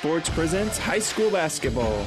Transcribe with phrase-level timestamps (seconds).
[0.00, 2.06] Sports presents high school basketball.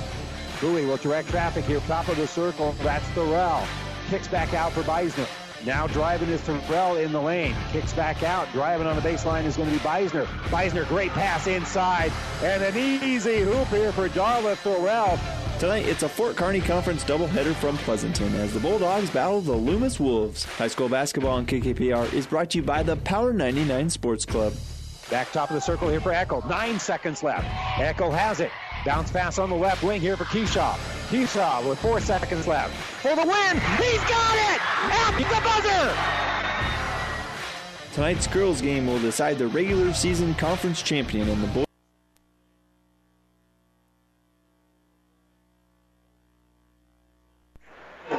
[0.59, 2.73] Bowie will direct traffic here, top of the circle.
[2.81, 3.67] That's Thorell.
[4.09, 5.27] Kicks back out for Beisner.
[5.63, 7.55] Now driving is Thorell in the lane.
[7.69, 8.51] Kicks back out.
[8.51, 10.25] Driving on the baseline is going to be Beisner.
[10.49, 12.11] Beisner, great pass inside.
[12.41, 15.19] And an easy hoop here for Darla Thorell.
[15.59, 19.99] Tonight, it's a Fort Kearney Conference doubleheader from Pleasanton as the Bulldogs battle the Loomis
[19.99, 20.45] Wolves.
[20.45, 24.53] High school basketball on KKPR is brought to you by the Power 99 Sports Club.
[25.13, 26.43] Back top of the circle here for Eckel.
[26.49, 27.45] Nine seconds left.
[27.75, 28.49] Eckel has it.
[28.83, 30.73] Bounce pass on the left wing here for Keyshaw.
[31.09, 32.73] Keyshaw with four seconds left.
[32.73, 33.57] For the win!
[33.77, 34.59] He's got it!
[34.89, 35.93] At the buzzer!
[37.93, 41.65] Tonight's girls game will decide the regular season conference champion and the boys.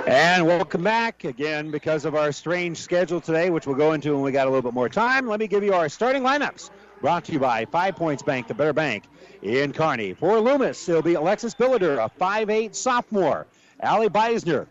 [0.06, 4.22] And welcome back again because of our strange schedule today, which we'll go into when
[4.22, 5.26] we got a little bit more time.
[5.26, 6.70] Let me give you our starting lineups.
[7.00, 9.04] Brought to you by Five Points Bank, the better bank
[9.42, 10.14] in Kearney.
[10.14, 13.46] For Loomis, it'll be Alexis Billiter, a 5'8 sophomore.
[13.80, 14.66] Allie Beisner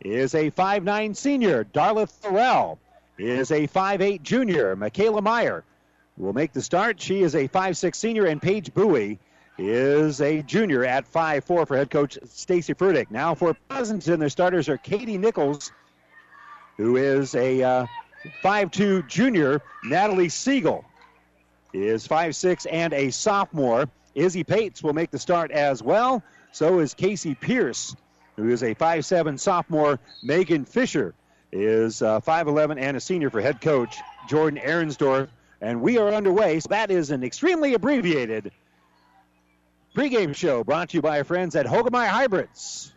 [0.00, 1.64] is a 5'9 senior.
[1.64, 2.78] Darla Thorell
[3.18, 4.74] is a 5'8 junior.
[4.76, 5.64] Michaela Meyer
[6.16, 7.00] will make the start.
[7.00, 8.26] She is a 5'6 senior.
[8.26, 9.18] And Paige Bowie
[9.58, 13.10] is a junior at 5'4 for head coach Stacy Furtick.
[13.10, 15.72] Now for Pleasanton, their starters are Katie Nichols,
[16.78, 17.86] who is a uh,
[18.42, 19.60] 5'2 junior.
[19.84, 20.84] Natalie Siegel
[21.72, 23.88] is 5'6 and a sophomore.
[24.14, 26.22] Izzy Pates will make the start as well.
[26.52, 27.94] So is Casey Pierce,
[28.36, 29.98] who is a 5'7 sophomore.
[30.22, 31.14] Megan Fisher
[31.52, 33.96] is uh, 5'11 and a senior for head coach
[34.28, 35.28] Jordan Ahrensdorf.
[35.60, 36.60] And we are underway.
[36.60, 38.52] So that is an extremely abbreviated
[39.94, 42.92] pregame show brought to you by our friends at Hoegemeyer Hybrids.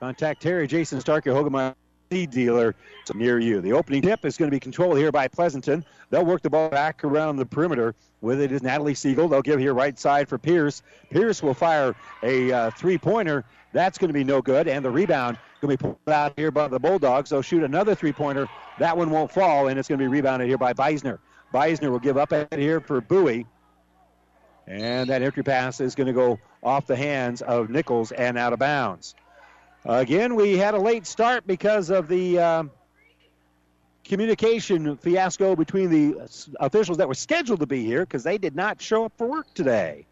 [0.00, 1.74] Contact Terry Jason Stark, your Hoegemeyer
[2.10, 2.74] seed dealer
[3.14, 3.60] near you.
[3.60, 5.84] The opening tip is going to be controlled here by Pleasanton.
[6.10, 7.94] They'll work the ball back around the perimeter.
[8.20, 9.28] With it is Natalie Siegel.
[9.28, 10.82] They'll give here right side for Pierce.
[11.10, 13.44] Pierce will fire a uh, three-pointer.
[13.72, 14.66] That's going to be no good.
[14.66, 17.30] And the rebound going to be pulled out here by the Bulldogs.
[17.30, 18.48] They'll shoot another three-pointer.
[18.78, 21.18] That one won't fall, and it's going to be rebounded here by Beisner.
[21.52, 23.46] Beisner will give up at here for Bowie.
[24.66, 28.52] And that entry pass is going to go off the hands of Nichols and out
[28.52, 29.14] of bounds.
[29.88, 32.64] Again, we had a late start because of the uh,
[34.04, 36.28] communication fiasco between the
[36.60, 39.46] officials that were scheduled to be here because they did not show up for work
[39.54, 40.04] today.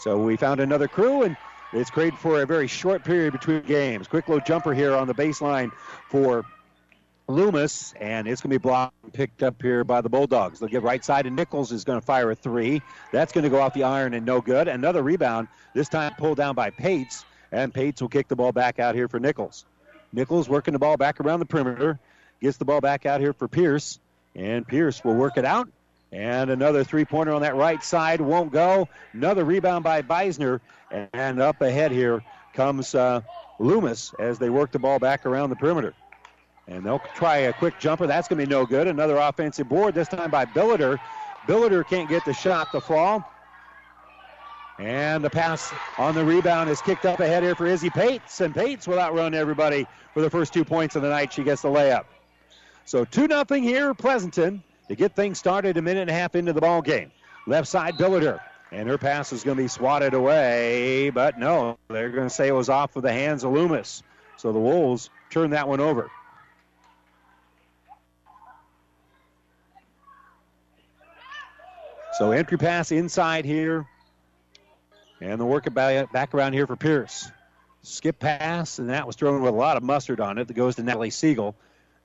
[0.00, 1.36] So we found another crew, and
[1.72, 4.08] it's created for a very short period between games.
[4.08, 5.70] Quick low jumper here on the baseline
[6.08, 6.44] for
[7.28, 10.58] Loomis, and it's going to be blocked and picked up here by the Bulldogs.
[10.58, 12.82] They'll get right side, and Nichols is going to fire a three.
[13.12, 14.66] That's going to go off the iron and no good.
[14.66, 18.78] Another rebound, this time pulled down by Pates, and Pates will kick the ball back
[18.78, 19.64] out here for Nichols.
[20.12, 21.98] Nichols working the ball back around the perimeter,
[22.40, 24.00] gets the ball back out here for Pierce,
[24.34, 25.68] and Pierce will work it out.
[26.10, 28.88] And another three pointer on that right side won't go.
[29.12, 30.60] Another rebound by Beisner,
[31.12, 33.22] and up ahead here comes uh,
[33.58, 35.94] Loomis as they work the ball back around the perimeter.
[36.68, 38.06] And they'll try a quick jumper.
[38.06, 38.86] That's going to be no good.
[38.86, 40.98] Another offensive board, this time by Billiter.
[41.46, 43.31] Billiter can't get the shot to fall.
[44.78, 48.40] And the pass on the rebound is kicked up ahead here for Izzy Pates.
[48.40, 51.32] And Pates will outrun everybody for the first two points of the night.
[51.32, 52.04] She gets the layup.
[52.84, 56.52] So 2 0 here, Pleasanton, to get things started a minute and a half into
[56.52, 57.12] the ball game.
[57.46, 58.40] Left side, Billiter.
[58.72, 62.48] And her pass is going to be swatted away, but no, they're going to say
[62.48, 64.02] it was off of the hands of Loomis.
[64.38, 66.10] So the Wolves turn that one over.
[72.18, 73.86] So entry pass inside here.
[75.22, 77.30] And the work back around here for Pierce.
[77.82, 80.48] Skip pass, and that was thrown with a lot of mustard on it.
[80.48, 81.54] That goes to Natalie Siegel.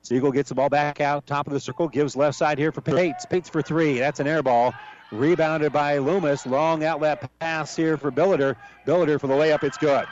[0.04, 2.82] Siegel gets the ball back out, top of the circle, gives left side here for
[2.82, 3.26] Pates.
[3.26, 3.98] Pates for three.
[3.98, 4.76] That's an air ball.
[5.12, 6.46] Rebounded by Loomis.
[6.46, 8.56] Long outlet pass here for Billiter.
[8.86, 9.64] Billiter for the layup.
[9.64, 10.06] It's good.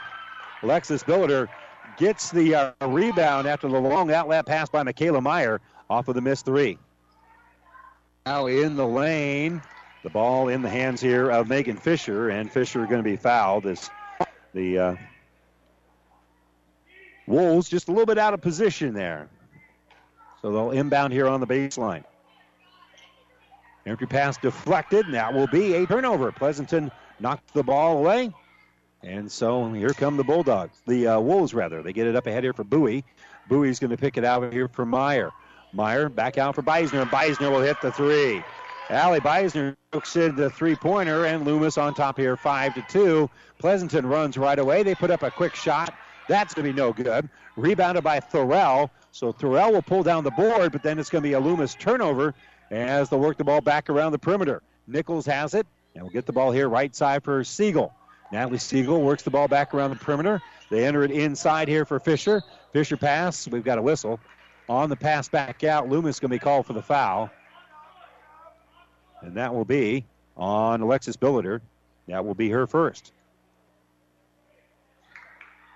[0.64, 1.48] Alexis Billiter
[1.98, 6.20] gets the uh, rebound after the long outlet pass by Michaela Meyer off of the
[6.20, 6.76] missed three.
[8.24, 9.62] Now in the lane
[10.06, 13.66] the ball in the hands here of Megan Fisher, and Fisher going to be fouled
[13.66, 13.90] as
[14.54, 14.96] the uh,
[17.26, 19.28] Wolves just a little bit out of position there.
[20.40, 22.04] So they'll inbound here on the baseline.
[23.84, 26.30] Entry pass deflected, and that will be a turnover.
[26.30, 28.32] Pleasanton knocked the ball away.
[29.02, 31.82] And so here come the Bulldogs, the uh, Wolves rather.
[31.82, 33.04] They get it up ahead here for Bowie.
[33.48, 35.32] Bowie's going to pick it out here for Meyer.
[35.72, 38.44] Meyer back out for Beisner, and Beisner will hit the three.
[38.88, 43.28] Allie Beisner hooks in the three-pointer, and Loomis on top here, five to two.
[43.58, 44.84] Pleasanton runs right away.
[44.84, 45.92] They put up a quick shot.
[46.28, 47.28] That's going to be no good.
[47.56, 48.90] Rebounded by Thorell.
[49.10, 51.74] So Thorell will pull down the board, but then it's going to be a Loomis
[51.74, 52.34] turnover
[52.70, 54.62] as they'll work the ball back around the perimeter.
[54.86, 55.66] Nichols has it.
[55.94, 57.92] And we'll get the ball here right side for Siegel.
[58.30, 60.42] Natalie Siegel works the ball back around the perimeter.
[60.70, 62.42] They enter it inside here for Fisher.
[62.72, 63.48] Fisher pass.
[63.48, 64.20] We've got a whistle.
[64.68, 67.30] On the pass back out, Loomis going to be called for the foul.
[69.22, 70.04] And that will be
[70.36, 71.60] on Alexis Billiter.
[72.08, 73.12] That will be her first.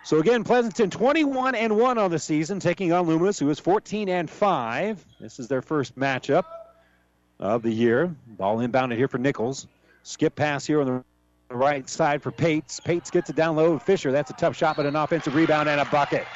[0.03, 4.09] So again, Pleasanton 21 and 1 on the season, taking on Loomis, who is 14
[4.09, 5.05] and 5.
[5.21, 6.45] This is their first matchup
[7.39, 8.15] of the year.
[8.27, 9.67] Ball inbounded here for Nichols.
[10.03, 11.05] Skip pass here on
[11.49, 12.81] the right side for Pates.
[12.81, 13.79] Pates gets it down low.
[13.79, 16.27] Fisher, that's a tough shot, but an offensive rebound and a bucket.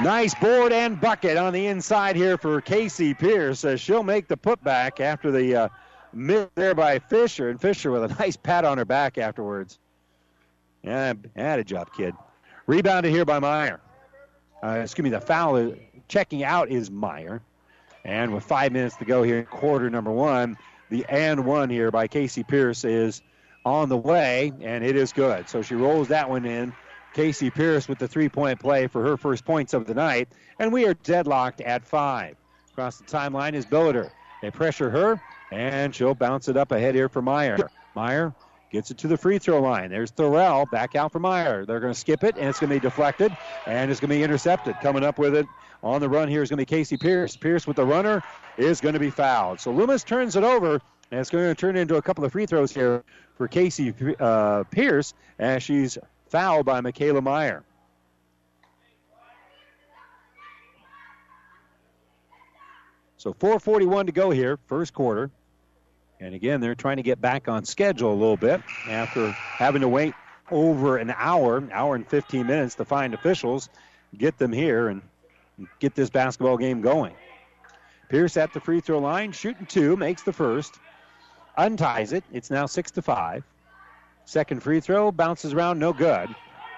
[0.00, 3.64] Nice board and bucket on the inside here for Casey Pierce.
[3.64, 5.68] Uh, she'll make the putback after the uh,
[6.12, 9.78] miss there by Fisher, and Fisher with a nice pat on her back afterwards.
[10.82, 12.14] Yeah, had a job, kid.
[12.66, 13.80] Rebounded here by Meyer.
[14.62, 15.78] Uh, excuse me, the foul is,
[16.08, 17.42] checking out is Meyer.
[18.04, 20.56] And with five minutes to go here, in quarter number one,
[20.90, 23.22] the and one here by Casey Pierce is
[23.64, 25.48] on the way, and it is good.
[25.48, 26.72] So she rolls that one in.
[27.14, 30.28] Casey Pierce with the three point play for her first points of the night,
[30.58, 32.36] and we are deadlocked at five.
[32.72, 34.10] Across the timeline is Billiter.
[34.40, 35.20] They pressure her,
[35.50, 37.58] and she'll bounce it up ahead here for Meyer.
[37.94, 38.32] Meyer
[38.70, 39.90] gets it to the free throw line.
[39.90, 41.66] There's Thorell back out for Meyer.
[41.66, 43.36] They're going to skip it, and it's going to be deflected,
[43.66, 44.74] and it's going to be intercepted.
[44.80, 45.46] Coming up with it
[45.82, 47.36] on the run here is going to be Casey Pierce.
[47.36, 48.22] Pierce with the runner
[48.56, 49.60] is going to be fouled.
[49.60, 50.80] So Loomis turns it over,
[51.10, 53.04] and it's going to turn into a couple of free throws here
[53.36, 55.98] for Casey uh, Pierce as she's
[56.32, 57.62] fouled by Michaela Meyer.
[63.18, 65.30] So 4:41 to go here, first quarter.
[66.20, 69.88] And again, they're trying to get back on schedule a little bit after having to
[69.88, 70.14] wait
[70.50, 73.68] over an hour, hour and 15 minutes to find officials,
[74.16, 75.02] get them here and
[75.80, 77.14] get this basketball game going.
[78.08, 80.78] Pierce at the free throw line, shooting two, makes the first,
[81.58, 82.24] unties it.
[82.32, 83.44] It's now six to five.
[84.32, 86.34] Second free throw bounces around, no good.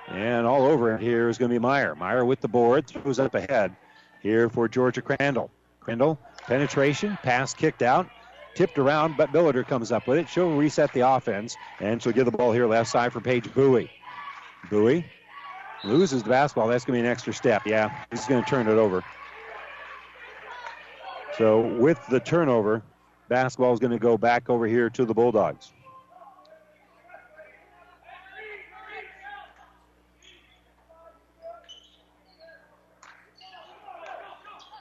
[0.08, 1.94] And all over here is going to be Meyer.
[1.94, 3.76] Meyer with the board, throws up ahead
[4.24, 5.52] here for Georgia Crandall.
[5.78, 6.18] Crandall,
[6.48, 8.10] penetration, pass kicked out,
[8.56, 10.28] tipped around, but Billiter comes up with it.
[10.28, 13.88] She'll reset the offense, and she'll give the ball here left side for Paige Bowie.
[14.68, 15.04] Bowie
[15.84, 16.66] loses the basketball.
[16.66, 17.68] That's going to be an extra step.
[17.68, 19.04] Yeah, he's going to turn it over.
[21.38, 22.82] So with the turnover,
[23.28, 25.70] basketball is going to go back over here to the Bulldogs.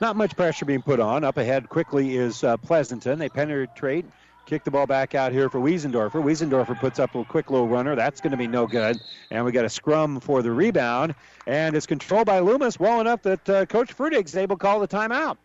[0.04, 1.24] Not much pressure being put on.
[1.24, 3.18] Up ahead quickly is uh, Pleasanton.
[3.18, 4.06] They penetrate,
[4.46, 6.22] kick the ball back out here for Wiesendorfer.
[6.22, 7.96] Wiesendorfer puts up a quick little runner.
[7.96, 8.98] That's going to be no good.
[9.32, 11.16] And we got a scrum for the rebound.
[11.48, 14.90] And it's controlled by Loomis well enough that uh, Coach Frudig's able to call the
[14.90, 15.38] timeout.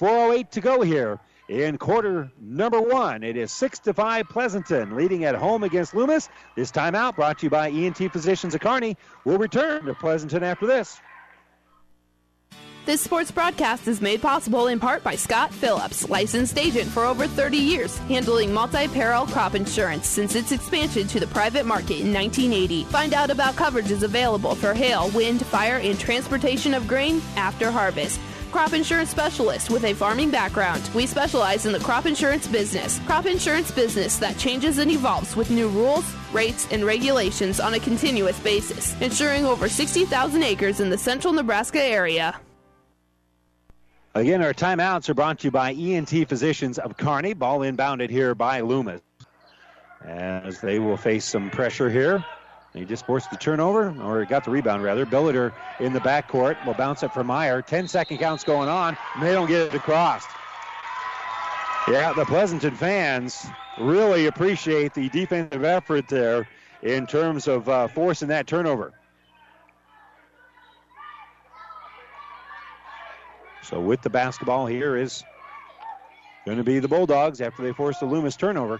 [0.00, 1.20] 4.08 to go here
[1.50, 3.22] in quarter number one.
[3.22, 6.30] It is 6 to 5 Pleasanton leading at home against Loomis.
[6.56, 8.96] This timeout brought to you by ENT Physicians of Kearney.
[9.26, 11.02] We'll return to Pleasanton after this.
[12.86, 17.26] This sports broadcast is made possible in part by Scott Phillips, licensed agent for over
[17.26, 22.84] 30 years, handling multi-peril crop insurance since its expansion to the private market in 1980.
[22.84, 28.20] Find out about coverages available for hail, wind, fire, and transportation of grain after harvest
[28.52, 30.88] crop insurance specialist with a farming background.
[30.94, 33.00] We specialize in the crop insurance business.
[33.00, 37.80] Crop insurance business that changes and evolves with new rules, rates, and regulations on a
[37.80, 42.38] continuous basis, insuring over 60,000 acres in the central Nebraska area.
[44.16, 47.34] Again, our timeouts are brought to you by ENT Physicians of Kearney.
[47.34, 49.00] Ball inbounded here by Loomis.
[50.04, 52.24] As they will face some pressure here.
[52.74, 55.04] He just forced the turnover, or got the rebound rather.
[55.04, 57.60] Billiter in the backcourt will bounce it for Meyer.
[57.60, 60.24] 10 second counts going on, and they don't get it across.
[61.88, 63.46] Yeah, the Pleasanton fans
[63.80, 66.48] really appreciate the defensive effort there
[66.82, 68.92] in terms of uh, forcing that turnover.
[73.64, 75.24] So with the basketball here is
[76.44, 78.78] going to be the Bulldogs after they force the Loomis turnover.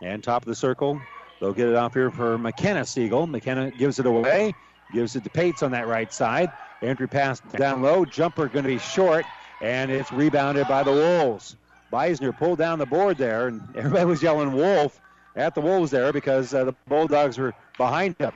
[0.00, 1.00] And top of the circle,
[1.40, 3.26] they'll get it off here for McKenna Siegel.
[3.26, 4.54] McKenna gives it away,
[4.92, 6.52] gives it to Pates on that right side.
[6.82, 9.24] Entry pass down low, jumper going to be short,
[9.60, 11.56] and it's rebounded by the Wolves.
[11.92, 15.00] Beisner pulled down the board there, and everybody was yelling Wolf
[15.34, 18.32] at the Wolves there because uh, the Bulldogs were behind him.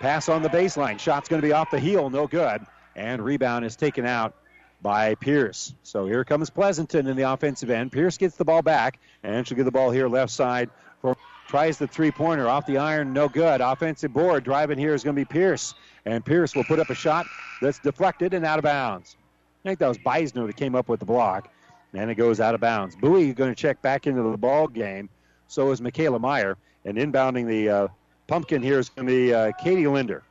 [0.00, 0.98] Pass on the baseline.
[0.98, 2.62] Shot's going to be off the heel, no good.
[2.96, 4.34] And rebound is taken out
[4.82, 5.74] by Pierce.
[5.82, 7.92] So here comes Pleasanton in the offensive end.
[7.92, 10.70] Pierce gets the ball back, and she'll get the ball here left side.
[11.00, 11.16] For,
[11.48, 13.60] tries the three pointer off the iron, no good.
[13.60, 16.94] Offensive board driving here is going to be Pierce, and Pierce will put up a
[16.94, 17.26] shot
[17.60, 19.16] that's deflected and out of bounds.
[19.64, 21.50] I think that was Beisner that came up with the block,
[21.92, 22.96] and it goes out of bounds.
[22.96, 25.08] Bowie is going to check back into the ball game.
[25.50, 26.56] So is Michaela Meyer.
[26.84, 27.88] And inbounding the uh,
[28.28, 30.22] pumpkin here is going to be uh, Katie Linder.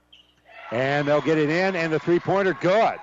[0.71, 2.97] And they'll get it in, and the three pointer, good.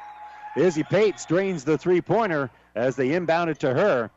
[0.56, 4.10] Izzy Pates drains the three pointer as they inbound it to her.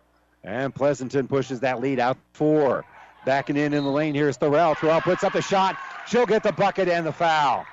[0.43, 2.85] And Pleasanton pushes that lead out four.
[3.25, 4.75] Backing in in the lane here is Thorell.
[4.75, 5.77] Thorell puts up the shot.
[6.07, 7.65] She'll get the bucket and the foul.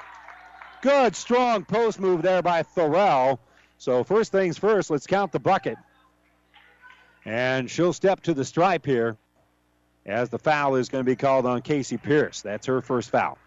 [0.82, 3.38] Good, strong post move there by Thorell.
[3.78, 5.76] So, first things first, let's count the bucket.
[7.24, 9.16] And she'll step to the stripe here
[10.04, 12.42] as the foul is going to be called on Casey Pierce.
[12.42, 13.38] That's her first foul.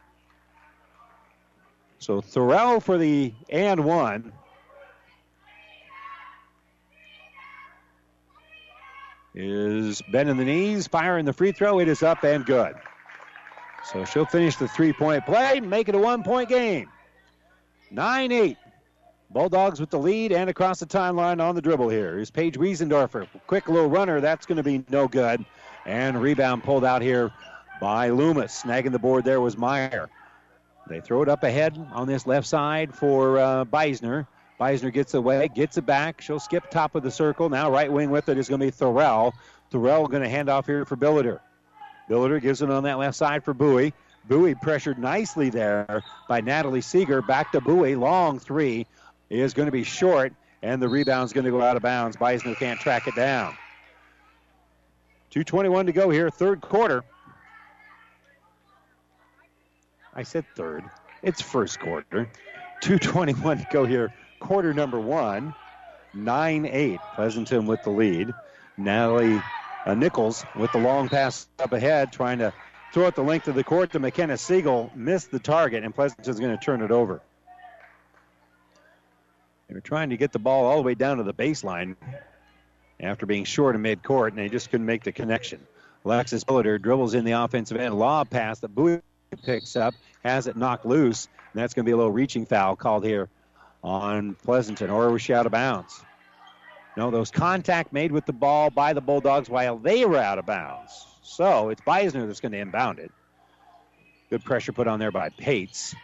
[1.99, 4.31] So, Thorell for the and one.
[9.35, 11.79] Is bending the knees, firing the free throw.
[11.79, 12.75] It is up and good.
[13.91, 16.89] So she'll finish the three point play, make it a one point game.
[17.91, 18.57] 9 8.
[19.31, 22.15] Bulldogs with the lead and across the timeline on the dribble here.
[22.15, 23.27] Here's Paige Wiesendorfer.
[23.47, 24.21] Quick little runner.
[24.21, 25.45] That's going to be no good.
[25.85, 27.31] And rebound pulled out here
[27.79, 28.63] by Loomis.
[28.63, 30.09] Snagging the board there was Meyer.
[30.87, 34.25] They throw it up ahead on this left side for uh, Beisner.
[34.59, 36.21] Beisner gets away, gets it back.
[36.21, 37.49] She'll skip top of the circle.
[37.49, 39.33] Now right wing with it is going to be Thorell.
[39.71, 41.39] Thorell going to hand off here for Billiter.
[42.09, 43.93] Billiter gives it on that left side for Bowie.
[44.27, 47.21] Bowie pressured nicely there by Natalie Siegel.
[47.21, 47.95] Back to Bowie.
[47.95, 48.85] Long three
[49.29, 52.17] is going to be short, and the rebound's going to go out of bounds.
[52.17, 53.55] Beisner can't track it down.
[55.31, 57.03] 2.21 to go here, third quarter.
[60.13, 60.83] I said third.
[61.21, 62.29] It's first quarter.
[62.81, 65.53] 2.21 to go here, quarter number one.
[66.13, 66.99] 9 8.
[67.15, 68.33] Pleasanton with the lead.
[68.77, 69.41] Natalie
[69.85, 72.53] uh, Nichols with the long pass up ahead, trying to
[72.93, 74.91] throw it the length of the court to McKenna Siegel.
[74.95, 77.21] Missed the target, and Pleasanton's going to turn it over.
[79.67, 81.95] They were trying to get the ball all the way down to the baseline
[82.99, 85.59] after being short of midcourt, and they just couldn't make the connection.
[86.03, 87.97] Alexis Billiter dribbles in the offensive end.
[87.97, 89.01] Lob pass that Bowie
[89.43, 89.93] picks up,
[90.23, 93.29] has it knocked loose, and that's going to be a little reaching foul called here
[93.83, 96.03] on Pleasanton, or was she out of bounds?
[96.97, 100.45] No, those contact made with the ball by the Bulldogs while they were out of
[100.45, 101.05] bounds.
[101.21, 103.11] So it's Beisner that's going to inbound it.
[104.29, 105.95] Good pressure put on there by Pates.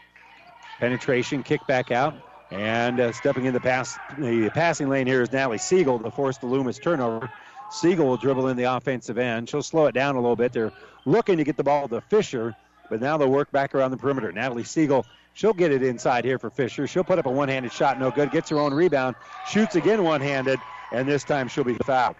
[0.79, 2.15] Penetration, kick back out.
[2.51, 6.38] And uh, stepping in the pass, the passing lane here is Natalie Siegel to force
[6.38, 7.29] the Loomis turnover.
[7.72, 9.50] Siegel will dribble in the offensive end.
[9.50, 10.53] She'll slow it down a little bit.
[10.53, 10.72] They're
[11.05, 12.55] looking to get the ball to Fisher,
[12.89, 14.32] but now they'll work back around the perimeter.
[14.32, 15.05] Natalie Siegel,
[15.36, 16.88] she'll get it inside here for Fisher.
[16.88, 18.32] She'll put up a one-handed shot, no good.
[18.32, 19.15] Gets her own rebound,
[19.48, 20.60] shoots again one-handed,
[20.92, 22.15] and this time she'll be fouled.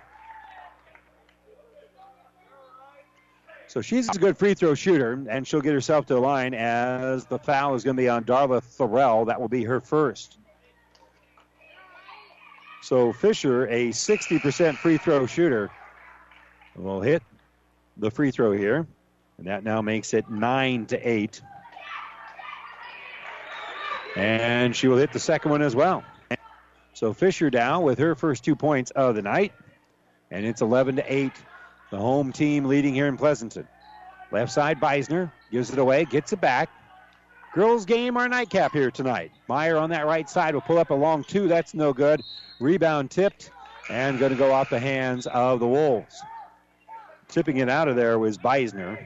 [3.68, 7.26] So she's a good free throw shooter, and she'll get herself to the line as
[7.26, 9.26] the foul is going to be on Darla Thorell.
[9.26, 10.38] That will be her first.
[12.82, 15.72] So Fisher, a 60% free throw shooter,
[16.76, 17.24] will hit
[17.98, 18.86] the free throw here,
[19.38, 21.42] and that now makes it nine to eight.
[24.16, 26.04] And she will hit the second one as well.
[26.94, 29.52] So Fisher down with her first two points of the night,
[30.32, 31.34] and it's 11 to eight
[31.92, 33.68] the home team leading here in Pleasanton.
[34.32, 36.70] Left side, Beisner gives it away, gets it back.
[37.54, 39.32] Girls game our nightcap here tonight.
[39.48, 41.48] Meyer on that right side will pull up a long two.
[41.48, 42.22] That's no good.
[42.60, 43.52] Rebound tipped
[43.90, 46.22] and going to go off the hands of the Wolves.
[47.28, 49.06] Tipping it out of there was Beisner.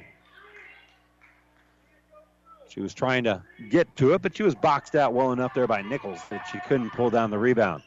[2.69, 5.67] She was trying to get to it, but she was boxed out well enough there
[5.67, 7.83] by Nichols that she couldn't pull down the rebound.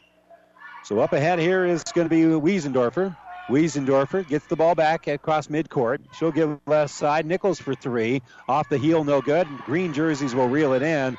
[0.85, 3.17] So up ahead here is going to be Wiesendorfer.
[3.49, 5.99] Wiesendorfer gets the ball back across midcourt.
[6.19, 7.27] She'll give left side.
[7.27, 8.23] Nichols for three.
[8.49, 9.47] Off the heel, no good.
[9.65, 11.17] Green jerseys will reel it in.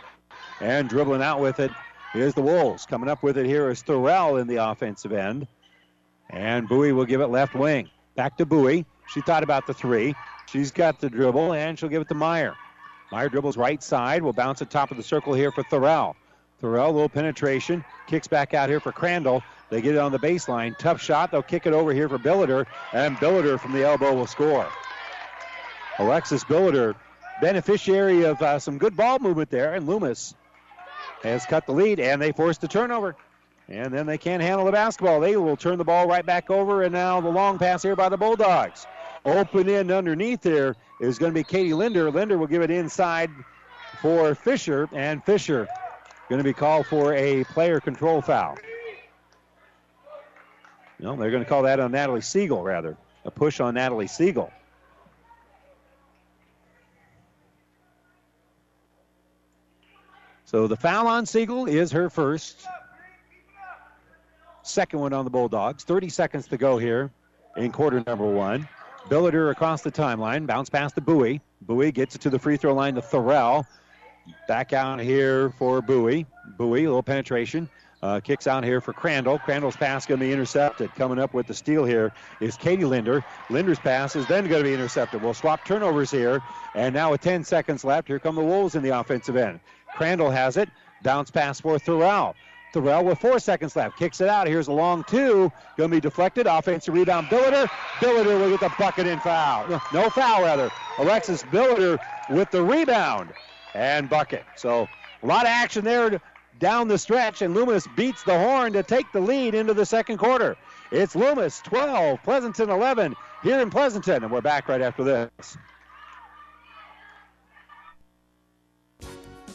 [0.59, 1.71] And dribbling out with it
[2.13, 2.85] is the Wolves.
[2.85, 5.47] Coming up with it here is Thorell in the offensive end.
[6.29, 7.89] And Bowie will give it left wing.
[8.15, 8.85] Back to Bowie.
[9.07, 10.15] She thought about the three.
[10.47, 12.55] She's got the dribble, and she'll give it to Meyer.
[13.13, 14.23] Meyer dribbles right side.
[14.23, 16.15] Will bounce at top of the circle here for Thorell.
[16.59, 17.85] Thorell, little penetration.
[18.07, 19.43] Kicks back out here for Crandall.
[19.69, 20.75] They get it on the baseline.
[20.79, 21.29] Tough shot.
[21.29, 24.67] They'll kick it over here for Billiter, and Billiter from the elbow will score.
[25.99, 26.95] Alexis Billiter,
[27.39, 30.33] beneficiary of uh, some good ball movement there, and Loomis
[31.21, 33.15] has cut the lead, and they force the turnover.
[33.69, 35.19] And then they can't handle the basketball.
[35.19, 38.09] They will turn the ball right back over, and now the long pass here by
[38.09, 38.87] the Bulldogs.
[39.23, 40.75] Open in underneath there
[41.07, 42.09] is going to be Katie Linder.
[42.09, 43.29] Linder will give it inside
[44.01, 45.67] for Fisher, and Fisher
[46.29, 48.57] going to be called for a player control foul.
[50.99, 52.95] No, they're going to call that on Natalie Siegel, rather.
[53.25, 54.51] A push on Natalie Siegel.
[60.45, 62.65] So the foul on Siegel is her first.
[64.61, 65.83] Second one on the Bulldogs.
[65.83, 67.11] 30 seconds to go here
[67.57, 68.69] in quarter number one.
[69.09, 70.47] Billiter across the timeline.
[70.47, 71.41] Bounce past the Bowie.
[71.61, 73.65] Bowie gets it to the free throw line to Thorell.
[74.47, 76.25] Back out here for Bowie.
[76.57, 77.69] Bowie, a little penetration.
[78.01, 79.39] Uh, kicks out here for Crandall.
[79.39, 80.93] Crandall's pass going to be intercepted.
[80.95, 83.23] Coming up with the steal here is Katie Linder.
[83.49, 85.21] Linder's pass is then going to be intercepted.
[85.21, 86.41] We'll swap turnovers here.
[86.75, 89.61] And now with 10 seconds left, here come the Wolves in the offensive end.
[89.95, 90.69] Crandall has it.
[91.01, 92.35] Bounce pass for Thorell.
[92.73, 93.97] Thorell with four seconds left.
[93.97, 94.47] Kicks it out.
[94.47, 95.51] Here's a long two.
[95.77, 96.47] Going to be deflected.
[96.47, 97.27] Offensive rebound.
[97.27, 97.67] Billiter.
[97.99, 99.67] Billiter will get the bucket and foul.
[99.93, 100.71] No foul, rather.
[100.97, 101.99] Alexis Billiter
[102.29, 103.31] with the rebound
[103.73, 104.43] and bucket.
[104.55, 104.87] So
[105.21, 106.19] a lot of action there
[106.59, 110.17] down the stretch, and Loomis beats the horn to take the lead into the second
[110.17, 110.55] quarter.
[110.91, 115.57] It's Loomis 12, Pleasanton 11 here in Pleasanton, and we're back right after this.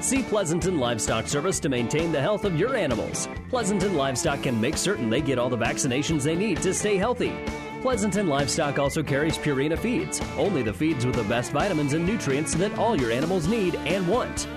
[0.00, 3.28] See Pleasanton Livestock Service to maintain the health of your animals.
[3.50, 7.34] Pleasanton Livestock can make certain they get all the vaccinations they need to stay healthy.
[7.82, 12.54] Pleasanton Livestock also carries Purina feeds, only the feeds with the best vitamins and nutrients
[12.54, 14.48] that all your animals need and want.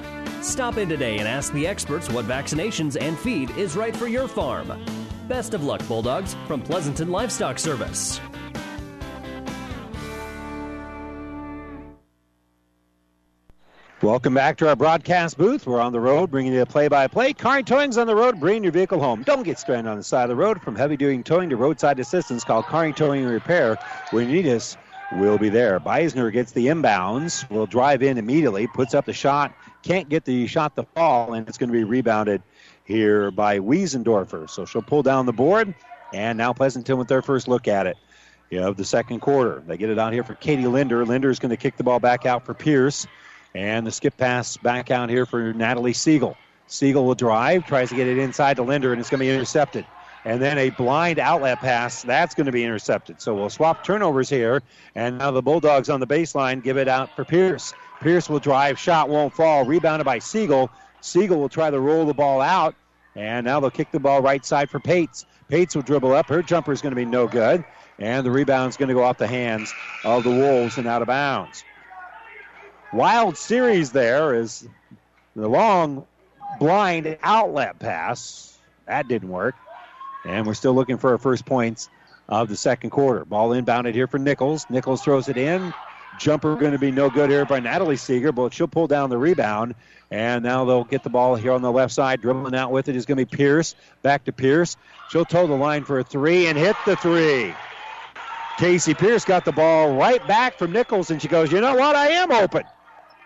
[0.41, 4.29] Stop in today and ask the experts what vaccinations and feed is right for your
[4.29, 4.71] farm.
[5.27, 8.21] Best of luck, Bulldogs, from Pleasanton Livestock Service.
[14.03, 15.65] Welcome back to our broadcast booth.
[15.65, 17.35] We're on the road bringing you a play-by-play.
[17.35, 19.23] Kearney Towing's on the road, bringing your vehicle home.
[19.23, 20.61] Don't get stranded on the side of the road.
[20.61, 23.79] From heavy-duty towing to roadside assistance, call Kearney Towing and Repair.
[24.11, 24.75] When you need us,
[25.13, 25.79] we'll be there.
[25.79, 27.49] Beisner gets the inbounds.
[27.49, 31.47] Will drive in immediately, puts up the shot, can't get the shot to fall, and
[31.47, 32.43] it's going to be rebounded
[32.83, 34.49] here by Wiesendorfer.
[34.49, 35.73] So she'll pull down the board,
[36.13, 37.95] and now Pleasanton with their first look at it.
[38.49, 39.63] You know, the second quarter.
[39.65, 41.05] They get it out here for Katie Linder.
[41.05, 43.07] Linder is going to kick the ball back out for Pierce.
[43.55, 46.37] And the skip pass back out here for Natalie Siegel.
[46.67, 49.31] Siegel will drive, tries to get it inside to Linder, and it's going to be
[49.31, 49.85] intercepted.
[50.25, 53.21] And then a blind outlet pass, that's going to be intercepted.
[53.21, 54.63] So we'll swap turnovers here.
[54.95, 57.73] And now the Bulldogs on the baseline give it out for Pierce.
[58.01, 59.65] Pierce will drive, shot won't fall.
[59.65, 60.71] Rebounded by Siegel.
[61.01, 62.73] Siegel will try to roll the ball out.
[63.15, 65.25] And now they'll kick the ball right side for Pates.
[65.49, 66.27] Pates will dribble up.
[66.27, 67.63] Her jumper is going to be no good.
[67.99, 71.01] And the rebound is going to go off the hands of the Wolves and out
[71.01, 71.63] of bounds.
[72.93, 74.67] Wild series there is
[75.35, 76.05] the long
[76.59, 78.59] blind outlet pass.
[78.85, 79.55] That didn't work.
[80.25, 81.89] And we're still looking for our first points
[82.29, 83.25] of the second quarter.
[83.25, 84.67] Ball inbounded here for Nichols.
[84.69, 85.73] Nichols throws it in.
[86.19, 89.17] Jumper going to be no good here by Natalie Siegel, but she'll pull down the
[89.17, 89.73] rebound.
[90.11, 92.21] And now they'll get the ball here on the left side.
[92.21, 93.73] Dribbling out with it is going to be Pierce.
[94.03, 94.77] Back to Pierce.
[95.09, 97.55] She'll toe the line for a three and hit the three.
[98.59, 101.95] Casey Pierce got the ball right back from Nichols, and she goes, You know what?
[101.95, 102.63] I am open.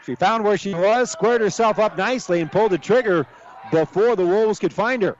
[0.08, 3.28] She found where she was, squared herself up nicely, and pulled the trigger
[3.70, 5.17] before the Wolves could find her.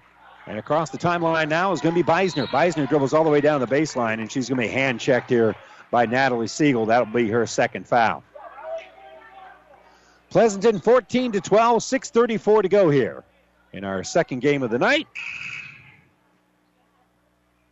[0.47, 2.47] And across the timeline now is going to be Beisner.
[2.47, 5.30] Beisner dribbles all the way down the baseline, and she's going to be hand checked
[5.30, 5.54] here
[5.91, 6.86] by Natalie Siegel.
[6.86, 8.23] That'll be her second foul.
[10.30, 13.26] Pleasanton 14 to 12, 6:34 to go here
[13.73, 15.06] in our second game of the night.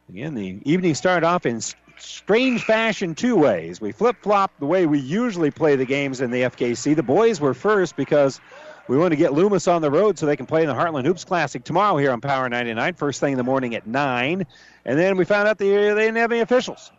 [0.10, 1.62] Again, the evening started off in
[1.98, 3.80] strange fashion two ways.
[3.82, 6.96] We flip flop the way we usually play the games in the FKC.
[6.96, 8.40] The boys were first because
[8.88, 11.06] we want to get Loomis on the road so they can play in the Heartland
[11.06, 14.46] Hoops Classic tomorrow here on Power 99, first thing in the morning at 9.
[14.86, 16.92] And then we found out they, they didn't have any officials.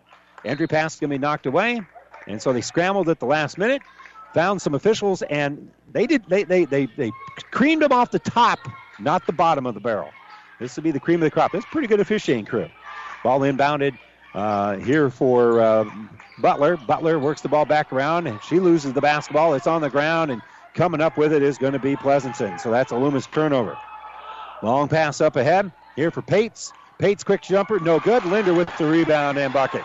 [0.44, 1.80] Entry pass is going to be knocked away.
[2.26, 3.82] And so they scrambled at the last minute,
[4.34, 7.12] found some officials, and they did they, they, they, they
[7.52, 8.58] creamed them off the top,
[8.98, 10.10] not the bottom of the barrel.
[10.58, 11.54] This would be the cream of the crop.
[11.54, 12.68] It's pretty good officiating crew.
[13.22, 13.96] Ball inbounded
[14.36, 15.84] uh, here for uh,
[16.38, 16.76] Butler.
[16.76, 19.54] Butler works the ball back around, and she loses the basketball.
[19.54, 20.42] It's on the ground, and
[20.74, 22.58] coming up with it is going to be Pleasanton.
[22.58, 23.76] So that's a Loomis turnover.
[24.62, 26.72] Long pass up ahead here for Pates.
[26.98, 28.24] Pates quick jumper, no good.
[28.26, 29.82] Linder with the rebound and bucket.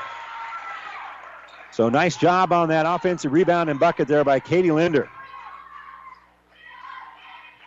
[1.72, 5.10] So nice job on that offensive rebound and bucket there by Katie Linder.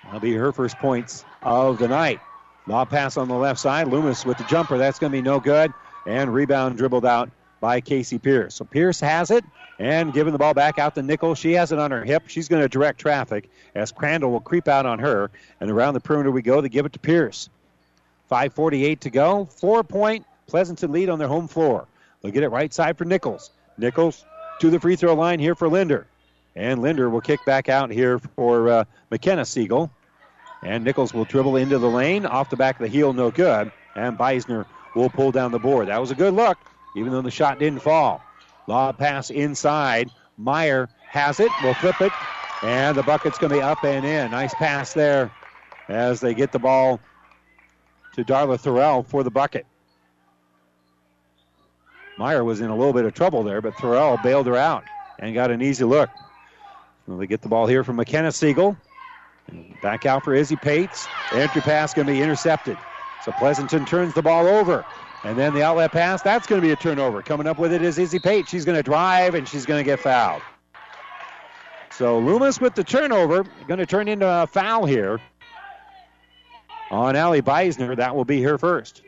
[0.05, 2.21] That'll be her first points of the night.
[2.67, 3.89] Law pass on the left side.
[3.89, 4.79] Loomis with the jumper.
[4.79, 5.73] That's going to be no good.
[6.07, 8.55] And rebound dribbled out by Casey Pierce.
[8.55, 9.45] So Pierce has it
[9.79, 11.39] and giving the ball back out to Nichols.
[11.39, 12.25] She has it on her hip.
[12.29, 15.31] She's going to direct traffic as Crandall will creep out on her.
[15.61, 16.61] And around the perimeter we go.
[16.61, 17.49] They give it to Pierce.
[18.31, 19.45] 5.48 to go.
[19.47, 21.87] Four point Pleasanton lead on their home floor.
[22.21, 23.51] They'll get it right side for Nichols.
[23.79, 24.25] Nichols
[24.61, 26.07] to the free throw line here for Linder.
[26.57, 29.91] And Linder will kick back out here for uh, McKenna Siegel.
[30.63, 32.25] And Nichols will dribble into the lane.
[32.27, 33.73] Off the back of the heel, no good.
[33.95, 35.89] And Beisner will pull down the board.
[35.89, 36.59] That was a good look,
[36.97, 38.23] even though the shot didn't fall.
[38.67, 40.11] Lob pass inside.
[40.39, 41.51] Meyer has it.
[41.63, 42.13] Will flip it.
[42.63, 44.31] And the bucket's going to be up and in.
[44.31, 45.31] Nice pass there
[45.89, 47.01] as they get the ball
[48.15, 49.67] to Darla Thorell for the bucket.
[52.17, 54.85] Meyer was in a little bit of trouble there, but Thorell bailed her out
[55.19, 56.11] and got an easy look.
[57.07, 58.77] Well, they get the ball here from McKenna Siegel.
[59.83, 61.07] Back out for Izzy Pates.
[61.33, 62.79] Entry pass going to be intercepted.
[63.25, 64.85] So Pleasanton turns the ball over.
[65.25, 67.23] And then the outlet pass, that's going to be a turnover.
[67.23, 68.47] Coming up with it is Izzy Pate.
[68.47, 70.43] She's going to drive and she's going to get fouled.
[71.91, 75.21] So Loomis with the turnover, going to turn into a foul here
[76.91, 77.97] on Allie Beisner.
[77.97, 79.01] That will be her first.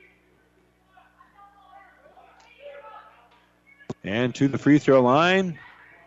[4.02, 5.58] And to the free throw line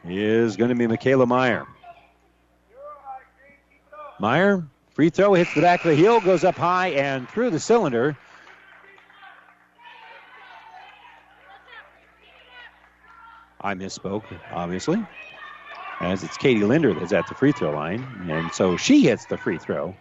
[0.06, 1.68] is going to be Michaela Meyer.
[4.20, 4.64] Meyer,
[5.00, 8.18] free throw, hits the back of the heel, goes up high and through the cylinder.
[13.62, 15.06] I misspoke, obviously,
[16.02, 18.28] as it's Katie Linder that's at the free throw line.
[18.30, 19.96] And so she hits the free throw.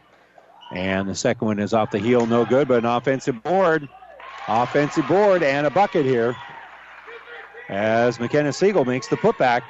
[0.72, 3.88] And the second one is off the heel, no good, but an offensive board.
[4.48, 6.34] Offensive board and a bucket here
[7.68, 9.62] as McKenna Siegel makes the putback.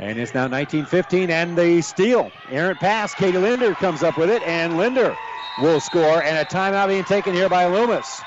[0.00, 2.32] And it's now 19-15 and the steal.
[2.50, 3.14] Errant pass.
[3.14, 5.14] Katie Linder comes up with it, and Linder
[5.60, 6.22] will score.
[6.22, 8.22] And a timeout being taken here by Loomis.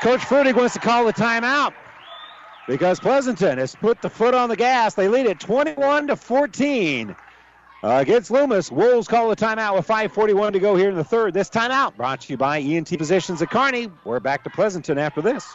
[0.00, 1.74] Coach Frudig wants to call the timeout
[2.66, 4.94] because Pleasanton has put the foot on the gas.
[4.94, 7.14] They lead it 21 to 14
[7.84, 8.72] uh, against Loomis.
[8.72, 11.34] Wolves call the timeout with 5:41 to go here in the third.
[11.34, 13.90] This timeout brought to you by ENT Physicians at Kearney.
[14.04, 15.54] We're back to Pleasanton after this.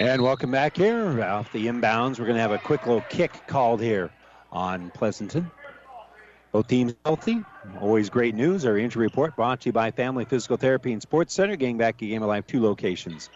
[0.00, 2.20] And welcome back here off the inbounds.
[2.20, 4.12] We're going to have a quick little kick called here
[4.52, 5.50] on Pleasanton.
[6.52, 7.44] Both teams healthy.
[7.80, 8.64] Always great news.
[8.64, 11.56] Our injury report brought to you by Family Physical Therapy and Sports Center.
[11.56, 13.28] Getting back to Game of Life, two locations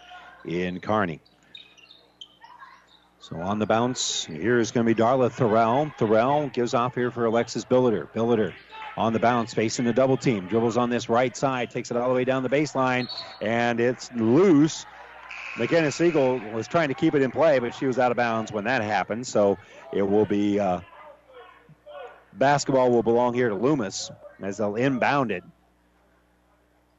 [0.45, 1.19] in Kearney.
[3.19, 5.93] So on the bounce, here is going to be Darla Thorell.
[5.97, 8.07] Thorell gives off here for Alexis Billiter.
[8.13, 8.53] Billiter
[8.95, 10.47] on the bounce, facing the double team.
[10.47, 13.09] Dribbles on this right side, takes it all the way down the baseline,
[13.41, 14.85] and it's loose.
[15.57, 18.51] McKenna Siegel was trying to keep it in play, but she was out of bounds
[18.51, 19.27] when that happened.
[19.27, 19.57] So
[19.91, 20.81] it will be uh,
[22.33, 24.11] basketball will belong here to Loomis
[24.41, 25.43] as they'll inbound it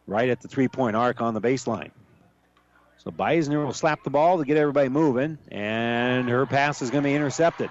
[0.07, 1.91] right at the three point arc on the baseline.
[2.99, 7.03] So Beisner will slap the ball to get everybody moving, and her pass is going
[7.03, 7.69] to be intercepted.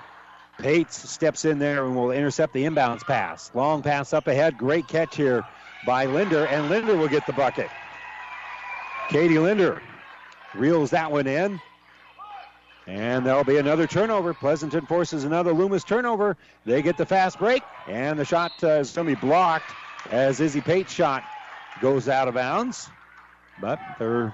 [0.59, 3.49] Pates steps in there and will intercept the inbounds pass.
[3.55, 4.57] Long pass up ahead.
[4.57, 5.43] Great catch here
[5.87, 7.69] by Linder, and Linder will get the bucket.
[9.09, 9.81] Katie Linder
[10.55, 11.59] reels that one in.
[12.85, 14.33] And there'll be another turnover.
[14.33, 16.35] Pleasanton forces another Loomis turnover.
[16.65, 19.71] They get the fast break, and the shot uh, is going to be blocked
[20.11, 21.23] as Izzy Pate's shot
[21.81, 22.89] goes out of bounds.
[23.61, 24.33] But they're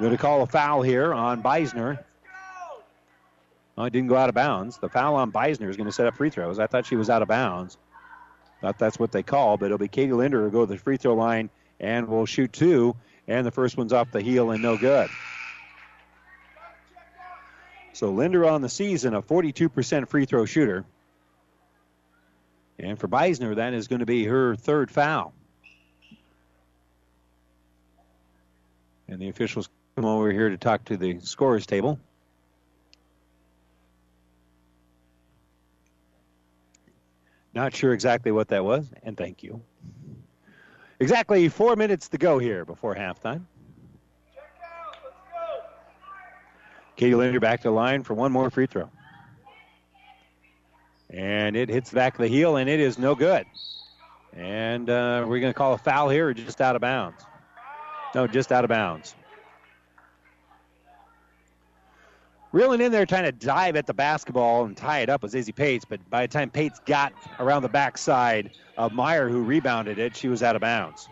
[0.00, 2.02] going to call a foul here on Beisner.
[3.76, 4.78] Oh, it didn't go out of bounds.
[4.78, 6.58] The foul on Beisner is going to set up free throws.
[6.58, 7.76] I thought she was out of bounds.
[8.60, 10.96] Thought that's what they call, but it'll be Katie Linder who go to the free
[10.96, 11.50] throw line
[11.80, 12.96] and will shoot two.
[13.28, 15.08] And the first one's off the heel and no good.
[17.94, 20.84] So Linder on the season, a 42% free throw shooter.
[22.76, 25.32] And for Beisner, that is going to be her third foul.
[29.06, 32.00] And the officials come over here to talk to the scorers table.
[37.54, 39.62] Not sure exactly what that was, and thank you.
[40.98, 43.42] Exactly four minutes to go here before halftime.
[46.96, 48.88] Katie Linder back to the line for one more free throw.
[51.10, 53.46] And it hits back the heel, and it is no good.
[54.36, 57.22] And uh, we're going to call a foul here or just out of bounds?
[58.14, 59.14] No, just out of bounds.
[62.52, 65.50] Reeling in there, trying to dive at the basketball and tie it up was Izzy
[65.50, 70.16] Pates, but by the time Pates got around the backside of Meyer, who rebounded it,
[70.16, 71.08] she was out of bounds.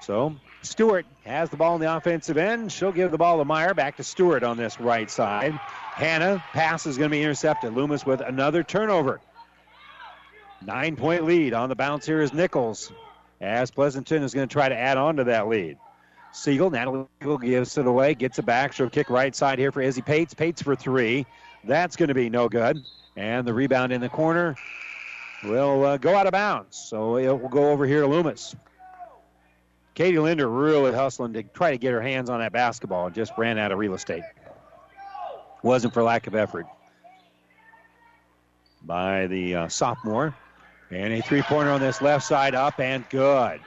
[0.00, 2.70] So Stewart has the ball in the offensive end.
[2.70, 3.74] She'll give the ball to Meyer.
[3.74, 5.52] Back to Stewart on this right side.
[5.52, 7.74] Hannah pass is going to be intercepted.
[7.74, 9.20] Loomis with another turnover.
[10.64, 12.92] Nine point lead on the bounce here is Nichols
[13.40, 15.78] as Pleasanton is going to try to add on to that lead.
[16.32, 18.72] Siegel, Natalie Siegel gives it away, gets it back.
[18.72, 20.34] She'll kick right side here for Izzy Pates.
[20.34, 21.26] Pates for three.
[21.64, 22.84] That's going to be no good.
[23.16, 24.56] And the rebound in the corner
[25.42, 26.76] will uh, go out of bounds.
[26.76, 28.54] So it will go over here to Loomis.
[29.94, 33.36] Katie Linder really hustling to try to get her hands on that basketball and just
[33.36, 34.24] ran out of real estate.
[35.62, 36.66] Wasn't for lack of effort
[38.82, 40.34] by the uh, sophomore.
[40.90, 43.60] And a three pointer on this left side up and good.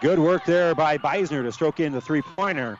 [0.00, 2.78] Good work there by Beisner to stroke in the three pointer.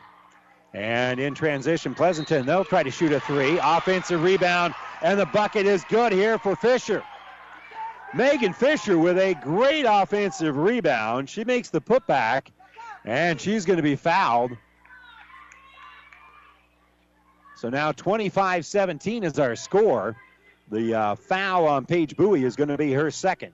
[0.73, 3.57] And in transition, Pleasanton, they'll try to shoot a three.
[3.61, 7.01] Offensive rebound, and the bucket is good here for Fisher.
[8.15, 11.29] Megan Fisher with a great offensive rebound.
[11.29, 12.47] She makes the putback,
[13.03, 14.51] and she's going to be fouled.
[17.57, 20.15] So now 25 17 is our score.
[20.71, 23.51] The uh, foul on Paige Bowie is going to be her second.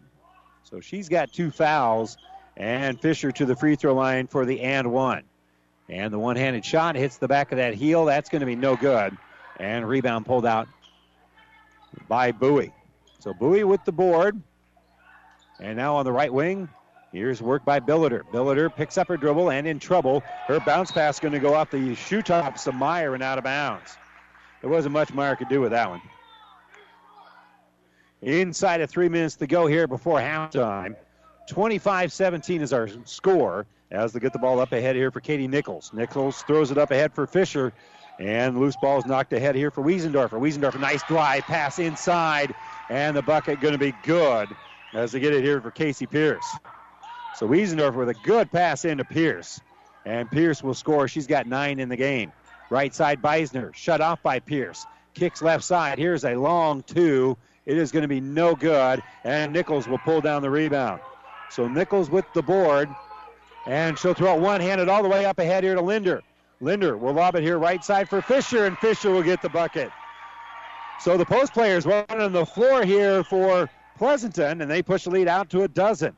[0.63, 2.17] So she's got two fouls,
[2.55, 5.23] and Fisher to the free throw line for the and one.
[5.89, 8.05] And the one handed shot hits the back of that heel.
[8.05, 9.17] That's going to be no good.
[9.59, 10.67] And rebound pulled out
[12.07, 12.71] by Bowie.
[13.17, 14.39] So Bowie with the board.
[15.61, 16.67] And now on the right wing,
[17.11, 18.23] here's work by Billiter.
[18.33, 20.23] Billiter picks up her dribble and in trouble.
[20.47, 23.43] Her bounce pass going to go off the shoe tops of Meyer and out of
[23.43, 23.95] bounds.
[24.61, 26.01] There wasn't much Meyer could do with that one.
[28.23, 30.95] Inside of three minutes to go here before halftime.
[31.47, 35.47] 25 17 is our score as they get the ball up ahead here for Katie
[35.47, 35.91] Nichols.
[35.93, 37.73] Nichols throws it up ahead for Fisher,
[38.19, 40.39] and loose ball is knocked ahead here for Wiesendorfer.
[40.39, 42.53] Wiesendorfer, nice drive pass inside,
[42.89, 44.47] and the bucket going to be good
[44.93, 46.45] as they get it here for Casey Pierce.
[47.35, 49.59] So Wiesendorfer with a good pass into Pierce,
[50.05, 51.07] and Pierce will score.
[51.07, 52.31] She's got nine in the game.
[52.69, 54.85] Right side, Beisner, shut off by Pierce.
[55.13, 55.97] Kicks left side.
[55.97, 57.37] Here's a long two.
[57.65, 61.01] It is going to be no good, and Nichols will pull down the rebound.
[61.49, 62.89] So Nichols with the board,
[63.67, 66.21] and she'll throw it one-handed all the way up ahead here to Linder.
[66.59, 69.91] Linder will lob it here right side for Fisher, and Fisher will get the bucket.
[70.99, 73.69] So the post players running on the floor here for
[74.01, 76.15] Pleasanton, and they push the lead out to a dozen.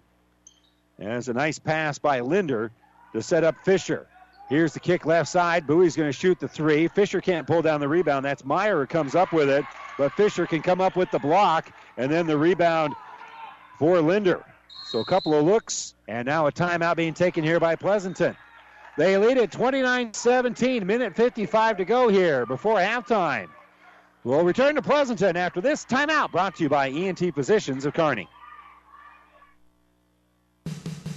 [0.98, 2.72] It's a nice pass by Linder
[3.12, 4.08] to set up Fisher.
[4.48, 5.68] Here's the kick left side.
[5.68, 6.88] Bowie's going to shoot the three.
[6.88, 8.24] Fisher can't pull down the rebound.
[8.24, 9.66] That's Meyer who comes up with it,
[9.98, 12.96] but Fisher can come up with the block, and then the rebound
[13.78, 14.46] for Linder.
[14.86, 18.38] So a couple of looks, and now a timeout being taken here by Pleasanton.
[18.98, 23.50] They lead at 29 17, minute 55 to go here before halftime.
[24.26, 28.30] We'll return to Pleasanton after this timeout brought to you by ENT Physicians of Kearney.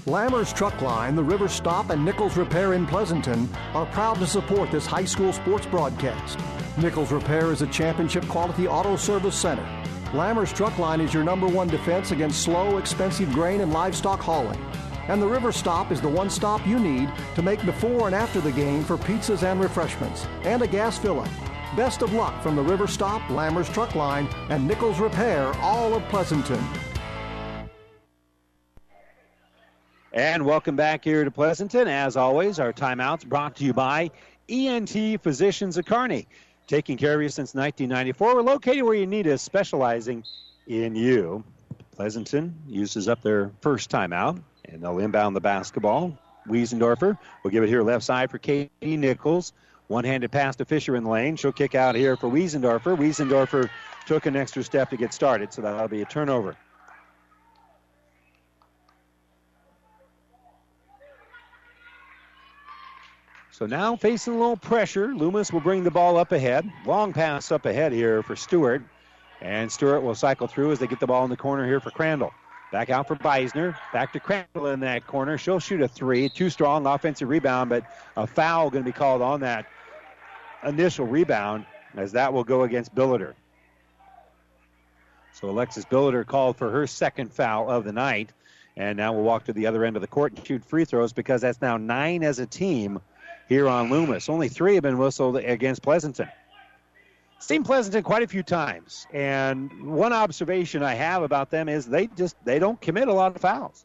[0.07, 4.73] Lammers Truck Line, the River Stop, and Nichols Repair in Pleasanton are proud to support
[4.73, 6.39] this high school sports broadcast.
[6.79, 9.65] Nichols Repair is a championship quality auto service center.
[10.13, 14.61] Lammers Truck Line is your number one defense against slow, expensive grain and livestock hauling.
[15.09, 18.41] And the River Stop is the one stop you need to make before and after
[18.41, 21.46] the game for pizzas and refreshments, and a gas fill up.
[21.77, 26.03] Best of luck from the River Stop, Lammers Truck Line, and Nichols Repair, all of
[26.09, 26.65] Pleasanton.
[30.15, 31.87] And welcome back here to Pleasanton.
[31.87, 34.11] As always, our timeouts brought to you by
[34.49, 36.27] ENT Physicians of Kearney.
[36.67, 38.37] Taking care of you since 1994.
[38.37, 40.25] We're located where you need us, specializing
[40.67, 41.45] in you.
[41.95, 46.19] Pleasanton uses up their first timeout, and they'll inbound the basketball.
[46.49, 49.53] Wiesendorfer will give it here left side for Katie Nichols.
[49.89, 51.37] One handed pass to Fisher in lane.
[51.37, 52.97] She'll kick out here for Wiesendorfer.
[52.97, 53.71] Wiesendorfer
[54.07, 56.57] took an extra step to get started, so that'll be a turnover.
[63.53, 66.71] So now facing a little pressure, Loomis will bring the ball up ahead.
[66.85, 68.83] Long pass up ahead here for Stewart.
[69.41, 71.91] And Stewart will cycle through as they get the ball in the corner here for
[71.91, 72.33] Crandall.
[72.77, 73.75] Back out for Beisner.
[73.91, 75.39] Back to Crandall in that corner.
[75.39, 76.29] She'll shoot a three.
[76.29, 77.85] Too strong offensive rebound, but
[78.19, 79.65] a foul going to be called on that
[80.63, 81.65] initial rebound
[81.97, 83.33] as that will go against Billiter.
[85.33, 88.35] So Alexis Billiter called for her second foul of the night.
[88.77, 91.15] And now we'll walk to the other end of the court and shoot free throws
[91.15, 93.01] because that's now nine as a team
[93.49, 94.29] here on Loomis.
[94.29, 96.29] Only three have been whistled against Pleasanton.
[97.39, 102.07] Seen Pleasanton quite a few times, and one observation I have about them is they
[102.09, 103.85] just they don't commit a lot of fouls.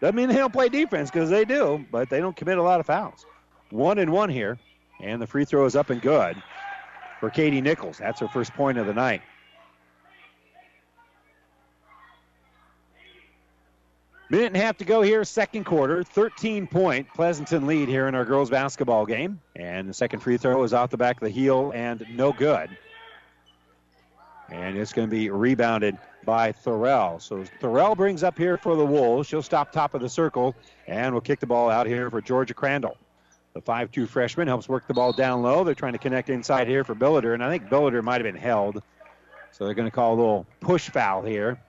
[0.00, 2.80] Doesn't mean they don't play defense because they do, but they don't commit a lot
[2.80, 3.26] of fouls.
[3.70, 4.58] One and one here,
[5.00, 6.42] and the free throw is up and good
[7.20, 7.98] for Katie Nichols.
[7.98, 9.22] That's her first point of the night.
[14.30, 16.04] Minute and a half to go here, second quarter.
[16.04, 19.40] 13 point Pleasanton lead here in our girls basketball game.
[19.56, 22.70] And the second free throw is off the back of the heel and no good.
[24.48, 27.20] And it's going to be rebounded by Thorell.
[27.20, 29.26] So Thorell brings up here for the Wolves.
[29.26, 30.54] She'll stop top of the circle
[30.86, 32.96] and will kick the ball out here for Georgia Crandall.
[33.54, 35.64] The 5 2 freshman helps work the ball down low.
[35.64, 38.40] They're trying to connect inside here for Billiter, and I think Billiter might have been
[38.40, 38.80] held.
[39.50, 41.60] So they're going to call a little push foul here.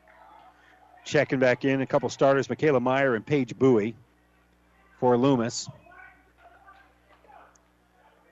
[1.03, 3.95] Checking back in, a couple starters, Michaela Meyer and Paige Bowie
[4.99, 5.67] for Loomis.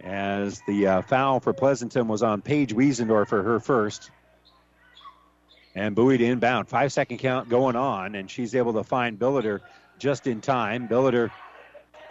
[0.02, 4.12] As the uh, foul for Pleasanton was on Paige Wiesendorf for her first.
[5.76, 6.70] And Bowie to inbound.
[6.70, 9.60] Five second count going on, and she's able to find Billiter
[9.98, 10.88] just in time.
[10.88, 11.32] Billiter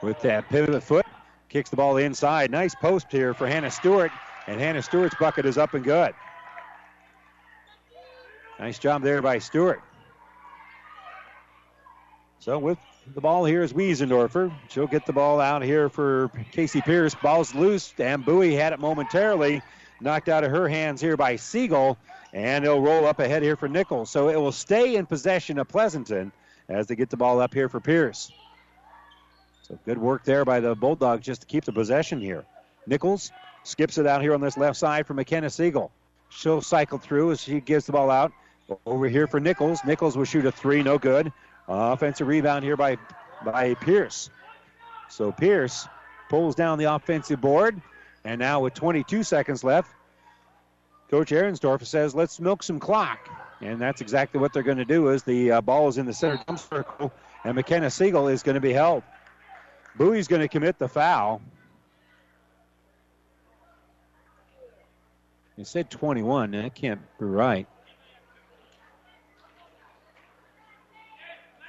[0.02, 1.06] with that pivot foot
[1.48, 2.50] kicks the ball inside.
[2.50, 4.12] Nice post here for Hannah Stewart,
[4.46, 6.14] and Hannah Stewart's bucket is up and good.
[8.58, 9.80] Nice job there by Stewart.
[12.40, 12.78] So with
[13.14, 14.52] the ball here is Wiesendorfer.
[14.68, 17.14] She'll get the ball out here for Casey Pierce.
[17.14, 19.62] Ball's loose, and Bowie had it momentarily.
[20.00, 21.98] Knocked out of her hands here by Siegel,
[22.32, 24.10] and it'll roll up ahead here for Nichols.
[24.10, 26.30] So it will stay in possession of Pleasanton
[26.68, 28.30] as they get the ball up here for Pierce.
[29.62, 32.44] So good work there by the Bulldogs just to keep the possession here.
[32.86, 33.32] Nichols
[33.64, 35.90] skips it out here on this left side for McKenna Siegel.
[36.30, 38.32] She'll cycle through as she gives the ball out.
[38.86, 39.80] Over here for Nichols.
[39.84, 41.32] Nichols will shoot a three, no good.
[41.68, 42.96] Offensive rebound here by,
[43.44, 44.30] by Pierce.
[45.10, 45.86] So Pierce
[46.28, 47.80] pulls down the offensive board.
[48.24, 49.90] And now with 22 seconds left,
[51.10, 53.18] Coach Ahrensdorf says, let's milk some clock.
[53.60, 56.12] And that's exactly what they're going to do is the uh, ball is in the
[56.12, 57.12] center circle,
[57.44, 59.02] and McKenna Siegel is going to be held.
[59.96, 61.40] Bowie's going to commit the foul.
[65.56, 66.52] He said 21.
[66.52, 67.66] That can't be right.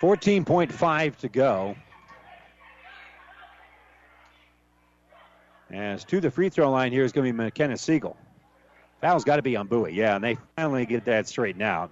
[0.01, 1.75] 14.5 to go.
[5.71, 8.17] As to the free throw line here is going to be McKenna Siegel.
[9.01, 9.93] Foul's got to be on Bowie.
[9.93, 11.91] Yeah, and they finally get that straightened out.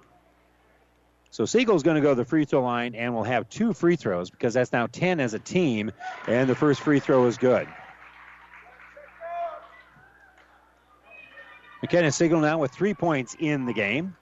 [1.30, 3.96] So Siegel's going to go to the free throw line and will have two free
[3.96, 5.92] throws because that's now 10 as a team,
[6.26, 7.68] and the first free throw is good.
[11.82, 14.16] McKenna Siegel now with three points in the game.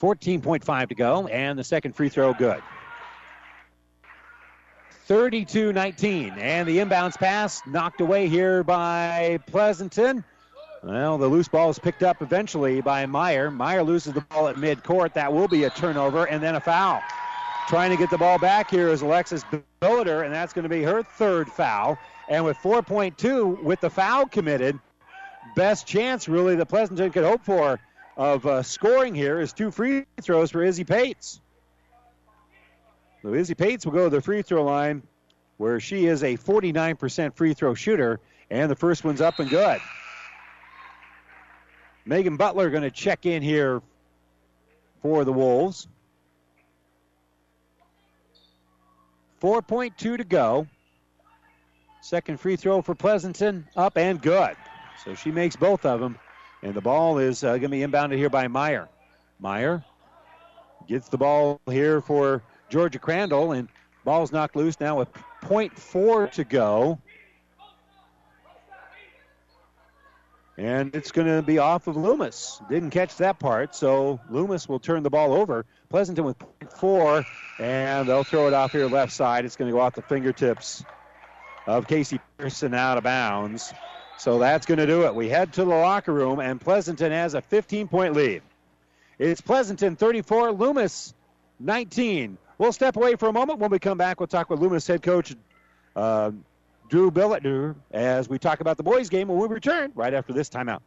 [0.00, 2.62] 14.5 to go, and the second free throw good.
[5.06, 10.24] 32 19, and the inbounds pass knocked away here by Pleasanton.
[10.82, 13.50] Well, the loose ball is picked up eventually by Meyer.
[13.50, 15.14] Meyer loses the ball at midcourt.
[15.14, 17.00] That will be a turnover and then a foul.
[17.68, 19.44] Trying to get the ball back here is Alexis
[19.80, 21.98] Billiter, and that's going to be her third foul.
[22.28, 24.78] And with 4.2 with the foul committed,
[25.54, 27.80] best chance really that Pleasanton could hope for
[28.16, 31.40] of uh, scoring here is two free throws for Izzy Pates.
[33.22, 35.02] So Izzy Pates will go to the free throw line
[35.58, 39.80] where she is a 49% free throw shooter, and the first one's up and good.
[42.04, 43.82] Megan Butler going to check in here
[45.02, 45.88] for the Wolves.
[49.42, 50.66] 4.2 to go.
[52.00, 54.56] Second free throw for Pleasanton, up and good.
[55.04, 56.18] So she makes both of them.
[56.62, 58.88] And the ball is uh, going to be inbounded here by Meyer.
[59.38, 59.84] Meyer
[60.86, 63.68] gets the ball here for Georgia Crandall, and
[64.04, 66.98] ball's knocked loose now with 0.4 to go.
[70.58, 72.62] And it's going to be off of Loomis.
[72.70, 75.66] Didn't catch that part, so Loomis will turn the ball over.
[75.90, 77.26] Pleasanton with 0.4,
[77.58, 79.44] and they'll throw it off here left side.
[79.44, 80.82] It's going to go off the fingertips
[81.66, 83.74] of Casey Pearson out of bounds.
[84.18, 85.14] So that's going to do it.
[85.14, 88.42] We head to the locker room, and Pleasanton has a 15 point lead.
[89.18, 91.14] It's Pleasanton 34, Loomis
[91.60, 92.38] 19.
[92.58, 93.58] We'll step away for a moment.
[93.58, 95.34] When we come back, we'll talk with Loomis head coach
[95.94, 96.30] uh,
[96.88, 100.48] Drew Billiter as we talk about the boys' game when we return right after this
[100.48, 100.80] timeout.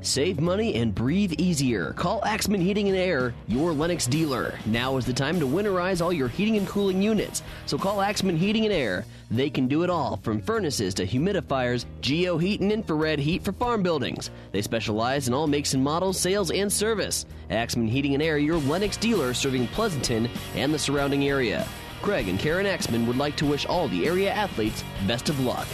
[0.00, 1.92] Save money and breathe easier.
[1.94, 4.56] Call Axman Heating and Air, your Lennox dealer.
[4.64, 7.42] Now is the time to winterize all your heating and cooling units.
[7.66, 9.04] So call Axman Heating and Air.
[9.30, 13.52] They can do it all, from furnaces to humidifiers, geo heat and infrared heat for
[13.52, 14.30] farm buildings.
[14.52, 17.26] They specialize in all makes and models, sales, and service.
[17.50, 21.66] Axman Heating and Air, your Lennox dealer serving Pleasanton and the surrounding area.
[22.02, 25.66] Craig and Karen Axman would like to wish all the area athletes best of luck.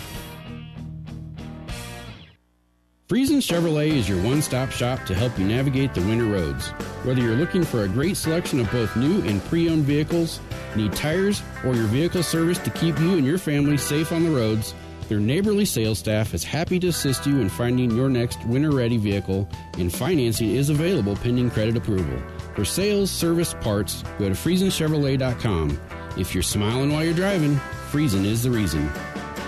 [3.07, 6.69] Friesen Chevrolet is your one stop shop to help you navigate the winter roads.
[7.05, 10.41] Whether you're looking for a great selection of both new and pre owned vehicles,
[10.75, 14.31] need tires, or your vehicle service to keep you and your family safe on the
[14.31, 14.75] roads,
[15.11, 18.97] their neighborly sales staff is happy to assist you in finding your next winter ready
[18.97, 19.47] vehicle,
[19.77, 22.19] and financing is available pending credit approval.
[22.55, 25.79] For sales, service, parts, go to FriesenChevrolet.com.
[26.17, 27.57] If you're smiling while you're driving,
[27.91, 28.89] Friesen is the reason.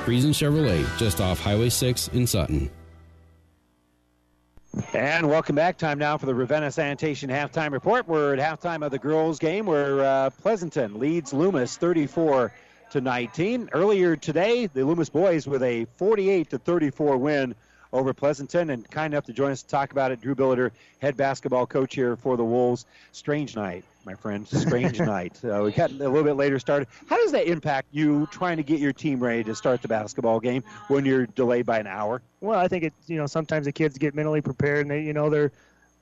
[0.04, 2.70] Friesen Chevrolet, just off Highway 6 in Sutton.
[4.93, 5.79] And welcome back.
[5.79, 8.07] Time now for the Ravenna Sanitation halftime report.
[8.07, 12.53] We're at halftime of the girls' game where uh, Pleasanton leads Loomis 34
[12.91, 13.70] to 19.
[13.72, 17.55] Earlier today, the Loomis boys with a 48 to 34 win
[17.91, 20.20] over Pleasanton, and kind enough to join us to talk about it.
[20.20, 22.85] Drew Billiter, head basketball coach here for the Wolves.
[23.12, 24.46] Strange night, my friend.
[24.48, 25.38] Strange night.
[25.44, 26.88] Uh, we got a little bit later started.
[27.09, 30.40] How does that impact you trying to get your team ready to start the basketball
[30.40, 32.22] game when you're delayed by an hour?
[32.40, 32.94] Well, I think it.
[33.07, 35.52] You know, sometimes the kids get mentally prepared, and they, you know, they're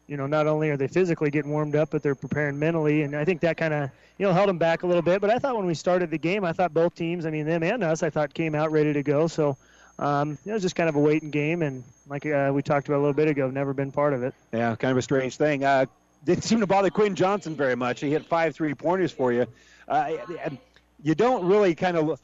[0.07, 3.03] you know, not only are they physically getting warmed up, but they're preparing mentally.
[3.03, 5.21] And I think that kind of, you know, held them back a little bit.
[5.21, 7.63] But I thought when we started the game, I thought both teams, I mean, them
[7.63, 9.27] and us, I thought came out ready to go.
[9.27, 9.57] So
[9.99, 11.63] um, it was just kind of a waiting game.
[11.63, 14.35] And like uh, we talked about a little bit ago, never been part of it.
[14.53, 15.65] Yeah, kind of a strange thing.
[15.65, 15.87] Uh,
[16.25, 18.01] didn't seem to bother Quinn Johnson very much.
[18.01, 19.47] He hit five three pointers for you.
[19.87, 20.17] Uh,
[21.03, 22.21] you don't really kind of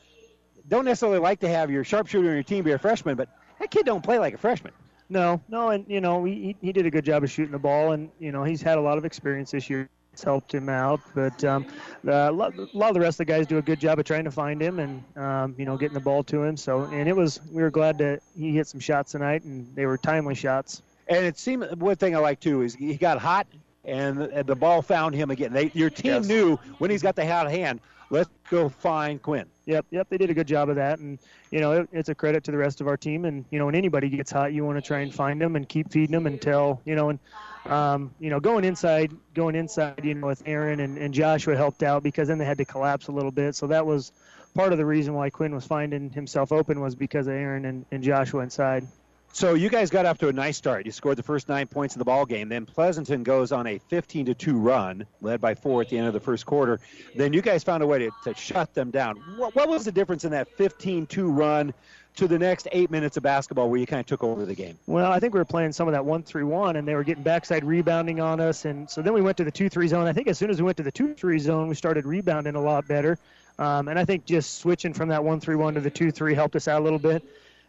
[0.69, 3.29] don't necessarily like to have your sharpshooter on your team be a freshman, but
[3.59, 4.73] that kid don't play like a freshman.
[5.09, 7.93] No, no, and you know he he did a good job of shooting the ball,
[7.93, 9.89] and you know he's had a lot of experience this year.
[10.13, 11.67] It's helped him out, but um,
[12.07, 14.31] a lot of the rest of the guys do a good job of trying to
[14.31, 16.57] find him and um, you know getting the ball to him.
[16.57, 19.87] So, and it was we were glad that he hit some shots tonight, and they
[19.87, 20.83] were timely shots.
[21.09, 23.49] And it seemed one thing I like too is he got hot,
[23.91, 25.53] and the ball found him again.
[25.53, 26.27] They, your team yes.
[26.27, 27.81] knew when he's got the hot hand
[28.11, 29.47] let's go find Quinn.
[29.67, 31.19] Yep, yep, they did a good job of that, and
[31.51, 33.25] you know it, it's a credit to the rest of our team.
[33.25, 35.69] And you know when anybody gets hot, you want to try and find them and
[35.69, 37.19] keep feeding them until you know and
[37.67, 41.83] um, you know going inside, going inside, you know with Aaron and, and Joshua helped
[41.83, 43.55] out because then they had to collapse a little bit.
[43.55, 44.13] So that was
[44.55, 47.87] part of the reason why Quinn was finding himself open was because of Aaron and,
[47.93, 48.87] and Joshua inside.
[49.33, 50.87] So you guys got off to a nice start.
[50.87, 52.49] You scored the first nine points in the ball game.
[52.49, 56.09] Then Pleasanton goes on a 15 to two run, led by four at the end
[56.09, 56.81] of the first quarter.
[57.15, 59.17] Then you guys found a way to, to shut them down.
[59.37, 61.73] What, what was the difference in that 15-2 run
[62.17, 64.77] to the next eight minutes of basketball where you kind of took over the game?
[64.87, 67.65] Well, I think we were playing some of that one-three-one, and they were getting backside
[67.65, 68.65] rebounding on us.
[68.65, 70.09] And so then we went to the two-three zone.
[70.09, 72.61] I think as soon as we went to the two-three zone, we started rebounding a
[72.61, 73.17] lot better.
[73.61, 76.81] Um, and I think just switching from that one-three-one to the two-three helped us out
[76.81, 77.23] a little bit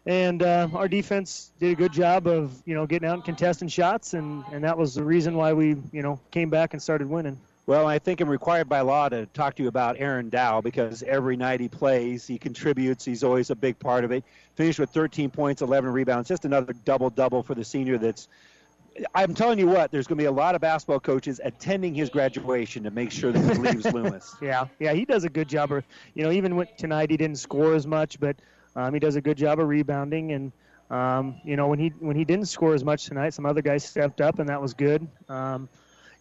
[0.06, 3.68] and uh, our defense did a good job of you know getting out and contesting
[3.68, 7.08] shots, and and that was the reason why we you know came back and started
[7.08, 7.38] winning.
[7.64, 11.04] Well, I think I'm required by law to talk to you about Aaron Dow because
[11.04, 13.04] every night he plays, he contributes.
[13.04, 14.24] He's always a big part of it.
[14.56, 17.98] Finished with 13 points, 11 rebounds, just another double double for the senior.
[17.98, 18.26] That's
[19.14, 22.10] I'm telling you what, there's going to be a lot of basketball coaches attending his
[22.10, 24.34] graduation to make sure that he leaves Loomis.
[24.42, 25.72] Yeah, yeah, he does a good job.
[25.72, 25.84] Of,
[26.14, 28.36] you know, even tonight he didn't score as much, but
[28.76, 30.52] um, he does a good job of rebounding, and
[30.90, 33.84] um, you know when he when he didn't score as much tonight, some other guys
[33.84, 35.06] stepped up, and that was good.
[35.28, 35.68] Um,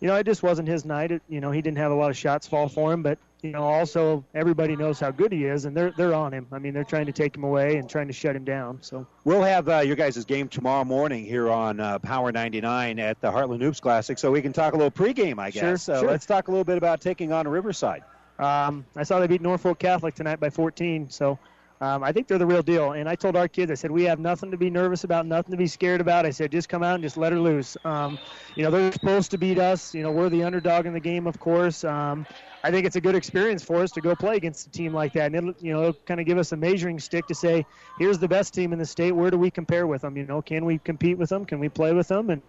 [0.01, 1.11] you know, it just wasn't his night.
[1.11, 3.51] It, you know, he didn't have a lot of shots fall for him, but you
[3.51, 6.47] know, also everybody knows how good he is, and they're they're on him.
[6.51, 8.79] I mean, they're trying to take him away and trying to shut him down.
[8.81, 13.21] So we'll have uh, your guys' game tomorrow morning here on uh, Power 99 at
[13.21, 15.61] the Heartland Hoops Classic, so we can talk a little pregame, I guess.
[15.61, 16.09] Sure, so sure.
[16.09, 18.03] let's talk a little bit about taking on Riverside.
[18.39, 21.37] Um, I saw they beat Norfolk Catholic tonight by 14, so
[21.81, 22.91] um, I think they're the real deal.
[22.91, 25.51] And I told our kids, I said, we have nothing to be nervous about, nothing
[25.51, 26.27] to be scared about.
[26.27, 27.75] I said, just come out and just let her loose.
[27.83, 28.19] Um,
[28.55, 29.95] you know, they're supposed to beat us.
[29.95, 31.83] You know, we're the underdog in the game, of course.
[31.83, 32.27] Um,
[32.63, 35.13] I think it's a good experience for us to go play against a team like
[35.13, 35.33] that.
[35.33, 37.65] And it'll, you know, it'll kind of give us a measuring stick to say,
[37.97, 39.13] here's the best team in the state.
[39.13, 40.15] Where do we compare with them?
[40.15, 41.45] You know, can we compete with them?
[41.45, 42.29] Can we play with them?
[42.29, 42.41] And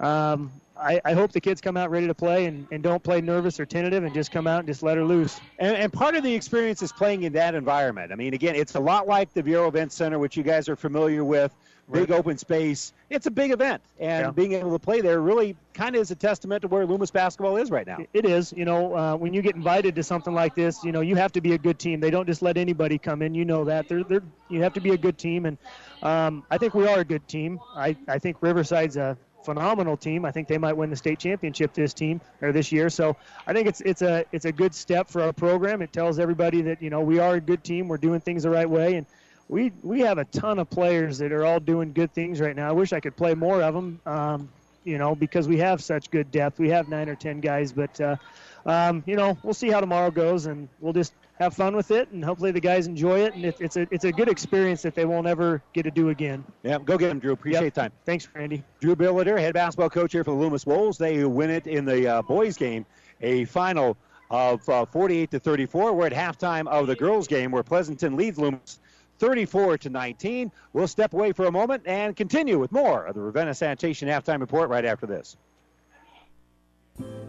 [0.00, 0.50] um,
[0.80, 3.60] I, I, hope the kids come out ready to play and, and don't play nervous
[3.60, 5.40] or tentative and just come out and just let her loose.
[5.58, 8.12] And, and part of the experience is playing in that environment.
[8.12, 10.76] I mean, again, it's a lot like the Viaero Event Center, which you guys are
[10.76, 11.54] familiar with.
[11.92, 12.92] Big open space.
[13.08, 14.30] It's a big event, and yeah.
[14.30, 17.56] being able to play there really kind of is a testament to where Loomis basketball
[17.56, 17.98] is right now.
[18.12, 18.52] It is.
[18.56, 21.32] You know, uh, when you get invited to something like this, you know, you have
[21.32, 21.98] to be a good team.
[21.98, 23.34] They don't just let anybody come in.
[23.34, 23.88] You know that.
[23.88, 25.58] They're, they're, you have to be a good team, and
[26.02, 27.58] um, I think we are a good team.
[27.74, 30.24] I, I think Riverside's a phenomenal team.
[30.24, 32.90] I think they might win the state championship this team or this year.
[32.90, 33.16] So
[33.46, 35.82] I think it's it's a it's a good step for our program.
[35.82, 37.88] It tells everybody that you know we are a good team.
[37.88, 39.06] We're doing things the right way, and
[39.48, 42.68] we we have a ton of players that are all doing good things right now.
[42.68, 44.00] I wish I could play more of them.
[44.06, 44.48] Um,
[44.84, 46.58] you know, because we have such good depth.
[46.58, 48.16] We have nine or ten guys, but uh,
[48.64, 52.10] um, you know, we'll see how tomorrow goes, and we'll just have fun with it,
[52.10, 54.94] and hopefully the guys enjoy it, and it, it's a it's a good experience that
[54.94, 56.44] they won't ever get to do again.
[56.62, 57.32] Yeah, go get them, Drew.
[57.32, 57.74] Appreciate Yep.
[57.74, 57.92] time.
[58.04, 58.62] Thanks, Randy.
[58.80, 60.98] Drew Billiter, head basketball coach here for the Loomis Wolves.
[60.98, 62.84] They win it in the uh, boys' game,
[63.22, 63.96] a final
[64.30, 65.92] of uh, 48 to 34.
[65.94, 68.78] We're at halftime of the girls' game where Pleasanton leads Loomis
[69.18, 70.52] 34 to 19.
[70.72, 74.40] We'll step away for a moment and continue with more of the Ravenna Sanitation halftime
[74.40, 75.36] report right after this.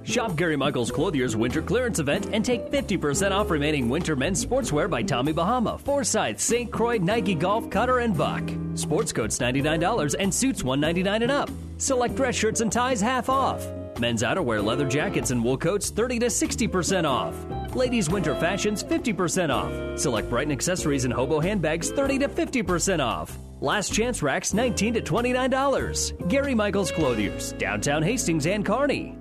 [0.04, 4.90] Shop Gary Michaels Clothier's winter clearance event and take 50% off remaining winter men's sportswear
[4.90, 6.72] by Tommy Bahama, Forsyth, St.
[6.72, 8.44] Croix, Nike Golf, Cutter, and Buck.
[8.76, 11.50] Sports coats $99 and suits 199 and up.
[11.78, 13.66] Select dress shirts and ties half off.
[14.00, 17.36] Men's outerwear, leather jackets, and wool coats 30 to 60% off.
[17.76, 20.00] Ladies' winter fashions 50% off.
[20.00, 23.38] Select Brighton accessories and hobo handbags 30 to 50% off.
[23.60, 26.28] Last chance racks 19 to $29.
[26.28, 29.21] Gary Michaels Clothiers, downtown Hastings and Kearney.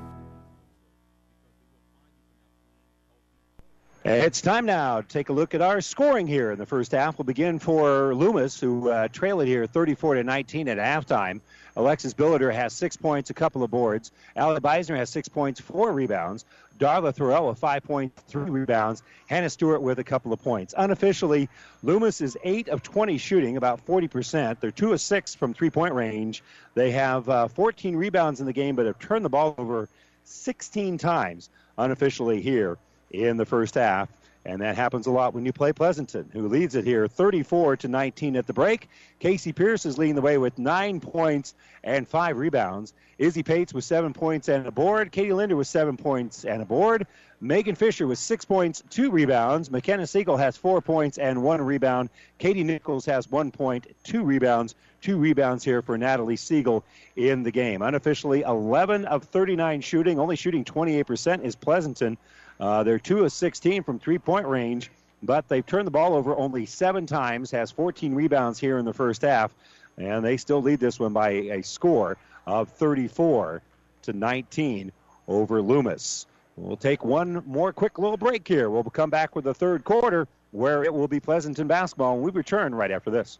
[4.03, 7.19] It's time now to take a look at our scoring here in the first half.
[7.19, 11.39] We'll begin for Loomis, who uh, trail it here 34 to 19 at halftime.
[11.75, 14.11] Alexis Billiter has six points, a couple of boards.
[14.35, 16.45] Allie Beisner has six points, four rebounds.
[16.79, 19.03] Darla Thorell with five points, three rebounds.
[19.27, 20.73] Hannah Stewart with a couple of points.
[20.75, 21.47] Unofficially,
[21.83, 24.59] Loomis is 8 of 20 shooting, about 40%.
[24.59, 26.41] They're 2 of 6 from three point range.
[26.73, 29.87] They have uh, 14 rebounds in the game, but have turned the ball over
[30.23, 32.79] 16 times unofficially here
[33.11, 34.09] in the first half.
[34.43, 37.87] And that happens a lot when you play Pleasanton, who leads it here 34 to
[37.87, 38.89] 19 at the break.
[39.19, 41.53] Casey Pierce is leading the way with nine points
[41.83, 42.93] and five rebounds.
[43.19, 45.11] Izzy Pates with seven points and a board.
[45.11, 47.05] Katie Linder with seven points and a board.
[47.39, 49.69] Megan Fisher with six points, two rebounds.
[49.69, 52.09] McKenna Siegel has four points and one rebound.
[52.39, 54.73] Katie Nichols has one point, two rebounds.
[55.01, 56.83] Two rebounds here for Natalie Siegel
[57.15, 57.81] in the game.
[57.81, 62.17] Unofficially, 11 of 39 shooting, only shooting 28% is Pleasanton.
[62.61, 64.91] Uh, they're 2 of 16 from three point range,
[65.23, 68.93] but they've turned the ball over only seven times, has 14 rebounds here in the
[68.93, 69.51] first half,
[69.97, 73.63] and they still lead this one by a score of 34
[74.03, 74.91] to 19
[75.27, 76.27] over Loomis.
[76.55, 78.69] We'll take one more quick little break here.
[78.69, 82.29] We'll come back with the third quarter where it will be Pleasanton basketball, and we
[82.29, 83.39] return right after this.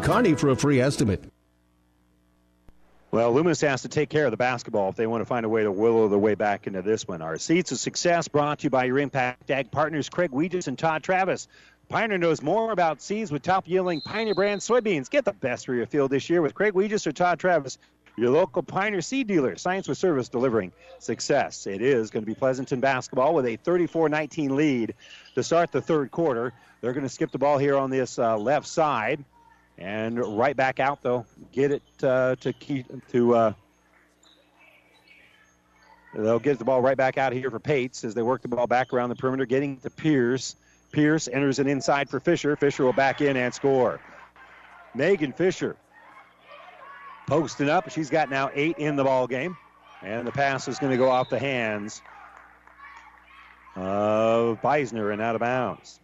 [0.00, 1.24] Kearney for a free estimate.
[3.12, 5.48] Well, Loomis has to take care of the basketball if they want to find a
[5.48, 7.20] way to willow their way back into this one.
[7.20, 10.78] Our Seeds of Success brought to you by your Impact Ag partners, Craig Weegis and
[10.78, 11.46] Todd Travis.
[11.90, 15.10] Pioneer knows more about seeds with top yielding Pioneer brand soybeans.
[15.10, 17.76] Get the best for your field this year with Craig Weegis or Todd Travis,
[18.16, 19.56] your local Pioneer seed dealer.
[19.56, 21.66] Science with service delivering success.
[21.66, 24.94] It is going to be Pleasanton basketball with a 34 19 lead
[25.34, 26.54] to start the third quarter.
[26.80, 29.22] They're going to skip the ball here on this uh, left side.
[29.78, 33.34] And right back out though, get it uh, to keep to.
[33.34, 33.52] Uh,
[36.14, 38.66] they'll get the ball right back out here for Pates as they work the ball
[38.66, 40.56] back around the perimeter, getting to Pierce.
[40.92, 42.54] Pierce enters it inside for Fisher.
[42.54, 43.98] Fisher will back in and score.
[44.94, 45.76] Megan Fisher
[47.26, 47.90] posting up.
[47.90, 49.56] She's got now eight in the ball game,
[50.02, 52.02] and the pass is going to go off the hands
[53.74, 55.98] of Beisner and out of bounds.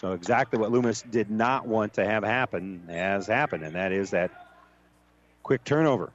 [0.00, 4.12] So exactly what Loomis did not want to have happen has happened, and that is
[4.12, 4.30] that
[5.42, 6.10] quick turnover.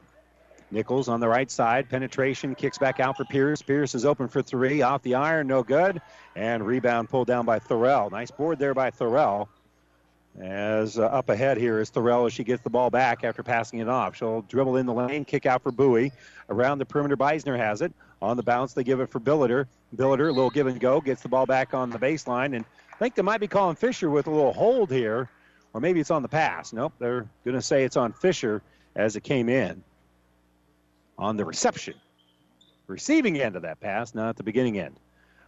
[0.72, 1.88] Nichols on the right side.
[1.88, 3.62] Penetration kicks back out for Pierce.
[3.62, 4.82] Pierce is open for three.
[4.82, 6.02] Off the iron, no good.
[6.36, 8.12] And rebound pulled down by Thorell.
[8.12, 9.48] Nice board there by Thorell.
[10.42, 13.80] As uh, up ahead here is Thorell as she gets the ball back after passing
[13.80, 14.16] it off.
[14.16, 16.12] She'll dribble in the lane, kick out for Bowie.
[16.50, 17.94] Around the perimeter, Beisner has it.
[18.20, 19.68] On the bounce, they give it for Billiter.
[19.96, 22.56] Billiter, a little give and go, gets the ball back on the baseline.
[22.56, 22.66] And
[22.96, 25.30] I think they might be calling Fisher with a little hold here,
[25.74, 26.72] or maybe it's on the pass.
[26.72, 28.62] Nope, they're going to say it's on Fisher
[28.96, 29.84] as it came in
[31.18, 31.96] on the reception.
[32.88, 34.96] Receiving end of that pass, not the beginning end.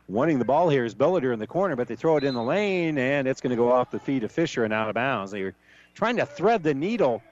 [0.09, 2.43] Wanting the ball here is Billiter in the corner, but they throw it in the
[2.43, 5.31] lane, and it's going to go off the feet of Fisher and out of bounds.
[5.31, 5.55] They're
[5.93, 7.23] trying to thread the needle,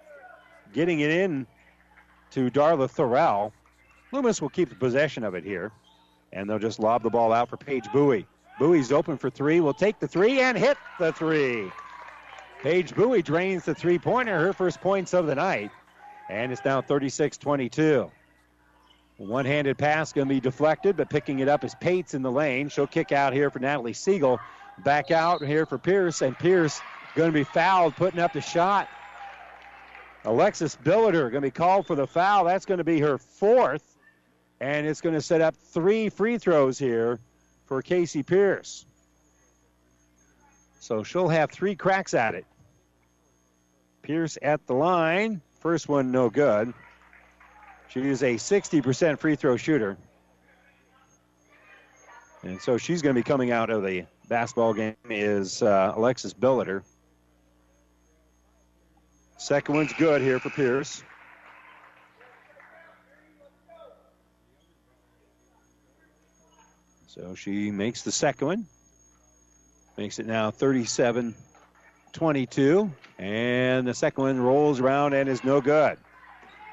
[0.74, 1.46] getting it in
[2.32, 3.52] to Darla Thorell.
[4.14, 5.74] Loomis will keep possession of it here,
[6.32, 8.28] and they'll just lob the ball out for Paige Bowie.
[8.58, 11.72] Bowie's open for three, will take the three and hit the three.
[12.62, 15.72] Paige Bowie drains the three pointer, her first points of the night,
[16.30, 18.10] and it's now 36 22.
[19.18, 22.32] One handed pass going to be deflected, but picking it up is Pates in the
[22.32, 22.70] lane.
[22.70, 24.40] She'll kick out here for Natalie Siegel.
[24.84, 26.82] Back out here for Pierce, and Pierce
[27.16, 28.90] going to be fouled, putting up the shot.
[30.26, 32.46] Alexis Billiter going to be called for the foul.
[32.46, 33.96] That's going to be her fourth,
[34.60, 37.20] and it's going to set up three free throws here
[37.66, 38.86] for Casey Pierce.
[40.80, 42.46] So she'll have three cracks at it.
[44.04, 45.42] Pierce at the line.
[45.60, 46.74] First one, no good.
[47.90, 49.98] She is a 60% free throw shooter.
[52.44, 56.34] And so she's going to be coming out of the basketball game is uh, Alexis
[56.34, 56.84] Billiter.
[59.38, 61.04] Second one's good here for Pierce.
[67.16, 68.66] So she makes the second one.
[69.98, 71.34] Makes it now 37
[72.12, 72.92] 22.
[73.18, 75.98] And the second one rolls around and is no good.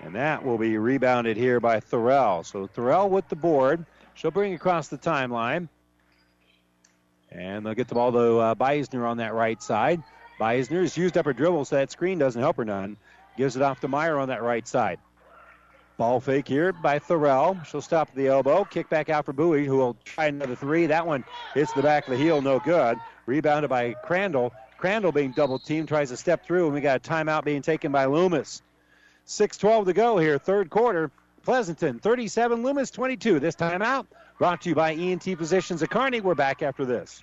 [0.01, 2.45] And that will be rebounded here by Thorell.
[2.45, 3.87] So Thorell with the board.
[4.15, 5.69] She'll bring across the timeline.
[7.31, 10.03] And they'll get the ball to uh, Beisner on that right side.
[10.41, 12.97] Beisner has used up her dribble, so that screen doesn't help her none.
[13.37, 14.99] Gives it off to Meyer on that right side.
[16.03, 17.65] Ball fake here by Thorell.
[17.65, 18.65] She'll stop at the elbow.
[18.65, 20.87] Kick back out for Bowie, who will try another three.
[20.87, 21.25] That one
[21.55, 22.99] hits the back of the heel, no good.
[23.27, 24.53] Rebounded by Crandall.
[24.79, 27.93] Crandall being double teamed, tries to step through, and we got a timeout being taken
[27.93, 28.63] by Loomis.
[29.29, 31.13] 6-12 to go here, third quarter.
[31.45, 33.39] Pleasanton 37, Loomis 22.
[33.39, 34.07] This timeout
[34.39, 36.21] brought to you by ENT Physicians at Kearney.
[36.21, 37.23] We're back after this.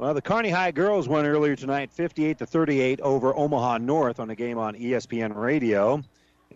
[0.00, 4.30] Well, the Kearney High girls won earlier tonight, 58 to 38 over Omaha North on
[4.30, 6.02] a game on ESPN Radio,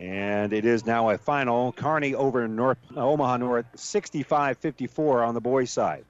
[0.01, 1.71] and it is now a final.
[1.71, 6.07] Kearney over North uh, Omaha North, 65-54 on the boys' side.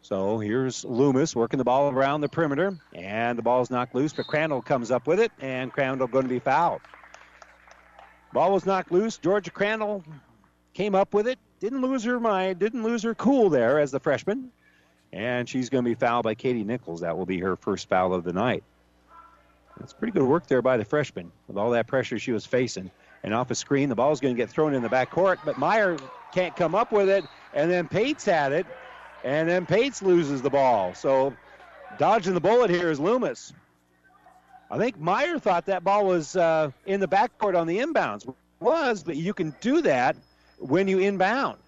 [0.00, 4.26] So here's Loomis working the ball around the perimeter, and the ball's knocked loose, but
[4.26, 6.80] Crandall comes up with it, and Crandall going to be fouled.
[8.32, 9.18] Ball was knocked loose.
[9.18, 10.02] Georgia Crandall
[10.72, 14.00] came up with it, didn't lose her mind, didn't lose her cool there as the
[14.00, 14.50] freshman,
[15.12, 17.00] and she's going to be fouled by Katie Nichols.
[17.00, 18.62] That will be her first foul of the night.
[19.78, 22.90] That's pretty good work there by the freshman with all that pressure she was facing.
[23.22, 25.58] And off a screen, the ball's going to get thrown in the back court, but
[25.58, 25.96] Meyer
[26.32, 28.66] can't come up with it, and then Pates had it,
[29.24, 30.94] and then Pates loses the ball.
[30.94, 31.34] So
[31.98, 33.52] dodging the bullet here is Loomis.
[34.70, 38.32] I think Meyer thought that ball was uh, in the backcourt on the inbounds.
[38.58, 40.16] Was, but you can do that
[40.58, 41.58] when you inbound.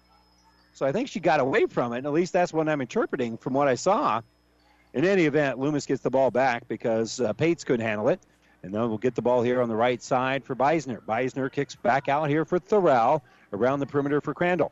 [0.73, 2.05] So I think she got away from it.
[2.05, 4.21] At least that's what I'm interpreting from what I saw.
[4.93, 8.19] In any event, Loomis gets the ball back because uh, Pates couldn't handle it.
[8.63, 10.99] And then we'll get the ball here on the right side for Beisner.
[11.01, 13.21] Beisner kicks back out here for Thorell
[13.53, 14.71] around the perimeter for Crandall.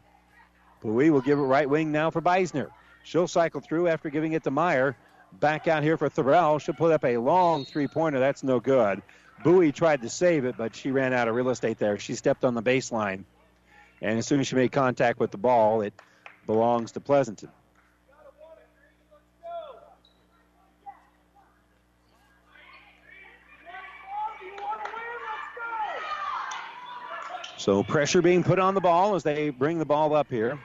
[0.81, 2.69] Bowie will give it right wing now for Beisner.
[3.03, 4.95] She'll cycle through after giving it to Meyer.
[5.39, 6.59] Back out here for Thorell.
[6.59, 8.19] She'll put up a long three pointer.
[8.19, 9.01] That's no good.
[9.43, 11.97] Bowie tried to save it, but she ran out of real estate there.
[11.99, 13.23] She stepped on the baseline.
[14.01, 15.93] And as soon as she made contact with the ball, it
[16.45, 17.49] belongs to Pleasanton.
[27.57, 30.57] So pressure being put on the ball as they bring the ball up here.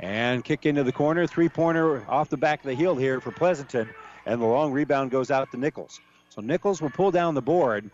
[0.00, 1.26] And kick into the corner.
[1.26, 3.88] Three pointer off the back of the heel here for Pleasanton.
[4.26, 6.00] and the long rebound goes out to Nichols.
[6.28, 7.90] So Nichols will pull down the board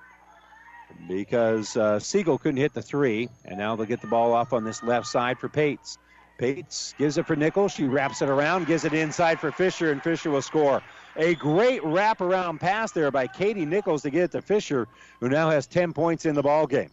[1.06, 4.64] because uh, Siegel couldn't hit the three, and now they'll get the ball off on
[4.64, 5.98] this left side for Pates.
[6.38, 7.72] Pates gives it for Nichols.
[7.72, 10.82] She wraps it around, gives it inside for Fisher, and Fisher will score.
[11.16, 14.86] A great wraparound pass there by Katie Nichols to get it to Fisher,
[15.20, 16.90] who now has 10 points in the ball game.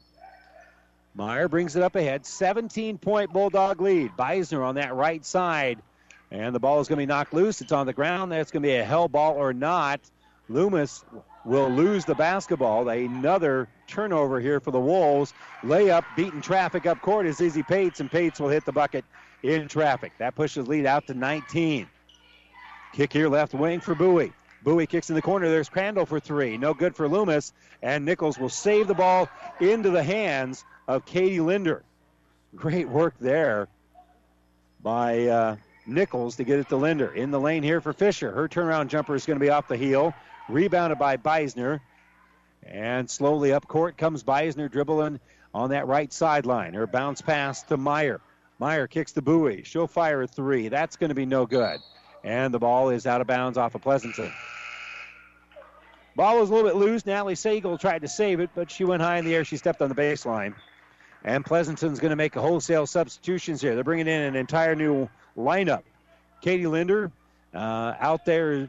[1.14, 2.26] Meyer brings it up ahead.
[2.26, 4.12] 17 point Bulldog lead.
[4.18, 5.80] Beisner on that right side.
[6.32, 7.62] And the ball is going to be knocked loose.
[7.62, 8.32] It's on the ground.
[8.32, 10.02] That's going to be a hell ball or not.
[10.50, 11.06] Loomis
[11.46, 12.90] will lose the basketball.
[12.90, 15.34] Another turnover here for the Wolves.
[15.62, 19.06] Layup, beating traffic up court is Izzy Pates, and Pates will hit the bucket
[19.44, 20.12] in traffic.
[20.18, 21.88] That pushes lead out to 19.
[22.94, 24.34] Kick here left wing for Bowie.
[24.64, 25.48] Bowie kicks in the corner.
[25.48, 26.58] There's Crandall for three.
[26.58, 27.54] No good for Loomis.
[27.84, 29.30] And Nichols will save the ball
[29.60, 31.84] into the hands of Katie Linder.
[32.56, 33.68] Great work there
[34.82, 37.14] by uh, Nichols to get it to Linder.
[37.14, 38.32] In the lane here for Fisher.
[38.32, 40.16] Her turnaround jumper is going to be off the heel.
[40.50, 41.80] Rebounded by Beisner.
[42.64, 45.20] And slowly up court comes Beisner dribbling
[45.54, 46.74] on that right sideline.
[46.74, 48.22] Her bounce pass to Meyer.
[48.60, 49.64] Meyer kicks the Bowie.
[49.64, 50.70] She'll fire a three.
[50.70, 51.80] That's going to be no good.
[52.24, 54.32] And the ball is out of bounds off of Pleasanton.
[56.16, 57.06] Ball was a little bit loose.
[57.06, 59.44] Natalie Siegel tried to save it, but she went high in the air.
[59.44, 60.56] She stepped on the baseline.
[61.24, 63.76] And Pleasanton's going to make a wholesale substitutions here.
[63.76, 65.84] They're bringing in an entire new lineup.
[66.42, 67.12] Katie Linder
[67.54, 68.68] uh, out there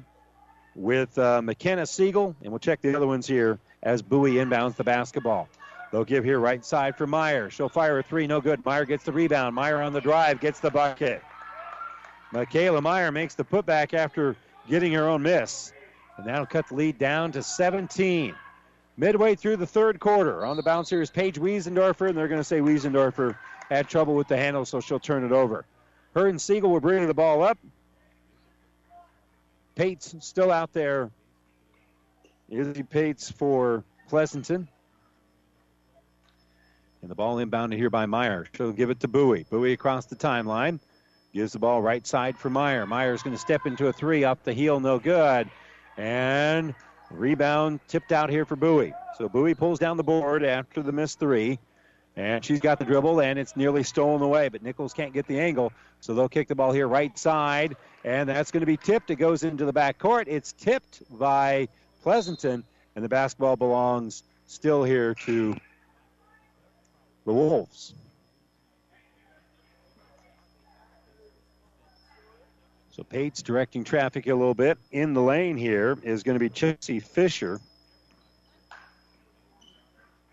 [0.77, 4.85] with uh, McKenna Siegel, and we'll check the other ones here as Bowie inbounds the
[4.85, 5.49] basketball.
[5.91, 7.49] They'll give here right side for Meyer.
[7.51, 8.65] She'll fire a three, no good.
[8.65, 9.55] Meyer gets the rebound.
[9.55, 11.23] Meyer on the drive gets the bucket.
[12.33, 14.37] Michaela Meyer makes the putback after
[14.69, 15.73] getting her own miss.
[16.17, 18.35] And that'll cut the lead down to 17.
[18.99, 22.41] Midway through the third quarter, on the bounce here is Paige Wiesendorfer, and they're going
[22.41, 23.37] to say Wiesendorfer
[23.71, 25.67] had trouble with the handle, so she'll turn it over.
[26.15, 27.59] Her and Siegel will bring the ball up.
[29.77, 31.11] Pates still out there.
[32.49, 34.67] Izzy Pates for Pleasanton.
[37.03, 38.47] And the ball inbounded here by Meyer.
[38.57, 39.45] She'll give it to Bowie.
[39.51, 40.81] Bowie across the timeline.
[41.35, 42.87] Gives the ball right side for Meyer.
[42.87, 45.51] Meyer's going to step into a three up the heel, no good.
[45.99, 46.75] And
[47.11, 48.95] rebound tipped out here for Bowie.
[49.19, 51.59] So Bowie pulls down the board after the missed three.
[52.17, 54.49] And she's got the dribble, and it's nearly stolen away.
[54.49, 55.71] But Nichols can't get the angle,
[56.01, 57.77] so they'll kick the ball here right side.
[58.07, 59.11] And that's going to be tipped.
[59.11, 60.29] It goes into the back court.
[60.29, 61.67] It's tipped by
[62.05, 62.63] Pleasanton,
[62.95, 65.57] and the basketball belongs still here to
[67.25, 67.95] the Wolves.
[72.93, 74.79] So Pate's directing traffic a little bit.
[74.93, 77.61] In the lane here is going to be Chelsea Fisher.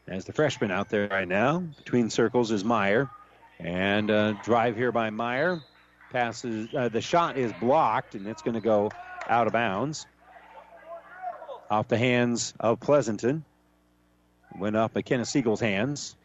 [0.08, 1.64] As the freshman out there right now.
[1.78, 3.10] Between circles is Meyer.
[3.60, 5.60] And uh, drive here by Meyer.
[6.14, 6.70] Passes.
[6.74, 8.92] Uh, the shot is blocked, and it's going to go
[9.28, 10.06] out of bounds.
[11.72, 13.44] Off the hands of Pleasanton.
[14.60, 16.16] Went off McKenna Siegel's hands.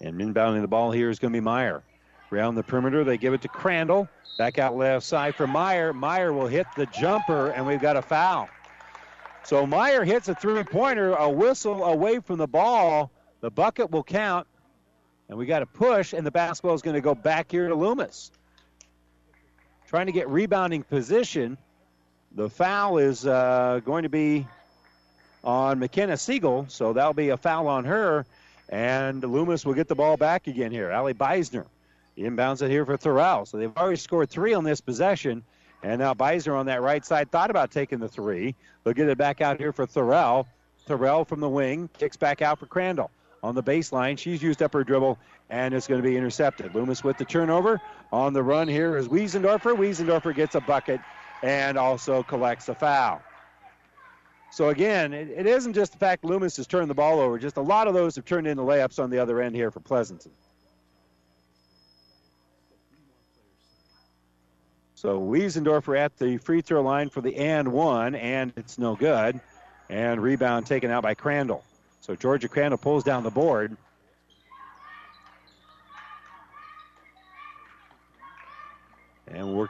[0.00, 1.82] And inbounding the ball here is going to be Meyer.
[2.30, 4.08] Around the perimeter, they give it to Crandall.
[4.38, 5.92] Back out left side for Meyer.
[5.92, 8.48] Meyer will hit the jumper, and we've got a foul.
[9.42, 13.10] So Meyer hits a three pointer, a whistle away from the ball.
[13.40, 14.46] The bucket will count,
[15.28, 17.74] and we got a push, and the basketball is going to go back here to
[17.74, 18.30] Loomis.
[19.88, 21.56] Trying to get rebounding position.
[22.32, 24.46] The foul is uh, going to be
[25.42, 28.26] on McKenna Siegel, so that'll be a foul on her,
[28.68, 30.92] and Loomis will get the ball back again here.
[30.92, 31.64] Ali Beisner
[32.18, 33.46] inbounds it here for Thorell.
[33.48, 35.42] So they've already scored three on this possession.
[35.82, 38.54] And now Beisner on that right side thought about taking the three.
[38.84, 40.46] They'll get it back out here for Thorell.
[40.86, 43.10] Thorell from the wing kicks back out for Crandall.
[43.42, 45.18] On the baseline, she's used up her dribble
[45.50, 46.74] and it's going to be intercepted.
[46.74, 47.80] Loomis with the turnover.
[48.12, 49.76] On the run here is Wiesendorfer.
[49.76, 51.00] Wiesendorfer gets a bucket
[51.42, 53.22] and also collects a foul.
[54.50, 57.38] So again, it, it isn't just the fact Loomis has turned the ball over.
[57.38, 59.80] Just a lot of those have turned into layups on the other end here for
[59.80, 60.32] Pleasanton.
[64.94, 69.40] So Wiesendorfer at the free throw line for the and one, and it's no good.
[69.88, 71.62] And rebound taken out by Crandall.
[72.00, 73.76] So Georgia Crandall pulls down the board.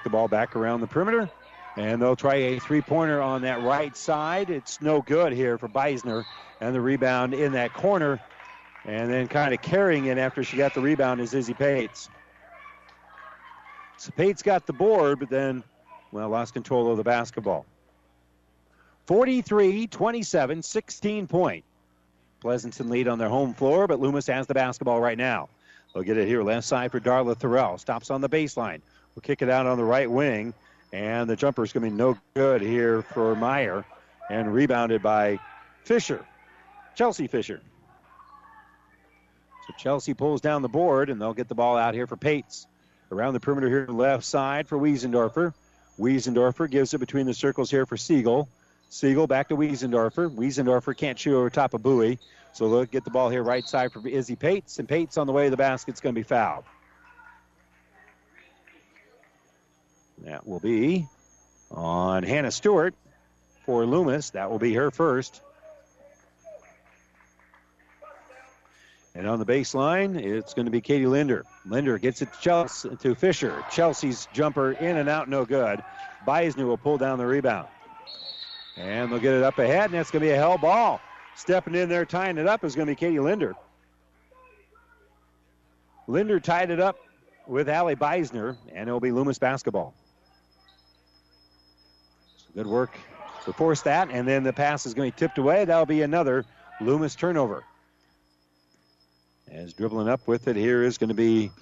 [0.08, 1.30] And we'll work the ball back around the perimeter.
[1.76, 4.50] And they'll try a three pointer on that right side.
[4.50, 6.24] It's no good here for Beisner.
[6.60, 8.20] And the rebound in that corner.
[8.84, 12.08] And then kind of carrying it after she got the rebound is Izzy Pates.
[13.98, 15.62] So Pate's got the board, but then,
[16.12, 17.66] well, lost control of the basketball.
[19.06, 21.64] 43 27, 16 point.
[22.40, 25.48] Pleasanton lead on their home floor, but Loomis has the basketball right now.
[25.92, 27.78] They'll get it here left side for Darla Thorell.
[27.78, 28.80] Stops on the baseline.
[29.18, 30.54] We'll kick it out on the right wing.
[30.92, 33.84] And the jumper is going to be no good here for Meyer
[34.30, 35.40] and rebounded by
[35.82, 36.24] Fisher,
[36.94, 37.60] Chelsea Fisher.
[39.66, 42.68] So Chelsea pulls down the board and they'll get the ball out here for Pates.
[43.10, 45.52] Around the perimeter here, left side for Wiesendorfer.
[45.98, 48.48] Wiesendorfer gives it between the circles here for Siegel.
[48.88, 50.32] Siegel back to Wiesendorfer.
[50.32, 52.20] Wiesendorfer can't shoot over top of Bowie.
[52.52, 54.78] So they'll get the ball here right side for Izzy Pates.
[54.78, 56.62] And Pates on the way to the basket's going to be fouled.
[60.24, 61.06] That will be
[61.70, 62.94] on Hannah Stewart
[63.64, 64.30] for Loomis.
[64.30, 65.42] That will be her first.
[69.14, 71.44] And on the baseline, it's going to be Katie Linder.
[71.66, 73.64] Linder gets it to, Chelsea, to Fisher.
[73.70, 75.82] Chelsea's jumper in and out, no good.
[76.26, 77.66] Beisner will pull down the rebound.
[78.76, 81.00] And they'll get it up ahead, and that's going to be a hell ball.
[81.34, 83.56] Stepping in there, tying it up is going to be Katie Linder.
[86.06, 86.96] Linder tied it up
[87.48, 89.94] with Allie Beisner, and it'll be Loomis basketball.
[92.58, 92.98] Good work
[93.44, 95.64] to force that, and then the pass is going to be tipped away.
[95.64, 96.44] That'll be another
[96.80, 97.62] Loomis turnover.
[99.48, 101.52] As dribbling up with it here is going to be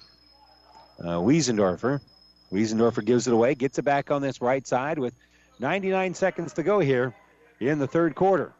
[0.99, 2.01] uh, Wiesendorfer.
[2.51, 5.13] Wiesendorfer gives it away, gets it back on this right side with
[5.59, 7.13] 99 seconds to go here
[7.59, 8.51] in the third quarter.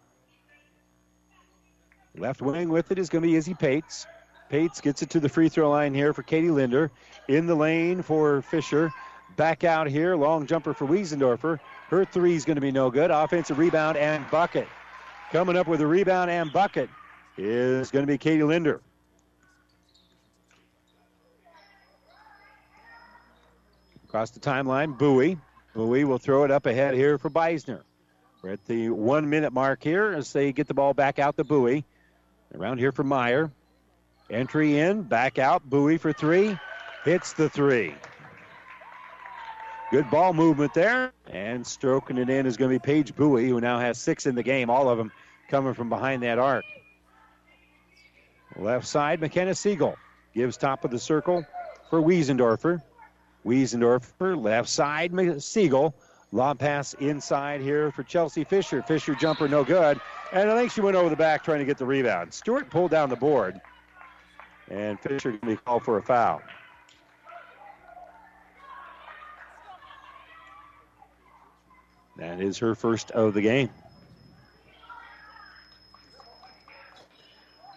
[2.16, 4.06] Left wing with it is going to be Izzy Pates.
[4.48, 6.92] Pates gets it to the free throw line here for Katie Linder.
[7.28, 8.94] In the lane for Fisher.
[9.36, 11.60] Back out here, long jumper for Wiesendorfer.
[11.90, 13.12] Her three is going to be no good.
[13.12, 14.68] Offensive rebound and bucket.
[15.32, 16.90] Coming up with a rebound and bucket
[17.38, 18.82] is going to be Katie Linder.
[24.06, 25.38] Across the timeline, Bowie.
[25.76, 27.82] Bowie will throw it up ahead here for Beisner.
[28.42, 31.44] We're at the one minute mark here as they get the ball back out to
[31.44, 31.86] Bowie.
[32.56, 33.52] Around here for Meyer.
[34.30, 35.70] Entry in, back out.
[35.70, 36.58] Bowie for three.
[37.04, 37.94] Hits the three.
[39.90, 41.14] Good ball movement there.
[41.28, 44.36] And stroking it in is going to be Paige Bowie, who now has six in
[44.36, 45.12] the game, all of them
[45.50, 46.66] coming from behind that arc.
[48.58, 49.96] Left side, McKenna Siegel
[50.34, 51.46] gives top of the circle
[51.90, 52.82] for Wiesendorfer.
[53.46, 55.96] Wiesendorfer, left side, Siegel.
[56.34, 58.82] Lob pass inside here for Chelsea Fisher.
[58.82, 60.02] Fisher jumper no good.
[60.34, 62.34] And I think she went over the back trying to get the rebound.
[62.34, 63.62] Stewart pulled down the board.
[64.70, 66.42] And Fisher to be called for a foul.
[72.18, 73.70] That is her first of the game.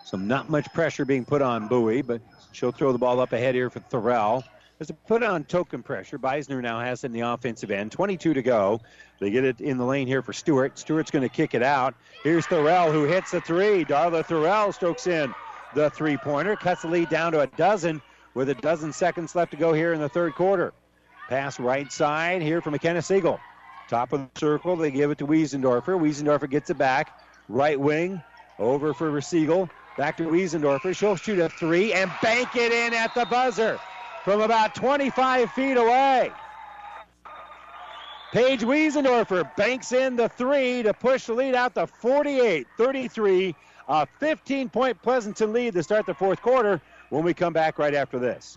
[0.05, 2.21] So not much pressure being put on Bowie, but
[2.53, 4.43] she'll throw the ball up ahead here for Thorell.
[4.81, 7.93] As to put on token pressure, Beisner now has it in the offensive end.
[7.93, 8.81] 22 to go.
[9.21, 10.79] They get it in the lane here for Stewart.
[10.79, 11.95] Stewart's going to kick it out.
[12.25, 13.85] Here's Thorell who hits the three.
[13.85, 15.35] Darla Thorell strokes in
[15.75, 18.01] the three pointer, cuts the lead down to a dozen
[18.35, 20.73] with a dozen seconds left to go here in the third quarter.
[21.29, 23.39] Pass right side here for McKenna Siegel.
[23.91, 25.99] Top of the circle, they give it to Wiesendorfer.
[25.99, 27.19] Wiesendorfer gets it back.
[27.49, 28.23] Right wing,
[28.61, 29.69] over for Siegel.
[29.99, 30.95] Back to Wiesendorfer.
[30.95, 33.81] She'll shoot a three and bank it in at the buzzer
[34.25, 36.31] from about 25 feet away.
[38.33, 43.57] Paige Wiesendorfer banks in the three to push the lead out to 48 33.
[43.89, 47.97] A 15 point Pleasanton lead to start the fourth quarter when we come back right
[47.97, 48.57] after this.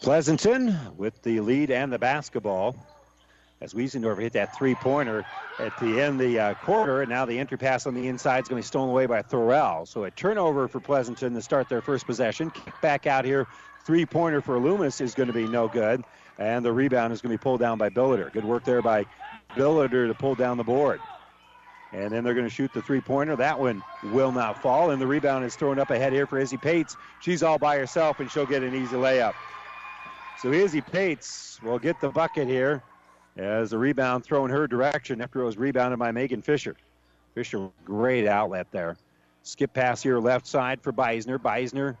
[0.00, 2.76] Pleasanton with the lead and the basketball.
[3.60, 5.26] As Wiesendorfer hit that three pointer
[5.58, 8.44] at the end of the uh, quarter, and now the entry pass on the inside
[8.44, 9.86] is going to be stolen away by Thorell.
[9.88, 12.50] So a turnover for Pleasanton to start their first possession.
[12.50, 13.48] Kick back out here,
[13.84, 16.04] three pointer for Loomis is going to be no good,
[16.38, 18.32] and the rebound is going to be pulled down by Billiter.
[18.32, 19.04] Good work there by
[19.56, 21.00] Billiter to pull down the board.
[21.92, 23.34] And then they're going to shoot the three pointer.
[23.34, 26.58] That one will not fall, and the rebound is thrown up ahead here for Izzy
[26.58, 26.96] Pates.
[27.20, 29.34] She's all by herself, and she'll get an easy layup.
[30.42, 32.82] So Izzy Pates will get the bucket here
[33.36, 36.76] as the rebound thrown her direction after it was rebounded by Megan Fisher.
[37.34, 38.96] Fisher, great outlet there.
[39.42, 41.38] Skip pass here left side for Beisner.
[41.38, 41.96] Beisner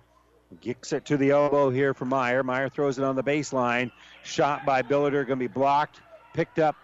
[0.60, 2.42] Gets it to the elbow here for Meyer.
[2.42, 3.90] Meyer throws it on the baseline.
[4.22, 6.00] Shot by Billiter, going to be blocked.
[6.32, 6.74] Picked up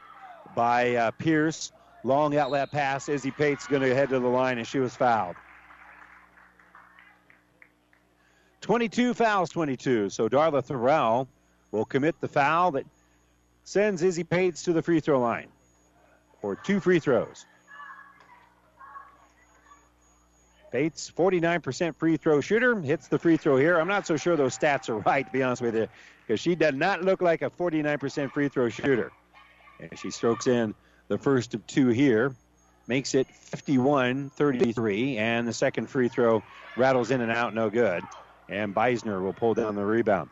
[0.55, 1.73] by uh, Pierce.
[2.05, 3.09] Long outlet pass.
[3.09, 5.37] Izzy Pate's going to head to the line, and she was fouled.
[8.61, 10.11] 22 fouls, 22.
[10.11, 11.27] So Darla Thorell
[11.75, 12.87] will commit the foul that
[13.65, 15.49] sends Izzy Pates to the free throw line
[16.41, 17.45] for two free throws.
[20.71, 23.79] Pates, 49% free throw shooter, hits the free throw here.
[23.79, 25.89] I'm not so sure those stats are right, to be honest with you,
[26.27, 29.11] because she does not look like a 49% free throw shooter.
[29.81, 30.75] And she strokes in
[31.09, 32.35] the first of two here,
[32.87, 36.43] makes it 51 33, and the second free throw
[36.77, 38.03] rattles in and out, no good.
[38.49, 40.31] And Beisner will pull down the rebound.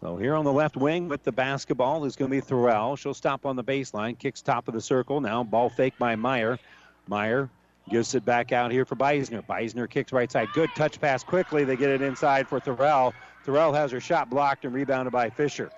[0.00, 2.96] So here on the left wing with the basketball is going to be Thorell.
[2.96, 5.20] She'll stop on the baseline, kicks top of the circle.
[5.20, 6.58] Now ball fake by Meyer.
[7.06, 7.50] Meyer
[7.90, 9.44] gives it back out here for Beisner.
[9.46, 10.48] Beisner kicks right side.
[10.54, 11.64] Good touch pass quickly.
[11.64, 13.12] They get it inside for Thorell.
[13.44, 15.70] Thorell has her shot blocked and rebounded by Fisher.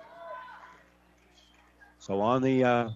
[1.99, 2.89] So on the uh,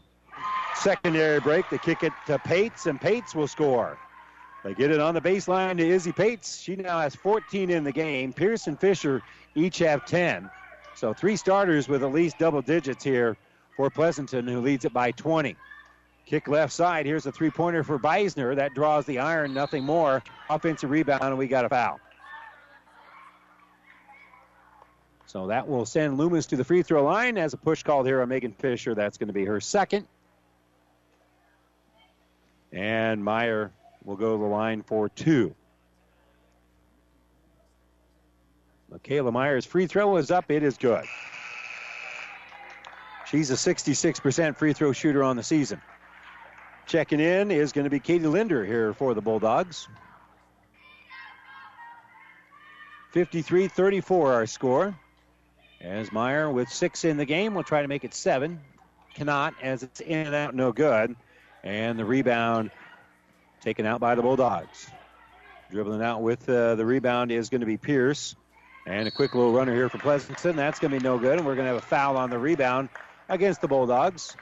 [0.75, 3.97] secondary break, they kick it to Pates, and Pates will score.
[4.63, 6.59] They get it on the baseline to Izzy Pates.
[6.59, 8.33] She now has 14 in the game.
[8.37, 9.21] And Fisher
[9.55, 10.49] each have 10.
[10.97, 13.37] So three starters with at least double digits here
[13.75, 15.55] for Pleasanton, who leads it by 20.
[16.25, 17.05] Kick left side.
[17.05, 18.55] Here's a three pointer for Beisner.
[18.55, 20.23] That draws the iron, nothing more.
[20.49, 21.99] Offensive rebound, and we got a foul.
[25.27, 28.23] So that will send Loomis to the free throw line as a push called here
[28.23, 28.95] on Megan Fisher.
[28.95, 30.07] That's going to be her second.
[32.71, 33.71] And Meyer
[34.03, 35.53] will go to the line for two.
[38.97, 40.49] Michaela Meyer's free throw is up.
[40.49, 41.05] It is good.
[43.29, 45.79] She's a 66% free throw shooter on the season.
[46.87, 49.87] Checking in is going to be Katie Linder here for the Bulldogs.
[53.11, 54.97] 53 34 our score.
[55.79, 58.59] As Meyer with six in the game will try to make it seven.
[59.13, 61.15] Cannot as it's in and out, no good.
[61.63, 62.71] And the rebound
[63.61, 64.89] taken out by the Bulldogs.
[65.69, 68.35] Dribbling out with uh, the rebound is going to be Pierce.
[68.87, 70.55] And a quick little runner here for Pleasanton.
[70.55, 71.37] That's going to be no good.
[71.37, 72.87] And we're going to have a foul on the rebound
[73.27, 74.33] against the Bulldogs.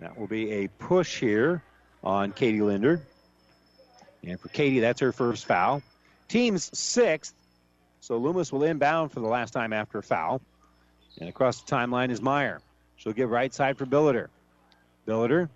[0.00, 1.62] That will be a push here
[2.02, 3.00] on Katie Linder.
[4.24, 5.82] And for Katie, that's her first foul.
[6.26, 7.32] Team's sixth.
[8.00, 10.40] So Loomis will inbound for the last time after a foul.
[11.20, 12.60] And across the timeline is Meyer.
[12.96, 14.26] She'll give right side for Billiter.
[15.06, 15.48] Billiter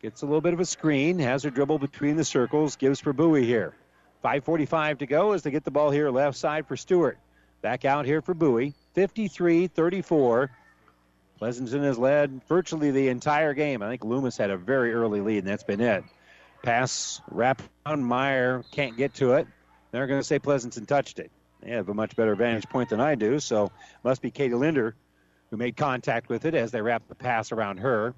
[0.00, 3.12] gets a little bit of a screen, has her dribble between the circles, gives for
[3.12, 3.74] Bowie here.
[4.24, 7.18] 5.45 to go as they get the ball here left side for Stewart.
[7.62, 8.74] Back out here for Bowie.
[8.94, 10.50] 53 34.
[11.38, 13.82] Pleasanton has led virtually the entire game.
[13.82, 16.04] I think Loomis had a very early lead, and that's been it.
[16.62, 19.46] Pass wrap on Meyer, can't get to it.
[19.90, 21.30] They're going to say Pleasanton touched it.
[21.62, 23.70] They have a much better vantage point than I do, so
[24.04, 24.94] must be Katie Linder
[25.50, 28.14] who made contact with it as they wrap the pass around her.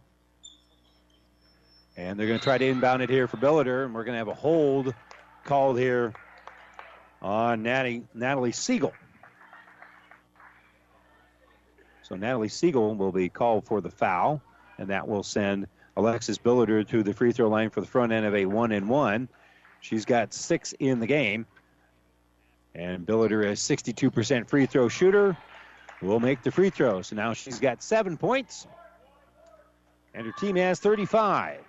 [1.97, 4.19] And they're going to try to inbound it here for Billiter, and we're going to
[4.19, 4.95] have a hold
[5.45, 6.13] called here
[7.21, 8.93] on Natty, Natalie Siegel.
[12.03, 14.43] So Natalie Siegel will be called for the foul,
[14.79, 15.67] and that will send
[15.97, 18.89] Alexis Billiter to the free throw line for the front end of a one and
[18.89, 19.29] one.
[19.81, 21.47] She's got six in the game.
[22.75, 25.37] And Billiter is 62% free throw shooter.
[26.01, 27.03] Will make the free throw.
[27.03, 28.67] So now she's got seven points.
[30.15, 31.61] And her team has 35.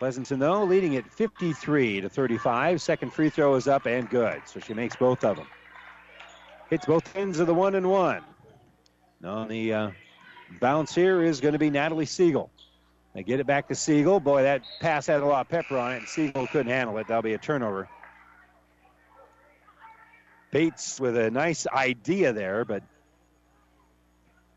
[0.00, 2.80] Pleasanton, though, leading at 53 to 35.
[2.80, 4.40] Second free throw is up and good.
[4.46, 5.46] So she makes both of them.
[6.70, 8.22] Hits both ends of the one and one.
[9.20, 9.90] Now on the uh,
[10.58, 12.50] bounce here is going to be Natalie Siegel.
[13.14, 14.20] They get it back to Siegel.
[14.20, 17.06] Boy, that pass had a lot of pepper on it, and Siegel couldn't handle it.
[17.06, 17.86] That'll be a turnover.
[20.50, 22.82] Pates with a nice idea there, but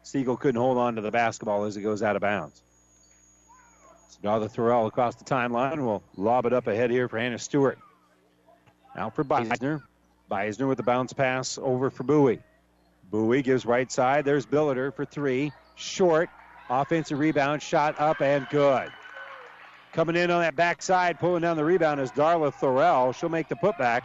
[0.03, 2.61] Siegel couldn't hold on to the basketball as it goes out of bounds.
[4.21, 7.79] Now the Thorell across the timeline We'll lob it up ahead here for Hannah Stewart.
[8.95, 9.81] Out for Beisner.
[10.29, 12.39] Beisner with the bounce pass over for Bowie.
[13.09, 14.25] Bowie gives right side.
[14.25, 15.51] There's Billiter for three.
[15.75, 16.29] Short.
[16.69, 17.61] Offensive rebound.
[17.61, 18.89] Shot up and good.
[19.93, 23.13] Coming in on that backside, pulling down the rebound is Darla Thorell.
[23.13, 24.03] She'll make the putback.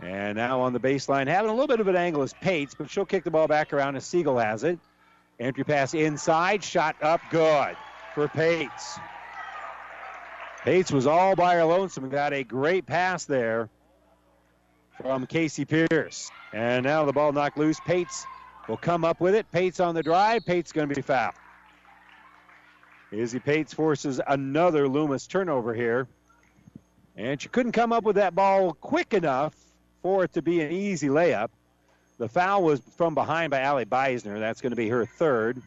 [0.00, 2.90] And now on the baseline, having a little bit of an angle is Pates, but
[2.90, 4.78] she'll kick the ball back around as Siegel has it.
[5.38, 7.76] Entry pass inside, shot up good
[8.18, 8.98] for Pates.
[10.64, 12.08] Pates was all by her lonesome.
[12.08, 13.68] Got a great pass there
[15.00, 16.28] from Casey Pierce.
[16.52, 17.78] And now the ball knocked loose.
[17.78, 18.26] Pates
[18.66, 19.48] will come up with it.
[19.52, 20.44] Pates on the drive.
[20.44, 21.34] Pates going to be fouled.
[23.12, 26.08] Izzy Pates forces another Loomis turnover here.
[27.16, 29.54] And she couldn't come up with that ball quick enough
[30.02, 31.50] for it to be an easy layup.
[32.18, 34.40] The foul was from behind by Allie Beisner.
[34.40, 35.62] That's going to be her third.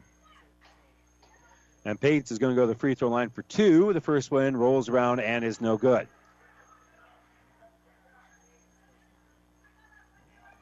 [1.84, 3.92] And Pates is going to go to the free throw line for two.
[3.94, 6.08] The first one rolls around and is no good.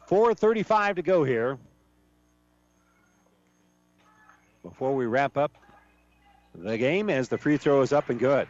[0.10, 1.58] 4.35 to go here.
[4.64, 5.52] Before we wrap up
[6.56, 8.48] the game, as the free throw is up and good.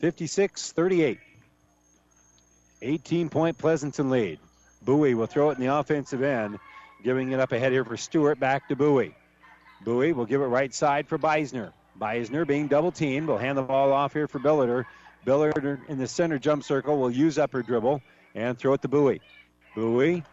[0.00, 1.18] 56 38.
[2.82, 4.38] 18 point Pleasanton lead.
[4.84, 6.58] Bowie will throw it in the offensive end,
[7.02, 8.38] giving it up ahead here for Stewart.
[8.38, 9.14] Back to Bowie.
[9.84, 11.72] Bowie will give it right side for Beisner.
[12.00, 14.84] Beisner being double teamed will hand the ball off here for Billiter.
[15.26, 18.00] Billiter in the center jump circle will use up her dribble
[18.34, 19.20] and throw it to Bowie.
[19.74, 20.24] Bowie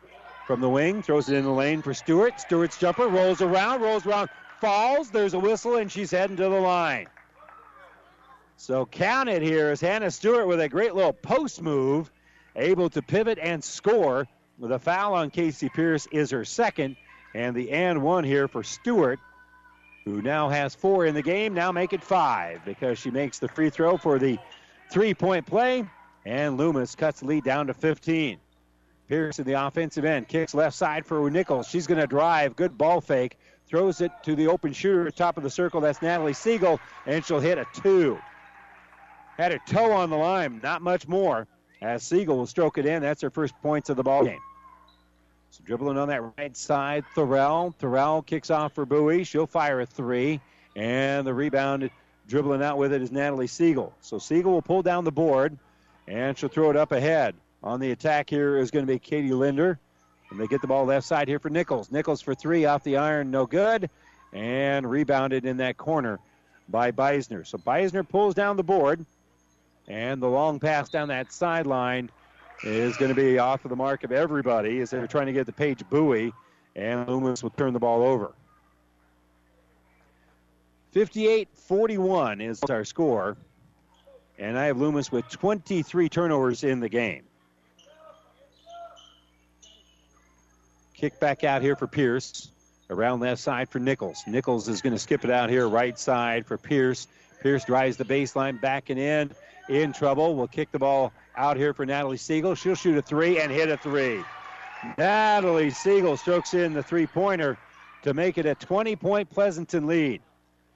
[0.47, 2.39] from the wing throws it in the lane for Stewart.
[2.39, 5.09] Stewart's jumper rolls around, rolls around, falls.
[5.09, 7.07] There's a whistle, and she's heading to the line.
[8.57, 12.11] So count it here as Hannah Stewart with a great little post move,
[12.55, 14.27] able to pivot and score.
[14.59, 16.97] With a foul on Casey Pierce is her second,
[17.33, 19.17] and the and one here for Stewart,
[20.03, 21.53] who now has four in the game.
[21.53, 24.37] Now make it five because she makes the free throw for the
[24.91, 25.85] three point play,
[26.25, 28.37] and Loomis cuts the lead down to 15.
[29.07, 31.69] Pierce in the offensive end kicks left side for Nichols.
[31.69, 32.57] She's going to drive.
[32.57, 33.37] Good ball fake.
[33.65, 35.79] Throws it to the open shooter, at top of the circle.
[35.79, 38.19] That's Natalie Siegel, and she'll hit a two.
[39.37, 41.47] Had her toe on the line, not much more.
[41.81, 43.01] As Siegel will stroke it in.
[43.01, 44.39] That's her first points of the ball game.
[45.51, 47.73] So dribbling on that right side, Thorell.
[47.77, 49.23] Thorell kicks off for Bowie.
[49.23, 50.39] She'll fire a three.
[50.75, 51.89] And the rebound
[52.27, 53.93] dribbling out with it is Natalie Siegel.
[54.01, 55.57] So Siegel will pull down the board,
[56.07, 57.35] and she'll throw it up ahead.
[57.63, 59.79] On the attack here is going to be Katie Linder.
[60.29, 61.91] And they get the ball left side here for Nichols.
[61.91, 63.89] Nichols for three off the iron, no good.
[64.31, 66.19] And rebounded in that corner
[66.69, 67.45] by Beisner.
[67.45, 69.03] So Beisner pulls down the board.
[69.87, 72.11] And the long pass down that sideline
[72.63, 75.45] is going to be off of the mark of everybody as they're trying to get
[75.45, 76.33] the Paige Bowie,
[76.75, 78.33] And Loomis will turn the ball over.
[80.91, 83.37] 58 41 is our score.
[84.37, 87.23] And I have Loomis with 23 turnovers in the game.
[90.93, 92.49] Kick back out here for Pierce.
[92.89, 94.23] Around left side for Nichols.
[94.25, 97.07] Nichols is going to skip it out here, right side for Pierce.
[97.41, 99.31] Pierce drives the baseline back and in.
[99.69, 100.35] In trouble.
[100.35, 102.53] We'll kick the ball out here for Natalie Siegel.
[102.53, 104.21] She'll shoot a three and hit a three.
[104.97, 107.57] Natalie Siegel strokes in the three pointer
[108.03, 110.21] to make it a 20 point Pleasanton lead.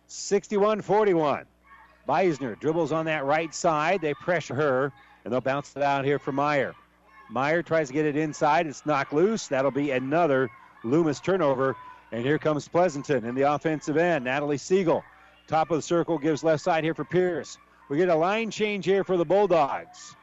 [0.08, 1.46] 61 41.
[2.08, 4.02] Beisner dribbles on that right side.
[4.02, 4.92] They pressure her,
[5.24, 6.74] and they'll bounce it out here for Meyer.
[7.30, 8.66] Meyer tries to get it inside.
[8.66, 9.48] It's knocked loose.
[9.48, 10.50] That'll be another
[10.84, 11.76] Loomis turnover.
[12.12, 14.26] And here comes Pleasanton in the offensive end.
[14.26, 15.04] Natalie Siegel,
[15.48, 17.58] top of the circle, gives left side here for Pierce.
[17.90, 20.16] We get a line change here for the Bulldogs.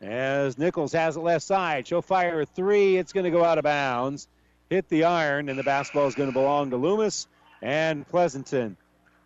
[0.00, 2.96] As Nichols has it left side, she'll fire a three.
[2.96, 4.28] It's going to go out of bounds,
[4.70, 7.26] hit the iron, and the basketball is going to belong to Loomis
[7.60, 8.76] and Pleasanton.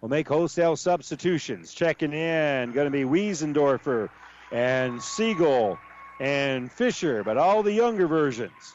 [0.01, 1.72] Will make wholesale substitutions.
[1.72, 4.11] Checking in, going to be Wiesendorfer
[4.51, 5.79] and Siegel
[6.20, 8.74] and Fisher, but all the younger versions.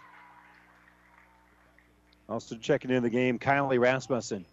[2.30, 4.46] Also checking in the game, Kylie Rasmussen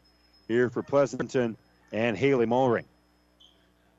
[0.48, 1.56] here for Pleasanton
[1.92, 2.86] and Haley Mulring.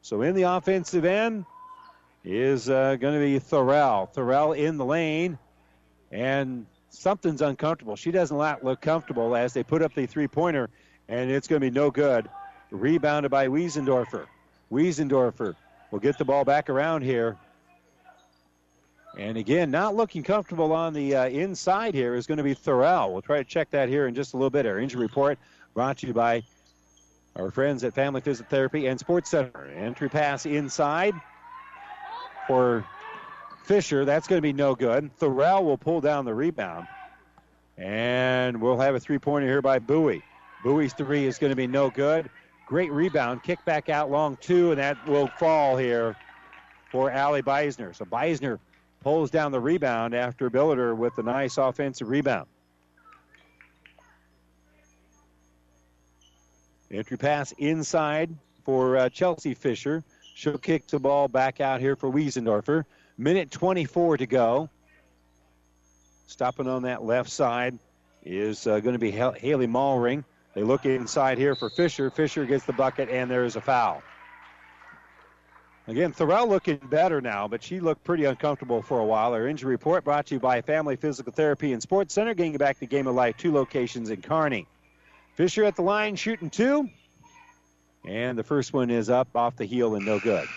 [0.02, 1.46] So in the offensive end
[2.28, 4.14] is uh, going to be Thorell.
[4.14, 5.38] Thorell in the lane,
[6.12, 7.96] and something's uncomfortable.
[7.96, 10.70] She doesn't look comfortable as they put up the three pointer,
[11.08, 12.30] and it's going to be no good.
[12.70, 14.26] Rebounded by Wiesendorfer.
[14.70, 15.56] Wiesendorfer
[15.90, 17.38] will get the ball back around here.
[19.18, 23.14] And again, not looking comfortable on the uh, inside here is going to be Thorell.
[23.14, 24.66] We'll try to check that here in just a little bit.
[24.66, 25.40] Our injury report
[25.74, 26.44] brought to you by
[27.38, 29.66] our friends at Family Physiotherapy and Sports Center.
[29.78, 31.16] Entry pass inside
[32.48, 32.86] for
[33.64, 34.06] Fisher.
[34.06, 35.12] That's going to be no good.
[35.20, 36.88] Thorell will pull down the rebound.
[37.78, 40.24] And we'll have a three pointer here by Bowie.
[40.64, 42.30] Bowie's three is going to be no good.
[42.66, 43.44] Great rebound.
[43.44, 46.16] Kick back out long two, and that will fall here
[46.92, 47.96] for Allie Beisner.
[47.96, 48.60] So Beisner
[49.04, 52.48] pulls down the rebound after Billiter with a nice offensive rebound.
[56.90, 58.34] Entry pass inside
[58.64, 60.04] for uh, Chelsea Fisher.
[60.38, 62.84] She'll kick the ball back out here for Wiesendorfer.
[63.18, 64.70] Minute 24 to go.
[66.28, 67.80] Stopping on that left side
[68.24, 70.24] is uh, going to be Haley Mulring.
[70.54, 72.12] They look inside here for Fisher.
[72.12, 74.04] Fisher gets the bucket, and there is a foul.
[75.88, 79.34] Again, Thorell looking better now, but she looked pretty uncomfortable for a while.
[79.34, 82.78] Our injury report brought to you by Family Physical Therapy and Sports Center, getting back
[82.78, 84.68] to Game of Life, two locations in Kearney.
[85.34, 86.92] Fisher at the line, shooting two.
[88.08, 90.48] And the first one is up off the heel and no good.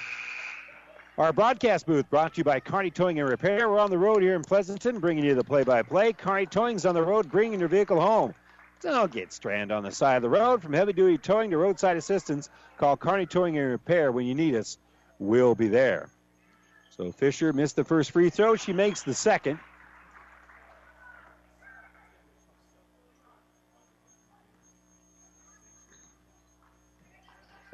[1.18, 3.68] Our broadcast booth brought to you by Kearney Towing and Repair.
[3.68, 6.14] We're on the road here in Pleasanton, bringing you the play-by-play.
[6.14, 8.34] Kearney Towing's on the road, bringing your vehicle home.
[8.80, 10.62] Don't get stranded on the side of the road.
[10.62, 12.48] From heavy-duty towing to roadside assistance,
[12.78, 14.78] call Kearney Towing and Repair when you need us
[15.20, 16.08] We'll be there.
[16.96, 18.56] So Fisher missed the first free throw.
[18.56, 19.60] She makes the second.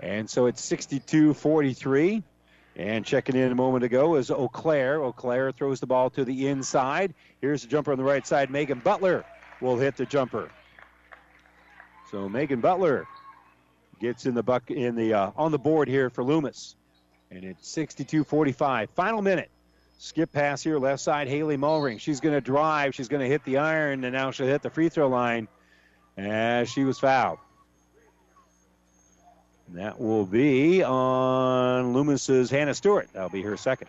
[0.06, 2.22] And so it's 62 43.
[2.76, 5.02] And checking in a moment ago is Eau Claire.
[5.02, 7.12] Eau Claire throws the ball to the inside.
[7.40, 8.50] Here's the jumper on the right side.
[8.50, 9.24] Megan Butler
[9.60, 10.50] will hit the jumper.
[12.12, 13.08] So Megan Butler
[13.98, 16.76] gets in the buck in the uh, on the board here for Loomis.
[17.32, 18.90] And it's 62-45.
[18.90, 19.50] Final minute.
[19.98, 21.98] Skip pass here, left side, Haley Mulring.
[21.98, 22.94] She's going to drive.
[22.94, 25.48] She's going to hit the iron, and now she'll hit the free throw line
[26.16, 27.38] as she was fouled.
[29.70, 33.08] That will be on Loomis's Hannah Stewart.
[33.12, 33.88] That'll be her second.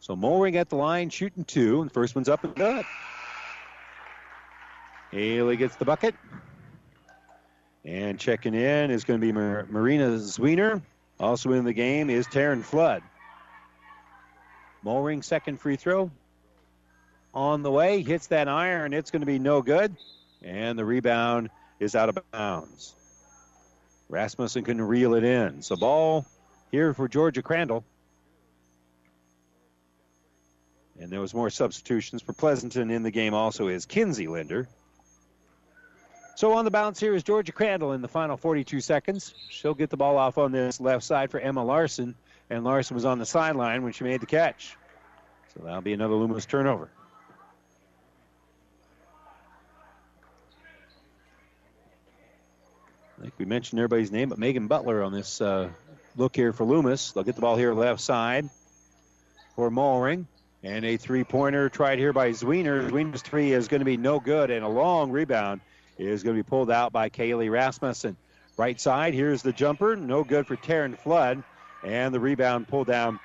[0.00, 1.80] So Mulring at the line, shooting two.
[1.80, 2.84] And the first one's up and good.
[5.10, 6.14] Haley gets the bucket.
[7.84, 10.82] And checking in is going to be Mar- Marina Zwiener.
[11.18, 13.02] Also in the game is Taryn Flood.
[14.84, 16.10] Mulring second free throw
[17.34, 18.02] on the way.
[18.02, 18.92] Hits that iron.
[18.92, 19.96] It's going to be no good.
[20.42, 21.50] And the rebound
[21.82, 22.94] is out of bounds.
[24.08, 25.62] Rasmussen can reel it in.
[25.62, 26.24] So ball
[26.70, 27.84] here for Georgia Crandall.
[31.00, 34.68] And there was more substitutions for Pleasanton in the game also is Kinsey Linder.
[36.36, 39.34] So on the bounce here is Georgia Crandall in the final 42 seconds.
[39.48, 42.14] She'll get the ball off on this left side for Emma Larson,
[42.48, 44.76] and Larson was on the sideline when she made the catch.
[45.54, 46.90] So that'll be another Loomis turnover.
[53.22, 55.68] I think we mentioned everybody's name, but Megan Butler on this uh,
[56.16, 57.12] look here for Loomis.
[57.12, 58.50] They'll get the ball here left side
[59.54, 60.26] for Mulring.
[60.64, 62.90] And a three-pointer tried here by Zwiener.
[62.90, 65.60] Zwiener's three is going to be no good, and a long rebound
[65.98, 68.16] is going to be pulled out by Kaylee Rasmussen.
[68.56, 69.94] Right side, here's the jumper.
[69.94, 71.44] No good for Taryn Flood.
[71.84, 73.20] And the rebound pulled down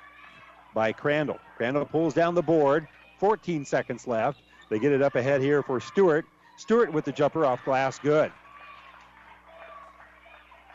[0.74, 1.40] by Crandall.
[1.56, 2.86] Crandall pulls down the board.
[3.18, 4.40] 14 seconds left.
[4.70, 6.24] They get it up ahead here for Stewart.
[6.56, 7.98] Stewart with the jumper off glass.
[7.98, 8.30] Good.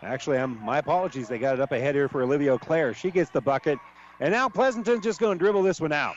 [0.04, 1.28] Actually, I'm, my apologies.
[1.28, 2.94] They got it up ahead here for Olivia Clare.
[2.94, 3.80] She gets the bucket.
[4.20, 6.16] And now Pleasanton's just going to dribble this one out.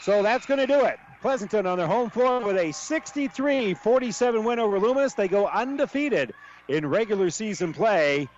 [0.00, 0.98] So that's going to do it.
[1.20, 5.14] Pleasanton on their home floor with a 63 47 win over Loomis.
[5.14, 6.32] They go undefeated
[6.68, 8.28] in regular season play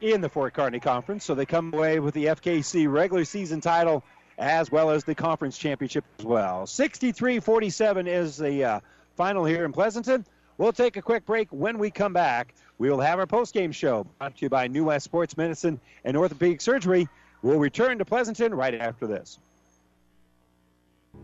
[0.00, 1.24] in the Fort Kearney Conference.
[1.24, 4.04] So they come away with the FKC regular season title
[4.38, 6.66] as well as the conference championship as well.
[6.66, 8.80] 63 47 is the uh,
[9.16, 10.26] final here in Pleasanton.
[10.58, 11.48] We'll take a quick break.
[11.50, 14.84] When we come back, we will have our post-game show brought to you by New
[14.84, 17.08] West Sports Medicine and Orthopedic Surgery.
[17.42, 19.38] We'll return to Pleasanton right after this.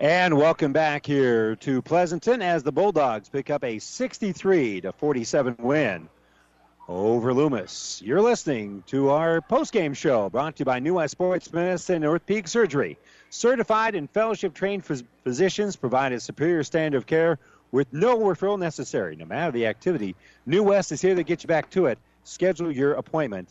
[0.00, 5.56] And welcome back here to Pleasanton as the Bulldogs pick up a 63 to 47
[5.58, 6.08] win
[6.86, 8.00] over Loomis.
[8.04, 12.04] You're listening to our post-game show brought to you by New West Sports Medicine and
[12.04, 12.96] Orthopedic Surgery.
[13.30, 17.40] Certified and fellowship trained phys- physicians provide a superior standard of care
[17.72, 19.16] with no referral necessary.
[19.16, 20.14] No matter the activity,
[20.46, 21.98] New West is here to get you back to it.
[22.22, 23.48] Schedule your appointment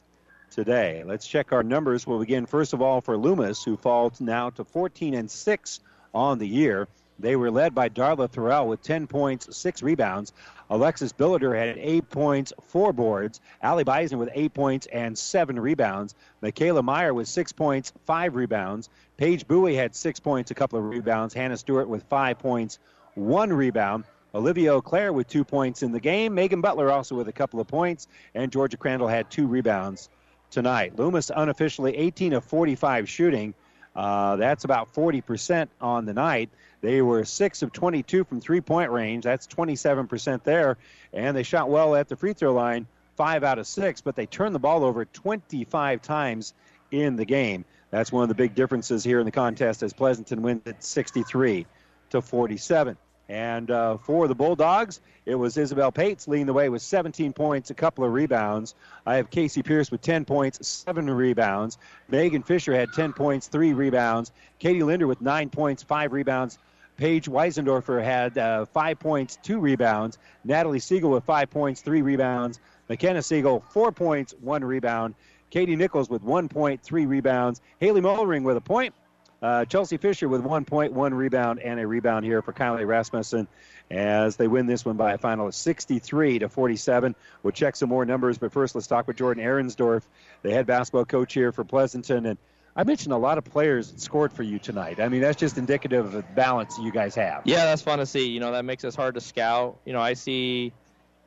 [0.49, 1.03] today.
[1.05, 2.07] Let's check our numbers.
[2.07, 5.81] We'll begin first of all for Loomis, who falls now to 14 and 6
[6.17, 6.87] on the year.
[7.19, 10.33] They were led by Darla Thorell with 10 points, 6 rebounds.
[10.69, 13.39] Alexis Billiter had 8 points, 4 boards.
[13.61, 16.15] Allie Beisner with 8 points and 7 rebounds.
[16.41, 18.89] Michaela Meyer with 6 points, 5 rebounds.
[19.17, 21.33] Paige Bowie had 6 points, a couple of rebounds.
[21.33, 22.79] Hannah Stewart with 5 points,
[23.15, 24.03] 1 rebound.
[24.35, 26.35] Olivia O'Clair with 2 points in the game.
[26.35, 28.07] Megan Butler also with a couple of points.
[28.35, 30.09] And Georgia Crandall had 2 rebounds
[30.51, 30.97] tonight.
[30.97, 33.53] Loomis unofficially 18 of 45 shooting.
[33.97, 36.51] Uh, that's about 40% on the night.
[36.81, 39.23] They were 6 of 22 from three point range.
[39.23, 40.77] That's 27% there.
[41.11, 44.27] And they shot well at the free throw line, 5 out of 6, but they
[44.27, 46.53] turned the ball over 25 times
[46.91, 47.65] in the game.
[47.89, 51.65] That's one of the big differences here in the contest as Pleasanton wins at 63
[52.11, 52.97] to 47.
[53.29, 57.69] And uh, for the Bulldogs, it was Isabel Pates leading the way with 17 points,
[57.69, 58.73] a couple of rebounds.
[59.05, 61.77] I have Casey Pierce with 10 points, seven rebounds.
[62.07, 64.31] Megan Fisher had 10 points, three rebounds.
[64.59, 66.57] Katie Linder with nine points, five rebounds.
[66.95, 70.17] Paige Wiesendorfer had uh, five points, two rebounds.
[70.43, 72.59] Natalie Siegel with five points, three rebounds.
[72.89, 75.15] McKenna Siegel, four points, one rebound.
[75.49, 77.61] Katie Nichols with one point, three rebounds.
[77.79, 78.93] Haley Mullering with a point.
[79.41, 83.47] Uh, Chelsea Fisher with one point, one rebound, and a rebound here for Kylie Rasmussen
[83.91, 87.15] as they win this one by a final of 63 to 47.
[87.43, 90.01] We'll check some more numbers, but first let's talk with Jordan Ahrensdorf,
[90.41, 92.25] the head basketball coach here for Pleasanton.
[92.25, 92.37] And
[92.75, 94.99] I mentioned a lot of players that scored for you tonight.
[94.99, 97.43] I mean, that's just indicative of the balance you guys have.
[97.45, 98.27] Yeah, that's fun to see.
[98.29, 99.77] You know, that makes us hard to scout.
[99.85, 100.73] You know, I see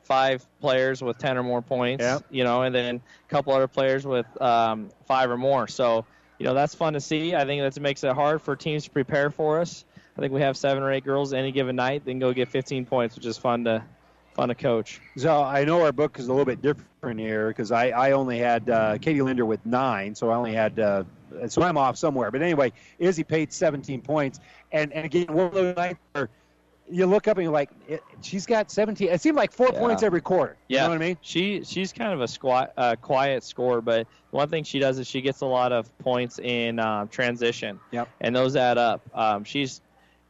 [0.02, 2.18] five players with 10 or more points, Yeah.
[2.30, 5.68] you know, and then a couple other players with um, five or more.
[5.68, 6.04] So,
[6.40, 7.34] you know, that's fun to see.
[7.34, 9.84] I think that makes it hard for teams to prepare for us.
[10.16, 12.86] I think we have seven or eight girls any given night, then go get 15
[12.86, 13.84] points, which is fun to
[14.32, 15.02] fun to coach.
[15.18, 18.38] So I know our book is a little bit different here because I, I only
[18.38, 21.04] had uh, Katie Linder with nine, so I only had uh,
[21.46, 22.30] so I'm off somewhere.
[22.30, 24.40] But anyway, Izzy paid 17 points,
[24.72, 26.30] and and again one of those nights where
[26.90, 29.08] you look up and you're like, it, she's got 17.
[29.08, 29.78] It seemed like four Yeah.
[29.78, 30.56] points every quarter.
[30.68, 31.18] Yeah, You know what I mean?
[31.20, 35.06] She she's kind of a squat, uh, quiet scorer, but one thing she does is
[35.06, 37.80] she gets a lot of points in um, transition.
[37.92, 38.08] Yep.
[38.20, 39.02] And those add up.
[39.14, 39.80] Um, she's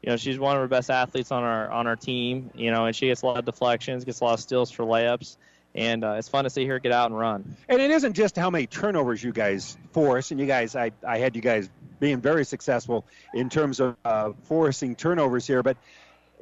[0.02, 2.50] you know she's one of our best athletes on our on our team.
[2.54, 4.84] You know, and she gets a lot of deflections, gets a lot of steals for
[4.84, 5.36] layups,
[5.74, 7.56] and uh, it's fun to see her get out and run.
[7.68, 11.18] And it isn't just how many turnovers you guys force, and you guys, I, I
[11.18, 11.68] had you guys
[12.00, 13.04] being very successful
[13.34, 15.76] in terms of uh, forcing turnovers here, but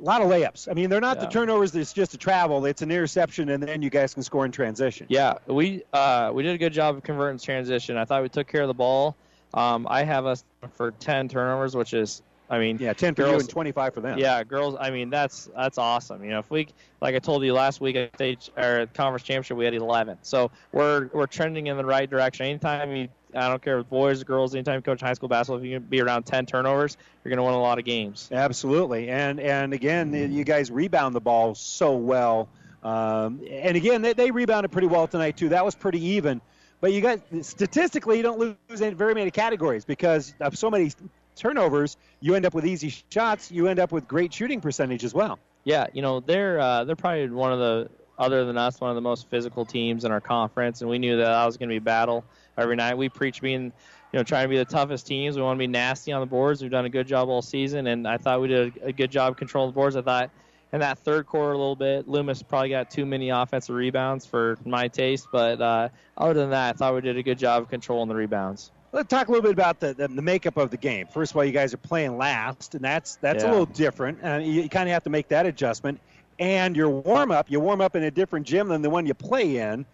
[0.01, 0.69] a lot of layups.
[0.71, 3.83] I mean, they're not the turnovers It's just a travel; it's an interception, and then
[3.83, 5.07] you guys can score in transition.
[5.09, 7.97] Yeah, we uh, we did a good job of converting transition.
[7.97, 9.17] I thought we took care of the ball.
[9.55, 10.45] Um, I have us
[10.75, 14.01] for 10 turnovers, which is, I mean, Yeah, 10 for you girls- and 25 for
[14.03, 14.19] them.
[14.19, 14.77] Yeah, girls.
[14.79, 16.23] I mean, that's that's awesome.
[16.23, 16.69] You know, if we,
[17.01, 20.19] like I told you last week at state or at conference championship, we had 11.
[20.23, 22.47] So we're we're trending in the right direction.
[22.47, 25.59] Anytime you, I don't care if boys or girls, anytime you coach high school basketball,
[25.59, 28.29] if you can be around 10 turnovers, you're going to win a lot of games.
[28.33, 32.49] Absolutely, and and again, you guys rebound the ball so well,
[32.83, 35.51] um, and again, they, they rebounded pretty well tonight too.
[35.51, 36.41] That was pretty even,
[36.81, 40.91] but you guys statistically you don't lose in very many categories because of so many
[41.37, 41.97] turnovers.
[42.21, 43.51] You end up with easy shots.
[43.51, 45.39] You end up with great shooting percentage as well.
[45.65, 48.97] Yeah, you know they're uh, they're probably one of the other than us one of
[48.97, 51.73] the most physical teams in our conference, and we knew that that was going to
[51.73, 52.25] be a battle
[52.59, 52.97] every night.
[52.97, 53.73] We preach being, you
[54.19, 55.37] know, trying to be the toughest teams.
[55.37, 56.61] We want to be nasty on the boards.
[56.61, 59.11] We've done a good job all season, and I thought we did a, a good
[59.11, 59.97] job controlling the boards.
[59.97, 60.31] I thought
[60.73, 64.59] in that third quarter a little bit, Loomis probably got too many offensive rebounds for
[64.65, 67.71] my taste, but uh, other than that, I thought we did a good job of
[67.71, 68.71] controlling the rebounds.
[68.91, 71.07] Let's talk a little bit about the, the, the makeup of the game.
[71.07, 74.25] First of all, you guys are playing last, and that's that's a little different.
[74.25, 76.01] Uh, you you kind of have to make that adjustment.
[76.39, 79.13] And your warm up, you warm up in a different gym than the one you
[79.13, 79.85] play in.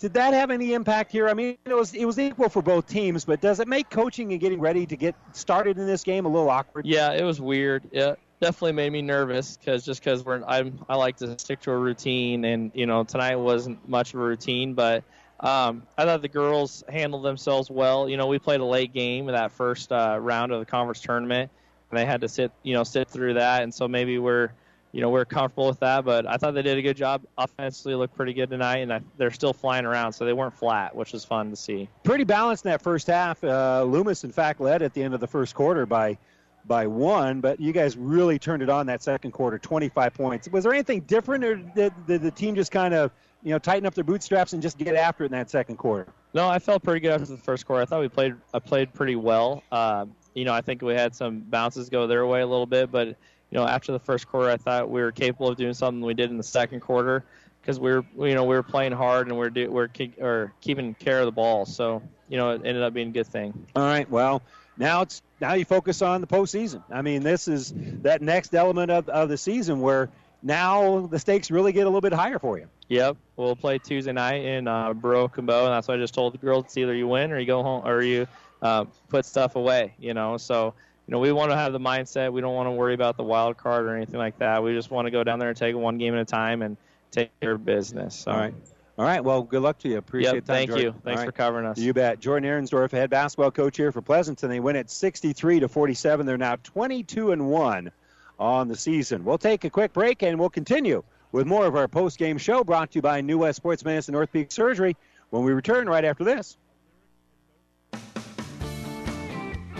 [0.00, 1.28] Did that have any impact here?
[1.28, 4.32] I mean, it was it was equal for both teams, but does it make coaching
[4.32, 6.86] and getting ready to get started in this game a little awkward?
[6.86, 7.84] Yeah, it was weird.
[7.92, 11.70] It definitely made me nervous because just because we're I'm I like to stick to
[11.70, 15.02] a routine, and you know tonight wasn't much of a routine, but
[15.40, 18.08] um, I thought the girls handled themselves well.
[18.08, 21.00] You know, we played a late game in that first uh, round of the conference
[21.00, 21.50] tournament,
[21.90, 24.50] and they had to sit you know sit through that, and so maybe we're
[24.96, 26.06] you know we're comfortable with that.
[26.06, 29.02] But I thought they did a good job offensively, looked pretty good tonight, and I,
[29.18, 31.90] they're still flying around, so they weren't flat, which was fun to see.
[32.02, 33.44] Pretty balanced in that first half.
[33.44, 36.16] Uh, Loomis, in fact, led at the end of the first quarter by
[36.64, 40.48] by one, but you guys really turned it on that second quarter, 25 points.
[40.48, 43.12] Was there anything different, or did, did the team just kind of,
[43.44, 46.08] you know, tighten up their bootstraps and just get after it in that second quarter?
[46.32, 47.82] No, I felt pretty good after the first quarter.
[47.82, 49.62] I thought we played I played pretty well.
[49.70, 52.90] Uh, you know, I think we had some bounces go their way a little bit,
[52.90, 53.16] but
[53.50, 56.14] you know, after the first quarter, I thought we were capable of doing something we
[56.14, 57.24] did in the second quarter
[57.60, 60.20] because we were you know we were playing hard and we are do, we keep,
[60.20, 61.66] or keeping care of the ball.
[61.66, 63.66] So you know, it ended up being a good thing.
[63.74, 64.42] All right, well.
[64.78, 66.82] Now it's now you focus on the postseason.
[66.90, 70.10] I mean, this is that next element of, of the season where
[70.42, 72.68] now the stakes really get a little bit higher for you.
[72.88, 76.34] Yep, we'll play Tuesday night in uh, Broken Bow, and that's why I just told
[76.34, 78.26] the girls: it's either you win or you go home, or you
[78.62, 79.94] uh, put stuff away.
[79.98, 80.74] You know, so
[81.06, 82.32] you know we want to have the mindset.
[82.32, 84.62] We don't want to worry about the wild card or anything like that.
[84.62, 86.76] We just want to go down there and take one game at a time and
[87.12, 88.26] take care of business.
[88.26, 88.54] All right.
[88.98, 89.22] All right.
[89.22, 89.98] Well, good luck to you.
[89.98, 90.86] Appreciate yep, time, Thank Jordan.
[90.86, 90.94] you.
[91.04, 91.26] Thanks right.
[91.26, 91.78] for covering us.
[91.78, 92.18] You bet.
[92.18, 94.48] Jordan Ahrensdorf, head basketball coach here for Pleasanton.
[94.48, 96.24] They win at 63 to 47.
[96.24, 97.92] They're now 22 and one
[98.38, 99.24] on the season.
[99.24, 101.02] We'll take a quick break and we'll continue
[101.32, 104.50] with more of our post-game show brought to you by New West Sports Medicine Orthopedic
[104.50, 104.96] Surgery
[105.30, 106.56] when we return right after this.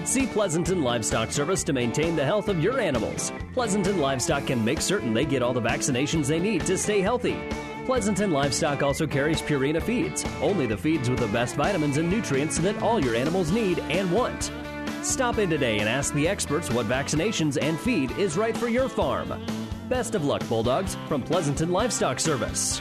[0.07, 3.33] See Pleasanton Livestock Service to maintain the health of your animals.
[3.53, 7.37] Pleasanton Livestock can make certain they get all the vaccinations they need to stay healthy.
[7.87, 12.57] Pleasanton Livestock also carries Purina feeds, only the feeds with the best vitamins and nutrients
[12.59, 14.53] that all your animals need and want.
[15.03, 18.89] Stop in today and ask the experts what vaccinations and feed is right for your
[18.89, 19.45] farm.
[19.89, 22.81] Best of luck, Bulldogs, from Pleasanton Livestock Service.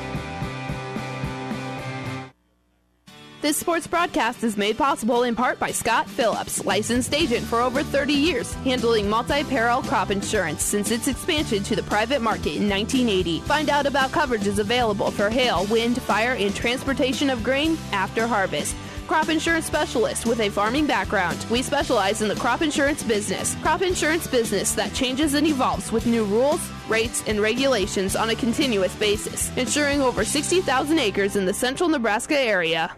[3.41, 7.81] This sports broadcast is made possible in part by Scott Phillips, licensed agent for over
[7.81, 13.39] 30 years, handling multi-peril crop insurance since its expansion to the private market in 1980.
[13.39, 18.75] Find out about coverages available for hail, wind, fire, and transportation of grain after harvest
[19.07, 21.45] crop insurance specialist with a farming background.
[21.49, 23.55] We specialize in the crop insurance business.
[23.55, 28.35] Crop insurance business that changes and evolves with new rules, rates, and regulations on a
[28.35, 32.95] continuous basis, insuring over 60,000 acres in the central Nebraska area.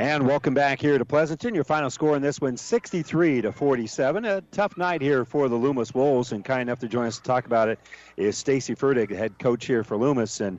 [0.00, 1.54] And welcome back here to Pleasanton.
[1.54, 4.24] Your final score in this one, 63 to 47.
[4.24, 7.22] A tough night here for the Loomis Wolves, and kind enough to join us to
[7.22, 7.78] talk about it
[8.16, 10.40] is Stacy Furtick, head coach here for Loomis.
[10.40, 10.58] And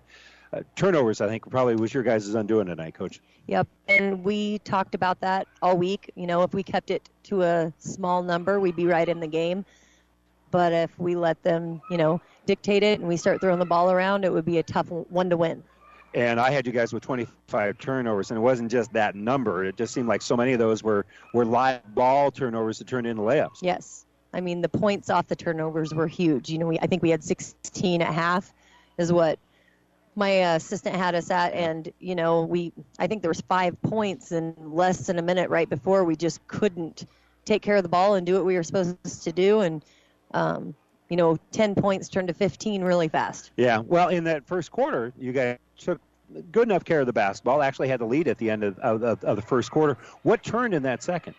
[0.53, 3.19] uh, turnovers, I think, probably was your guys' undoing tonight, Coach.
[3.47, 6.11] Yep, and we talked about that all week.
[6.13, 9.27] You know, if we kept it to a small number, we'd be right in the
[9.27, 9.65] game.
[10.51, 13.89] But if we let them, you know, dictate it and we start throwing the ball
[13.89, 15.63] around, it would be a tough one to win
[16.13, 19.65] and I had you guys with 25 turnovers, and it wasn't just that number.
[19.65, 23.07] It just seemed like so many of those were were live ball turnovers that turned
[23.07, 23.59] into layups.
[23.61, 26.49] Yes, I mean the points off the turnovers were huge.
[26.49, 28.53] You know, we I think we had 16 at half,
[28.97, 29.39] is what
[30.15, 33.81] my uh, assistant had us at, and you know we I think there was five
[33.81, 37.05] points in less than a minute right before we just couldn't
[37.45, 39.85] take care of the ball and do what we were supposed to do, and
[40.33, 40.75] um,
[41.11, 43.51] you know, 10 points turned to 15 really fast.
[43.57, 43.79] Yeah.
[43.79, 45.99] Well, in that first quarter, you guys took
[46.53, 47.61] good enough care of the basketball.
[47.61, 49.97] Actually, had the lead at the end of, of, of the first quarter.
[50.23, 51.35] What turned in that second?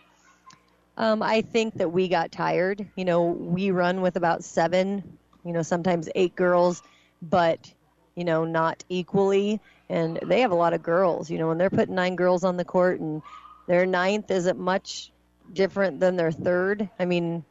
[0.95, 2.87] Um, I think that we got tired.
[2.95, 6.83] You know, we run with about seven, you know, sometimes eight girls,
[7.23, 7.73] but
[8.13, 9.59] you know, not equally.
[9.89, 11.31] And they have a lot of girls.
[11.31, 13.23] You know, when they're putting nine girls on the court and
[13.65, 15.11] their ninth isn't much
[15.51, 17.43] different than their third, I mean,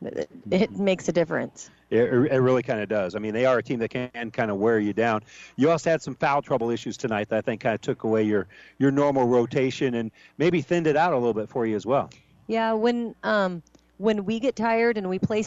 [0.53, 1.69] it makes a difference.
[1.93, 3.15] It, it really kind of does.
[3.15, 5.23] I mean, they are a team that can kind of wear you down.
[5.57, 8.23] You also had some foul trouble issues tonight that I think kind of took away
[8.23, 8.47] your
[8.79, 12.09] your normal rotation and maybe thinned it out a little bit for you as well.
[12.47, 13.63] Yeah, when um,
[13.99, 15.45] when we get tired and we play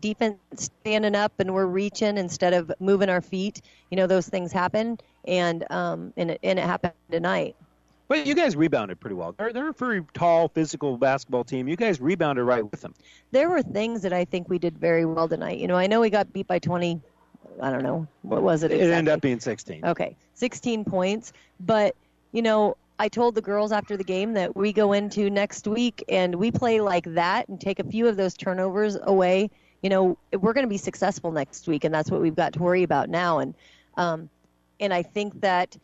[0.00, 0.38] defense
[0.84, 4.98] standing up and we're reaching instead of moving our feet, you know, those things happen,
[5.26, 7.56] and um, and it, and it happened tonight.
[8.08, 9.34] But you guys rebounded pretty well.
[9.36, 11.66] They're, they're a very tall, physical basketball team.
[11.66, 12.94] You guys rebounded right with them.
[13.32, 15.58] There were things that I think we did very well tonight.
[15.58, 17.00] You know, I know we got beat by 20.
[17.60, 18.70] I don't know what was it.
[18.70, 18.88] Exactly?
[18.88, 19.84] It ended up being 16.
[19.84, 21.32] Okay, 16 points.
[21.60, 21.96] But
[22.32, 26.04] you know, I told the girls after the game that we go into next week
[26.08, 29.50] and we play like that and take a few of those turnovers away.
[29.82, 32.60] You know, we're going to be successful next week, and that's what we've got to
[32.60, 33.38] worry about now.
[33.38, 33.54] And
[33.96, 34.30] um,
[34.80, 35.76] and I think that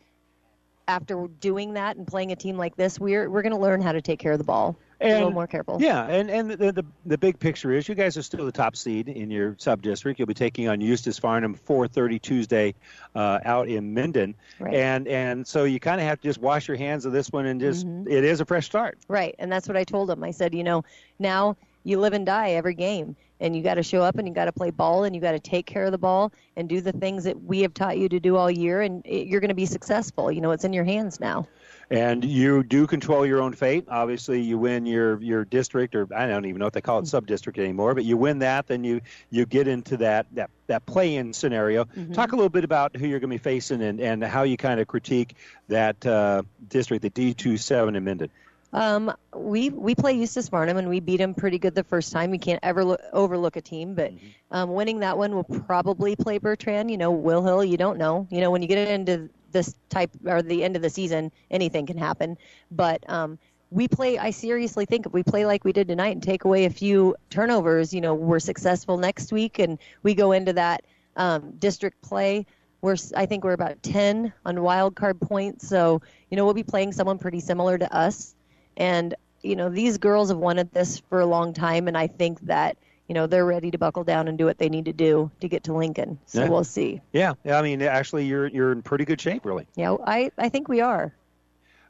[0.87, 3.91] after doing that and playing a team like this, we're we're going to learn how
[3.91, 4.77] to take care of the ball.
[5.01, 5.77] a little more careful.
[5.81, 8.75] Yeah, and and the, the the big picture is you guys are still the top
[8.75, 10.19] seed in your sub district.
[10.19, 12.75] You'll be taking on Eustis Farnham 4:30 Tuesday
[13.15, 14.73] uh, out in Minden, Right.
[14.75, 17.45] and and so you kind of have to just wash your hands of this one
[17.45, 18.07] and just Mhm.
[18.09, 18.97] it is a fresh start.
[19.07, 20.23] Right, and that's what I told him.
[20.23, 20.83] I said, you know,
[21.19, 24.33] now you live and die every game, and you got to show up and you
[24.33, 26.79] got to play ball and you got to take care of the ball and do
[26.79, 29.49] the things that we have taught you to do all year, and it, you're going
[29.49, 30.31] to be successful.
[30.31, 31.47] You know, it's in your hands now.
[31.91, 33.85] And you do control your own fate.
[33.89, 37.07] Obviously, you win your your district, or I don't even know if they call it
[37.07, 37.93] sub district anymore.
[37.93, 41.83] But you win that, then you you get into that that that play in scenario.
[41.85, 42.13] Mhm.
[42.13, 44.55] Talk a little bit about who you're going to be facing and and how you
[44.55, 45.35] kind of critique
[45.67, 48.29] that uh, district, the D27 in Minden.
[48.73, 52.31] Um, we we play Eustis Farnham and we beat them pretty good the first time.
[52.31, 54.13] We can't ever lo- overlook a team, but
[54.51, 56.89] um, winning that one will probably play Bertrand.
[56.89, 57.63] You know, Will Hill.
[57.63, 58.27] You don't know.
[58.31, 61.85] You know, when you get into this type or the end of the season, anything
[61.85, 62.37] can happen.
[62.71, 63.37] But um,
[63.69, 64.17] we play.
[64.17, 67.15] I seriously think if we play like we did tonight and take away a few
[67.29, 70.83] turnovers, you know, we're successful next week, and we go into that
[71.15, 72.47] um, district play.
[72.81, 76.63] We're I think we're about ten on wild card points, so you know we'll be
[76.63, 78.35] playing someone pretty similar to us.
[78.77, 82.39] And, you know, these girls have wanted this for a long time, and I think
[82.41, 82.77] that,
[83.07, 85.47] you know, they're ready to buckle down and do what they need to do to
[85.47, 86.17] get to Lincoln.
[86.25, 86.49] So Yeah.
[86.49, 87.01] we'll see.
[87.11, 89.67] Yeah, I mean, actually, you're you're in pretty good shape, really.
[89.75, 91.13] Yeah, I, I think we are.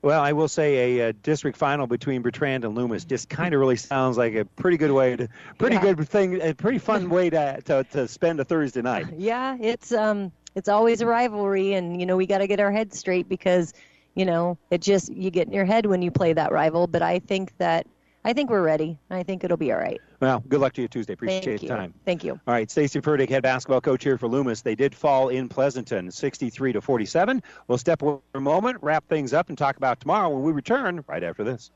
[0.01, 3.59] Well, I will say a, uh district final between Bertrand and Loomis just kind of
[3.61, 5.93] really sounds like a pretty good way to, pretty Yeah.
[5.93, 9.07] good thing, a pretty fun way to, to to spend a Thursday night.
[9.17, 12.71] Yeah, it's um it's always a rivalry and you know, we got to get our
[12.71, 13.73] heads straight because,
[14.15, 17.01] you know, it just you get in your head when you play that rival, but
[17.01, 17.87] I think that
[18.25, 18.97] I think we're ready.
[19.09, 19.99] I think it'll be all right.
[20.21, 21.13] Well, good luck to you Tuesday.
[21.13, 21.69] Appreciate Thank the you.
[21.69, 21.93] time.
[22.05, 22.39] Thank you.
[22.47, 24.61] All right, Stacy Furtick, head basketball coach here for Loomis.
[24.61, 27.43] They did fall in Pleasanton, 63 to 47.
[27.67, 30.53] We'll step away for a moment, wrap things up, and talk about tomorrow when we
[30.53, 31.71] return right after this.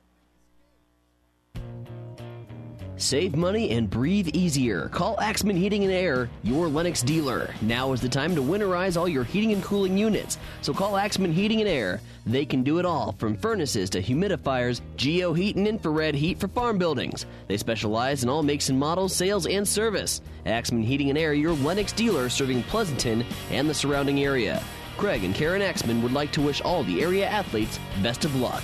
[3.00, 4.90] Save money and breathe easier.
[4.90, 7.54] Call Axman Heating and Air, your Lennox dealer.
[7.62, 10.40] Now is the time to winterize all your heating and cooling units.
[10.64, 12.02] So call Axman Heating and Air.
[12.26, 16.48] They can do it all, from furnaces to humidifiers, geo heat and infrared heat for
[16.48, 17.28] farm buildings.
[17.48, 20.22] They specialize in all makes and models, sales, and service.
[20.48, 24.64] Axman Heating and Air, your Lennox dealer serving Pleasanton and the surrounding area.
[24.98, 28.64] Craig and Karen Axman would like to wish all the area athletes best of luck.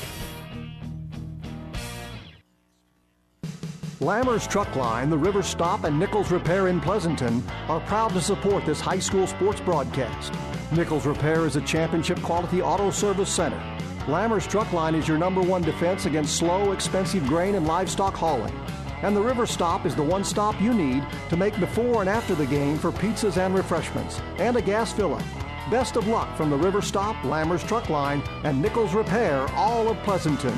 [4.04, 8.66] Lammers Truck Line, the River Stop, and Nichols Repair in Pleasanton are proud to support
[8.66, 10.34] this high school sports broadcast.
[10.74, 13.58] Nichols Repair is a championship quality auto service center.
[14.08, 18.54] Lammers Truck Line is your number one defense against slow, expensive grain and livestock hauling.
[19.04, 22.36] And the River Stop is the one stop you need to make before and after
[22.36, 25.24] the game for pizzas and refreshments and a gas fill up.
[25.72, 29.98] Best of luck from the River Stop, Lammers Truck Line, and Nichols Repair, all of
[30.00, 30.58] Pleasanton.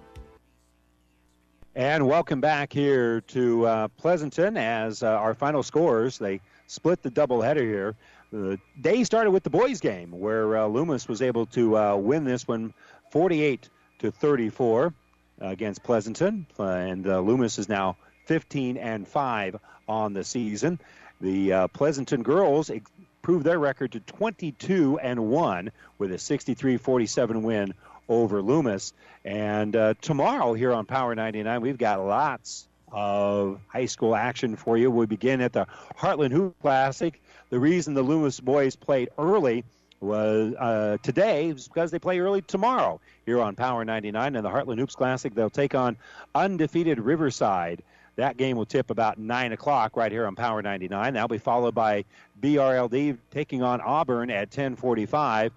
[1.73, 6.17] And welcome back here to uh, Pleasanton as uh, our final scores.
[6.17, 7.95] They split the doubleheader here.
[8.29, 12.25] The day started with the boys' game, where uh, Loomis was able to uh, win
[12.25, 12.73] this one
[13.11, 13.69] 48
[13.99, 14.93] to 34
[15.39, 17.95] against Pleasanton, and uh, Loomis is now
[18.25, 19.55] 15 and 5
[19.87, 20.77] on the season.
[21.21, 27.73] The uh, Pleasanton girls improved their record to 22 and 1 with a 63-47 win
[28.11, 28.93] over Loomis.
[29.23, 34.77] And uh, tomorrow here on Power 99, we've got lots of high school action for
[34.77, 34.91] you.
[34.91, 35.65] We begin at the
[35.97, 37.21] Heartland Hoop Classic.
[37.49, 39.63] The reason the Loomis boys played early
[40.01, 44.49] was uh, today was because they play early tomorrow here on Power 99 and the
[44.49, 45.33] Heartland Hoops Classic.
[45.33, 45.95] They'll take on
[46.35, 47.81] undefeated Riverside.
[48.17, 51.13] That game will tip about 9 o'clock right here on Power 99.
[51.13, 52.03] That'll be followed by
[52.41, 55.53] BRLD taking on Auburn at 1045.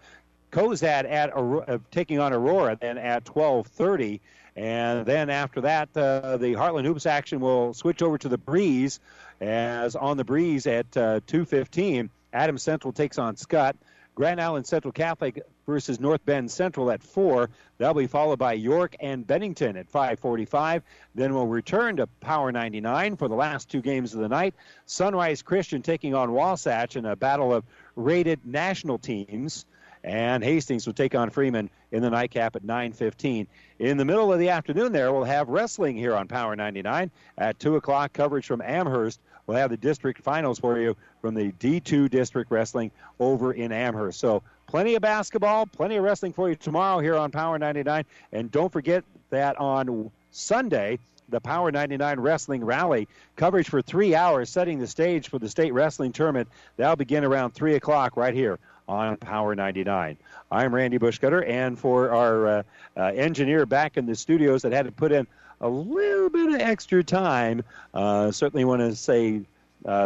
[0.55, 4.21] Cozad at uh, taking on Aurora then at 12:30,
[4.57, 9.01] and then after that, uh, the Heartland Hoops action will switch over to the Breeze,
[9.41, 13.77] as on the Breeze at uh, 2:15, Adams Central takes on Scott.
[14.15, 17.51] Grand Island Central Catholic versus North Bend Central at 4.
[17.79, 20.83] That'll be followed by York and Bennington at 5:45.
[21.17, 24.55] Then we'll return to Power 99 for the last two games of the night.
[24.87, 27.65] Sunrise Christian taking on Wasatch in a battle of
[27.97, 29.67] rated national teams.
[30.05, 33.47] And Hastings will take on Freeman in the nightcap at 9:15.
[33.79, 37.59] In the middle of the afternoon, there we'll have wrestling here on Power 99 at
[37.59, 38.13] 2 o'clock.
[38.13, 39.19] Coverage from Amherst.
[39.47, 44.21] We'll have the district finals for you from the D2 district wrestling over in Amherst.
[44.21, 48.51] So plenty of basketball, plenty of wrestling for you tomorrow here on Power 99, and
[48.51, 50.99] don't forget that on Sunday
[51.31, 53.09] the Power 99 Wrestling Rally.
[53.37, 56.49] Coverage for three hours, setting the stage for the state wrestling tournament.
[56.77, 60.17] That'll begin around 3 o'clock right here on Power 99.
[60.51, 62.63] I'm Randy Bushcutter, and for our uh,
[62.97, 65.27] uh, engineer back in the studios that had to put in
[65.61, 67.63] a little bit of extra time,
[67.95, 69.43] uh, certainly want to say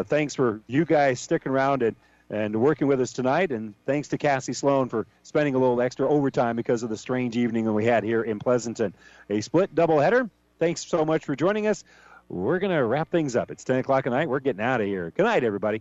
[0.04, 1.96] thanks for you guys sticking around and,
[2.30, 6.08] and working with us tonight, and thanks to Cassie Sloan for spending a little extra
[6.08, 8.94] overtime because of the strange evening that we had here in Pleasanton.
[9.30, 10.30] A split doubleheader.
[10.58, 11.84] Thanks so much for joining us.
[12.28, 13.50] We're going to wrap things up.
[13.50, 14.28] It's 10 o'clock at night.
[14.28, 15.10] We're getting out of here.
[15.16, 15.80] Good night, everybody.